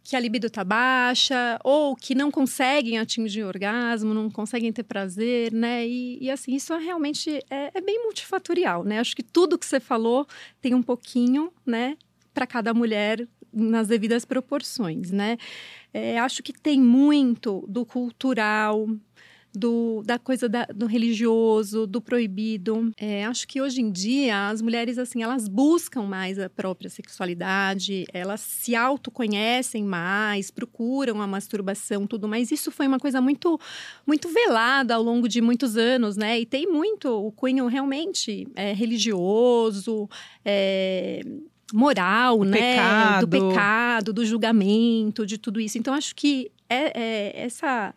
que 0.04 0.16
a 0.16 0.20
libido 0.20 0.48
está 0.48 0.64
baixa 0.64 1.60
ou 1.64 1.96
que 1.96 2.16
não 2.16 2.32
conseguem 2.32 2.98
atingir 2.98 3.44
orgasmo, 3.44 4.14
não 4.14 4.30
conseguem 4.30 4.72
ter 4.72 4.84
prazer, 4.84 5.54
né? 5.54 5.88
E, 5.88 6.18
e 6.22 6.30
assim, 6.32 6.56
isso 6.56 6.74
é 6.74 6.80
realmente 6.80 7.44
é, 7.50 7.72
é, 7.74 7.82
bem 7.82 8.04
multifatorial, 8.04 8.84
né? 8.84 9.00
Acho 9.00 9.16
que 9.16 9.24
tudo 9.24 9.58
que 9.58 9.66
você 9.66 9.80
falou 9.80 10.28
tem 10.62 10.74
um 10.74 10.82
pouquinho, 10.82 11.52
né? 11.66 11.98
Para 12.34 12.48
cada 12.48 12.74
mulher 12.74 13.28
nas 13.54 13.88
devidas 13.88 14.26
proporções, 14.26 15.12
né? 15.12 15.38
É, 15.94 16.18
acho 16.20 16.42
que 16.42 16.54
tem 16.54 16.80
muito 16.80 17.66
do 17.68 17.86
cultural, 17.86 18.88
do, 19.54 20.02
da 20.06 20.18
coisa 20.18 20.48
da, 20.48 20.66
do 20.66 20.86
religioso, 20.86 21.86
do 21.86 22.02
proibido. 22.02 22.92
É, 22.98 23.26
acho 23.26 23.48
que 23.48 23.62
hoje 23.62 23.82
em 23.82 23.92
dia 23.92 24.50
as 24.50 24.62
mulheres 24.62 24.98
assim 24.98 25.22
elas 25.22 25.48
buscam 25.48 26.04
mais 26.04 26.40
a 26.40 26.50
própria 26.50 26.90
sexualidade, 26.90 28.06
elas 28.14 28.42
se 28.42 28.76
autoconhecem 28.76 29.84
mais, 29.84 30.50
procuram 30.50 31.22
a 31.22 31.28
masturbação, 31.28 32.08
tudo. 32.08 32.28
Mas 32.28 32.52
isso 32.52 32.72
foi 32.72 32.88
uma 32.88 33.00
coisa 33.00 33.20
muito 33.20 33.60
muito 34.08 34.30
velada 34.30 34.96
ao 34.96 35.04
longo 35.04 35.28
de 35.28 35.42
muitos 35.42 35.76
anos, 35.76 36.16
né? 36.16 36.40
E 36.40 36.46
tem 36.46 36.66
muito 36.68 37.10
o 37.10 37.32
cunho 37.32 37.68
realmente 37.68 38.48
é, 38.56 38.74
religioso. 38.74 40.10
É, 40.46 41.22
moral, 41.74 42.40
o 42.40 42.44
né? 42.44 42.58
Pecado. 42.58 43.26
Do 43.26 43.30
pecado, 43.30 44.14
do 44.14 44.26
julgamento, 44.26 45.26
de 45.26 45.38
tudo 45.38 45.60
isso. 45.60 45.78
Então, 45.78 45.94
acho 45.94 46.14
que 46.16 46.52
é, 46.70 47.00
é 47.00 47.46
essa 47.46 47.94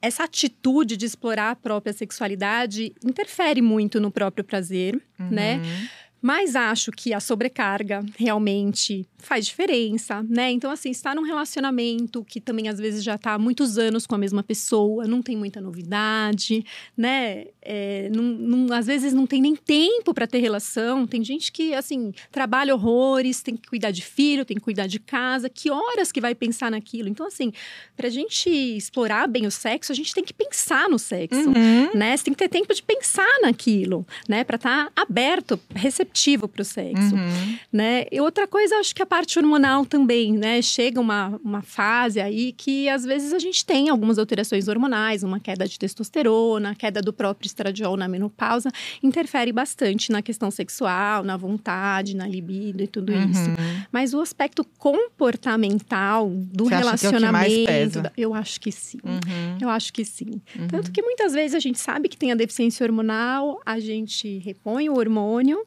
essa 0.00 0.24
atitude 0.24 0.96
de 0.96 1.06
explorar 1.06 1.50
a 1.50 1.56
própria 1.56 1.92
sexualidade 1.92 2.92
interfere 3.04 3.60
muito 3.60 4.00
no 4.00 4.10
próprio 4.10 4.44
prazer, 4.44 5.00
né? 5.18 5.56
uhum. 5.56 5.62
né? 5.62 5.88
Mas 6.20 6.56
acho 6.56 6.90
que 6.90 7.14
a 7.14 7.20
sobrecarga 7.20 8.04
realmente 8.16 9.06
faz 9.18 9.46
diferença, 9.46 10.24
né? 10.28 10.50
Então, 10.50 10.70
assim, 10.70 10.90
estar 10.90 11.14
num 11.14 11.22
relacionamento 11.22 12.24
que 12.24 12.40
também 12.40 12.68
às 12.68 12.78
vezes 12.78 13.02
já 13.02 13.16
está 13.16 13.34
há 13.34 13.38
muitos 13.38 13.76
anos 13.76 14.06
com 14.06 14.14
a 14.14 14.18
mesma 14.18 14.42
pessoa, 14.42 15.06
não 15.06 15.20
tem 15.20 15.36
muita 15.36 15.60
novidade, 15.60 16.64
né? 16.96 17.46
É, 17.60 18.08
não, 18.14 18.22
não, 18.22 18.74
às 18.74 18.86
vezes 18.86 19.12
não 19.12 19.26
tem 19.26 19.42
nem 19.42 19.56
tempo 19.56 20.14
para 20.14 20.26
ter 20.26 20.38
relação. 20.38 21.06
Tem 21.06 21.22
gente 21.22 21.50
que, 21.50 21.74
assim, 21.74 22.12
trabalha 22.30 22.74
horrores, 22.74 23.42
tem 23.42 23.56
que 23.56 23.68
cuidar 23.68 23.90
de 23.90 24.02
filho, 24.02 24.44
tem 24.44 24.56
que 24.56 24.62
cuidar 24.62 24.86
de 24.86 25.00
casa. 25.00 25.50
Que 25.50 25.70
horas 25.70 26.12
que 26.12 26.20
vai 26.20 26.34
pensar 26.34 26.70
naquilo? 26.70 27.08
Então, 27.08 27.26
assim, 27.26 27.52
para 27.96 28.06
a 28.06 28.10
gente 28.10 28.48
explorar 28.48 29.26
bem 29.26 29.46
o 29.46 29.50
sexo, 29.50 29.90
a 29.90 29.94
gente 29.94 30.14
tem 30.14 30.24
que 30.24 30.32
pensar 30.32 30.88
no 30.88 30.98
sexo, 30.98 31.48
uhum. 31.48 31.90
né? 31.94 32.16
Você 32.16 32.24
tem 32.24 32.34
que 32.34 32.38
ter 32.38 32.48
tempo 32.48 32.72
de 32.72 32.82
pensar 32.82 33.28
naquilo, 33.42 34.06
né? 34.28 34.44
Para 34.44 34.56
estar 34.56 34.86
tá 34.86 35.02
aberto, 35.02 35.58
receptivo 35.74 36.46
para 36.46 36.62
o 36.62 36.64
sexo, 36.64 37.14
uhum. 37.14 37.58
né? 37.72 38.06
E 38.12 38.20
outra 38.20 38.46
coisa, 38.46 38.76
acho 38.76 38.94
que 38.94 39.02
a 39.02 39.06
parte 39.08 39.38
hormonal 39.38 39.84
também, 39.84 40.32
né? 40.32 40.62
Chega 40.62 41.00
uma, 41.00 41.40
uma 41.42 41.62
fase 41.62 42.20
aí 42.20 42.52
que 42.52 42.88
às 42.88 43.04
vezes 43.04 43.32
a 43.32 43.38
gente 43.38 43.64
tem 43.64 43.88
algumas 43.88 44.18
alterações 44.18 44.68
hormonais, 44.68 45.22
uma 45.22 45.40
queda 45.40 45.66
de 45.66 45.78
testosterona, 45.78 46.74
queda 46.74 47.00
do 47.00 47.12
próprio 47.12 47.46
estradiol 47.46 47.96
na 47.96 48.06
menopausa, 48.06 48.70
interfere 49.02 49.50
bastante 49.52 50.12
na 50.12 50.22
questão 50.22 50.50
sexual, 50.50 51.24
na 51.24 51.36
vontade, 51.36 52.14
na 52.14 52.26
libido 52.26 52.82
e 52.82 52.86
tudo 52.86 53.12
uhum. 53.12 53.30
isso. 53.30 53.50
Mas 53.90 54.14
o 54.14 54.20
aspecto 54.20 54.64
comportamental 54.78 56.28
do 56.30 56.64
Você 56.64 56.76
relacionamento, 56.76 57.70
acha 57.70 58.02
que 58.02 58.08
é 58.08 58.12
eu 58.16 58.34
acho 58.34 58.60
que 58.60 58.70
sim. 58.70 58.98
Uhum. 59.02 59.58
Eu 59.60 59.70
acho 59.70 59.92
que 59.92 60.04
sim. 60.04 60.40
Uhum. 60.56 60.68
Tanto 60.68 60.92
que 60.92 61.02
muitas 61.02 61.32
vezes 61.32 61.54
a 61.54 61.60
gente 61.60 61.78
sabe 61.78 62.08
que 62.08 62.16
tem 62.16 62.30
a 62.32 62.34
deficiência 62.34 62.84
hormonal, 62.84 63.60
a 63.64 63.80
gente 63.80 64.38
repõe 64.38 64.88
o 64.88 64.98
hormônio 64.98 65.64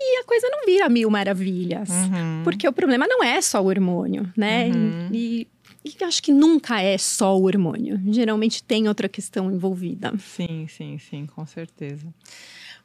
e 0.00 0.20
a 0.20 0.24
coisa 0.24 0.48
não 0.50 0.64
vira 0.64 0.88
mil 0.88 1.10
maravilhas. 1.10 1.90
Uhum. 1.90 2.40
Porque 2.42 2.66
o 2.66 2.72
problema 2.72 3.06
não 3.06 3.22
é 3.22 3.40
só 3.42 3.62
o 3.62 3.66
hormônio, 3.66 4.32
né? 4.36 4.68
Uhum. 4.68 5.10
E, 5.12 5.46
e 5.84 6.04
acho 6.04 6.22
que 6.22 6.32
nunca 6.32 6.80
é 6.80 6.96
só 6.96 7.36
o 7.38 7.44
hormônio. 7.44 8.00
Geralmente 8.06 8.62
tem 8.62 8.88
outra 8.88 9.08
questão 9.08 9.52
envolvida. 9.52 10.12
Sim, 10.18 10.66
sim, 10.68 10.98
sim, 10.98 11.26
com 11.26 11.44
certeza. 11.44 12.06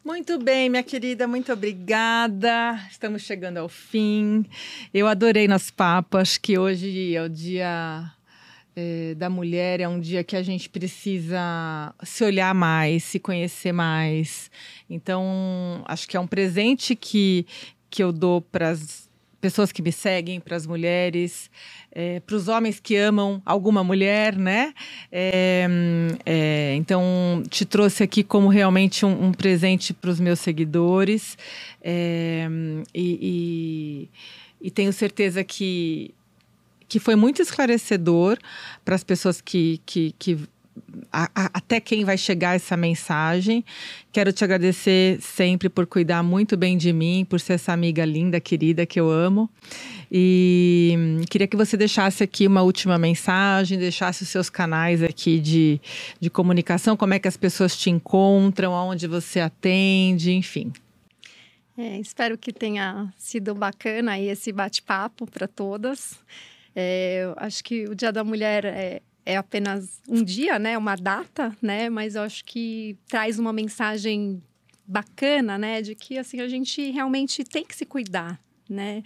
Muito 0.04 0.38
bem, 0.38 0.70
minha 0.70 0.84
querida, 0.84 1.28
muito 1.28 1.52
obrigada. 1.52 2.80
Estamos 2.92 3.24
chegando 3.24 3.58
ao 3.58 3.68
fim. 3.68 4.46
Eu 4.94 5.08
adorei 5.08 5.48
nas 5.48 5.72
papas, 5.72 6.38
que 6.38 6.60
hoje 6.60 7.16
é 7.16 7.24
o 7.24 7.30
dia 7.30 8.12
é, 8.76 9.16
da 9.16 9.30
mulher, 9.30 9.80
é 9.80 9.88
um 9.88 10.00
dia 10.00 10.24
que 10.24 10.36
a 10.36 10.44
gente 10.44 10.70
precisa 10.70 11.94
se 12.04 12.24
olhar 12.24 12.54
mais, 12.54 13.04
se 13.04 13.20
conhecer 13.20 13.72
mais. 13.72 14.52
Então, 14.90 15.84
acho 15.86 16.08
que 16.08 16.18
é 16.18 16.20
um 16.20 16.28
presente 16.28 16.96
que, 16.96 17.46
que 17.90 18.04
eu 18.04 18.12
dou 18.12 18.42
para 18.42 18.70
as 18.72 19.06
pessoas 19.40 19.72
que 19.72 19.82
me 19.82 19.92
seguem, 19.92 20.40
para 20.40 20.58
as 20.58 20.66
mulheres, 20.66 21.52
é, 21.92 22.20
para 22.20 22.36
os 22.36 22.48
homens 22.48 22.80
que 22.80 22.96
amam 22.96 23.42
alguma 23.46 23.84
mulher, 23.84 24.36
né? 24.36 24.74
É, 25.12 25.68
é, 26.26 26.76
então, 26.76 27.44
te 27.48 27.64
trouxe 27.64 28.04
aqui 28.04 28.24
como 28.24 28.48
realmente 28.48 29.06
um, 29.06 29.28
um 29.28 29.32
presente 29.32 29.94
para 29.94 30.10
os 30.10 30.20
meus 30.20 30.40
seguidores 30.40 31.38
e, 31.84 32.84
e, 32.94 34.10
e 34.60 34.72
tenho 34.72 34.92
certeza 34.92 35.44
que 35.44 36.14
que 36.88 37.00
foi 37.00 37.16
muito 37.16 37.42
esclarecedor 37.42 38.38
para 38.84 38.96
as 38.96 39.04
pessoas 39.04 39.42
que, 39.42 39.82
que, 39.86 40.14
que 40.18 40.40
a, 41.12 41.30
a, 41.36 41.46
até 41.54 41.80
quem 41.80 42.04
vai 42.04 42.18
chegar 42.18 42.56
essa 42.56 42.76
mensagem. 42.76 43.64
Quero 44.12 44.32
te 44.32 44.44
agradecer 44.44 45.20
sempre 45.22 45.70
por 45.70 45.86
cuidar 45.86 46.24
muito 46.24 46.58
bem 46.58 46.78
de 46.78 46.92
mim, 46.92 47.26
por 47.28 47.40
ser 47.40 47.54
essa 47.54 47.74
amiga 47.74 48.06
linda, 48.06 48.40
querida 48.40 48.86
que 48.86 49.00
eu 49.00 49.10
amo. 49.10 49.50
E 50.12 51.18
queria 51.30 51.48
que 51.48 51.58
você 51.58 51.76
deixasse 51.76 52.24
aqui 52.24 52.48
uma 52.48 52.62
última 52.62 52.98
mensagem, 52.98 53.78
deixasse 53.78 54.24
os 54.24 54.30
seus 54.30 54.50
canais 54.50 55.02
aqui 55.02 55.40
de, 55.40 55.82
de 56.20 56.30
comunicação, 56.30 56.96
como 56.96 57.14
é 57.14 57.20
que 57.20 57.28
as 57.28 57.38
pessoas 57.38 57.76
te 57.76 57.90
encontram, 57.90 58.74
aonde 58.74 59.08
você 59.08 59.40
atende, 59.40 60.32
enfim. 60.32 60.72
É, 61.78 62.00
espero 62.00 62.38
que 62.38 62.54
tenha 62.54 63.14
sido 63.18 63.54
bacana 63.54 64.14
aí 64.14 64.30
esse 64.30 64.52
bate-papo 64.52 65.30
para 65.30 65.48
todas. 65.48 66.18
É, 66.76 67.34
acho 67.38 67.64
que 67.64 67.86
o 67.86 67.96
Dia 67.96 68.12
da 68.12 68.24
Mulher 68.24 68.66
é, 68.66 69.02
é 69.26 69.38
apenas 69.38 70.02
um 70.08 70.24
dia, 70.24 70.60
né? 70.60 70.78
Uma 70.78 70.96
data, 70.96 71.56
né? 71.62 71.90
Mas 71.90 72.16
eu 72.16 72.22
acho 72.22 72.44
que 72.44 72.98
traz 73.08 73.40
uma 73.40 73.54
mensagem 73.54 74.42
bacana, 74.86 75.58
né? 75.58 75.82
De 75.82 75.96
que 75.96 76.18
assim 76.18 76.42
a 76.42 76.48
gente 76.48 76.92
realmente 76.92 77.44
tem 77.44 77.66
que 77.66 77.76
se 77.76 77.86
cuidar, 77.86 78.40
né? 78.70 79.04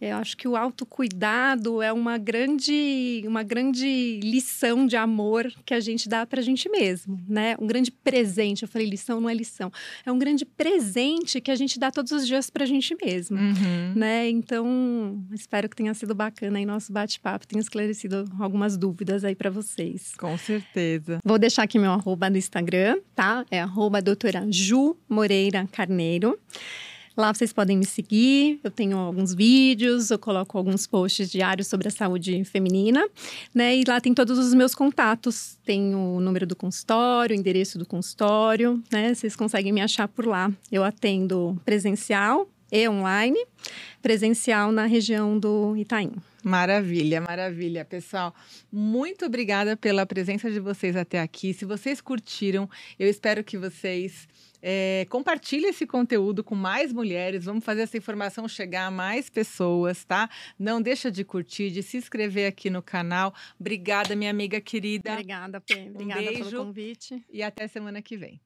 Eu 0.00 0.16
acho 0.16 0.36
que 0.36 0.48
o 0.48 0.56
autocuidado 0.56 1.82
é 1.82 1.92
uma 1.92 2.16
grande, 2.16 3.22
uma 3.26 3.42
grande 3.42 4.18
lição 4.22 4.86
de 4.86 4.96
amor 4.96 5.52
que 5.64 5.74
a 5.74 5.80
gente 5.80 6.08
dá 6.08 6.24
para 6.24 6.40
a 6.40 6.42
gente 6.42 6.68
mesmo, 6.70 7.20
né? 7.28 7.54
Um 7.60 7.66
grande 7.66 7.90
presente. 7.90 8.62
Eu 8.62 8.68
falei 8.68 8.88
lição, 8.88 9.20
não 9.20 9.28
é 9.28 9.34
lição. 9.34 9.70
É 10.06 10.10
um 10.10 10.18
grande 10.18 10.44
presente 10.44 11.40
que 11.40 11.50
a 11.50 11.54
gente 11.54 11.78
dá 11.78 11.90
todos 11.90 12.12
os 12.12 12.26
dias 12.26 12.48
para 12.48 12.64
a 12.64 12.66
gente 12.66 12.96
mesmo, 13.02 13.36
uhum. 13.36 13.92
né? 13.94 14.28
Então, 14.30 15.22
espero 15.32 15.68
que 15.68 15.76
tenha 15.76 15.92
sido 15.92 16.14
bacana 16.14 16.58
aí 16.58 16.64
nosso 16.64 16.92
bate-papo, 16.92 17.46
tenha 17.46 17.60
esclarecido 17.60 18.24
algumas 18.38 18.76
dúvidas 18.76 19.24
aí 19.24 19.34
para 19.34 19.50
vocês. 19.50 20.14
Com 20.16 20.36
certeza. 20.38 21.18
Vou 21.24 21.38
deixar 21.38 21.64
aqui 21.64 21.78
meu 21.78 21.92
arroba 21.92 22.30
no 22.30 22.38
Instagram, 22.38 22.98
tá? 23.14 23.44
É 23.50 23.60
arroba 23.60 24.00
doutora 24.00 24.46
Ju 24.50 24.96
Moreira 25.08 25.68
Carneiro. 25.70 26.38
Lá 27.20 27.34
vocês 27.34 27.52
podem 27.52 27.76
me 27.76 27.84
seguir, 27.84 28.58
eu 28.64 28.70
tenho 28.70 28.96
alguns 28.96 29.34
vídeos, 29.34 30.10
eu 30.10 30.18
coloco 30.18 30.56
alguns 30.56 30.86
posts 30.86 31.30
diários 31.30 31.66
sobre 31.66 31.86
a 31.86 31.90
saúde 31.90 32.42
feminina, 32.44 33.06
né? 33.54 33.76
E 33.76 33.84
lá 33.86 34.00
tem 34.00 34.14
todos 34.14 34.38
os 34.38 34.54
meus 34.54 34.74
contatos, 34.74 35.58
tem 35.62 35.94
o 35.94 36.18
número 36.18 36.46
do 36.46 36.56
consultório, 36.56 37.36
o 37.36 37.38
endereço 37.38 37.78
do 37.78 37.84
consultório, 37.84 38.82
né? 38.90 39.12
Vocês 39.12 39.36
conseguem 39.36 39.70
me 39.70 39.82
achar 39.82 40.08
por 40.08 40.24
lá. 40.24 40.50
Eu 40.72 40.82
atendo 40.82 41.60
presencial 41.62 42.48
e 42.72 42.88
online, 42.88 43.38
presencial 44.00 44.72
na 44.72 44.86
região 44.86 45.38
do 45.38 45.76
Itaim. 45.76 46.12
Maravilha, 46.42 47.20
maravilha, 47.20 47.84
pessoal. 47.84 48.34
Muito 48.72 49.26
obrigada 49.26 49.76
pela 49.76 50.06
presença 50.06 50.50
de 50.50 50.58
vocês 50.58 50.96
até 50.96 51.20
aqui. 51.20 51.52
Se 51.52 51.66
vocês 51.66 52.00
curtiram, 52.00 52.66
eu 52.98 53.10
espero 53.10 53.44
que 53.44 53.58
vocês 53.58 54.26
é, 54.62 55.06
compartilhe 55.08 55.66
esse 55.66 55.86
conteúdo 55.86 56.42
com 56.44 56.54
mais 56.54 56.92
mulheres. 56.92 57.44
Vamos 57.44 57.64
fazer 57.64 57.82
essa 57.82 57.96
informação 57.96 58.46
chegar 58.48 58.86
a 58.86 58.90
mais 58.90 59.30
pessoas, 59.30 60.04
tá? 60.04 60.28
Não 60.58 60.80
deixa 60.80 61.10
de 61.10 61.24
curtir, 61.24 61.70
de 61.70 61.82
se 61.82 61.96
inscrever 61.96 62.46
aqui 62.46 62.70
no 62.70 62.82
canal. 62.82 63.34
Obrigada, 63.58 64.14
minha 64.14 64.30
amiga 64.30 64.60
querida. 64.60 65.12
Obrigada, 65.12 65.60
Pê. 65.60 65.88
Obrigada 65.90 66.20
um 66.20 66.24
beijo, 66.24 66.50
pelo 66.50 66.64
convite. 66.64 67.24
E 67.30 67.42
até 67.42 67.66
semana 67.68 68.02
que 68.02 68.16
vem. 68.16 68.40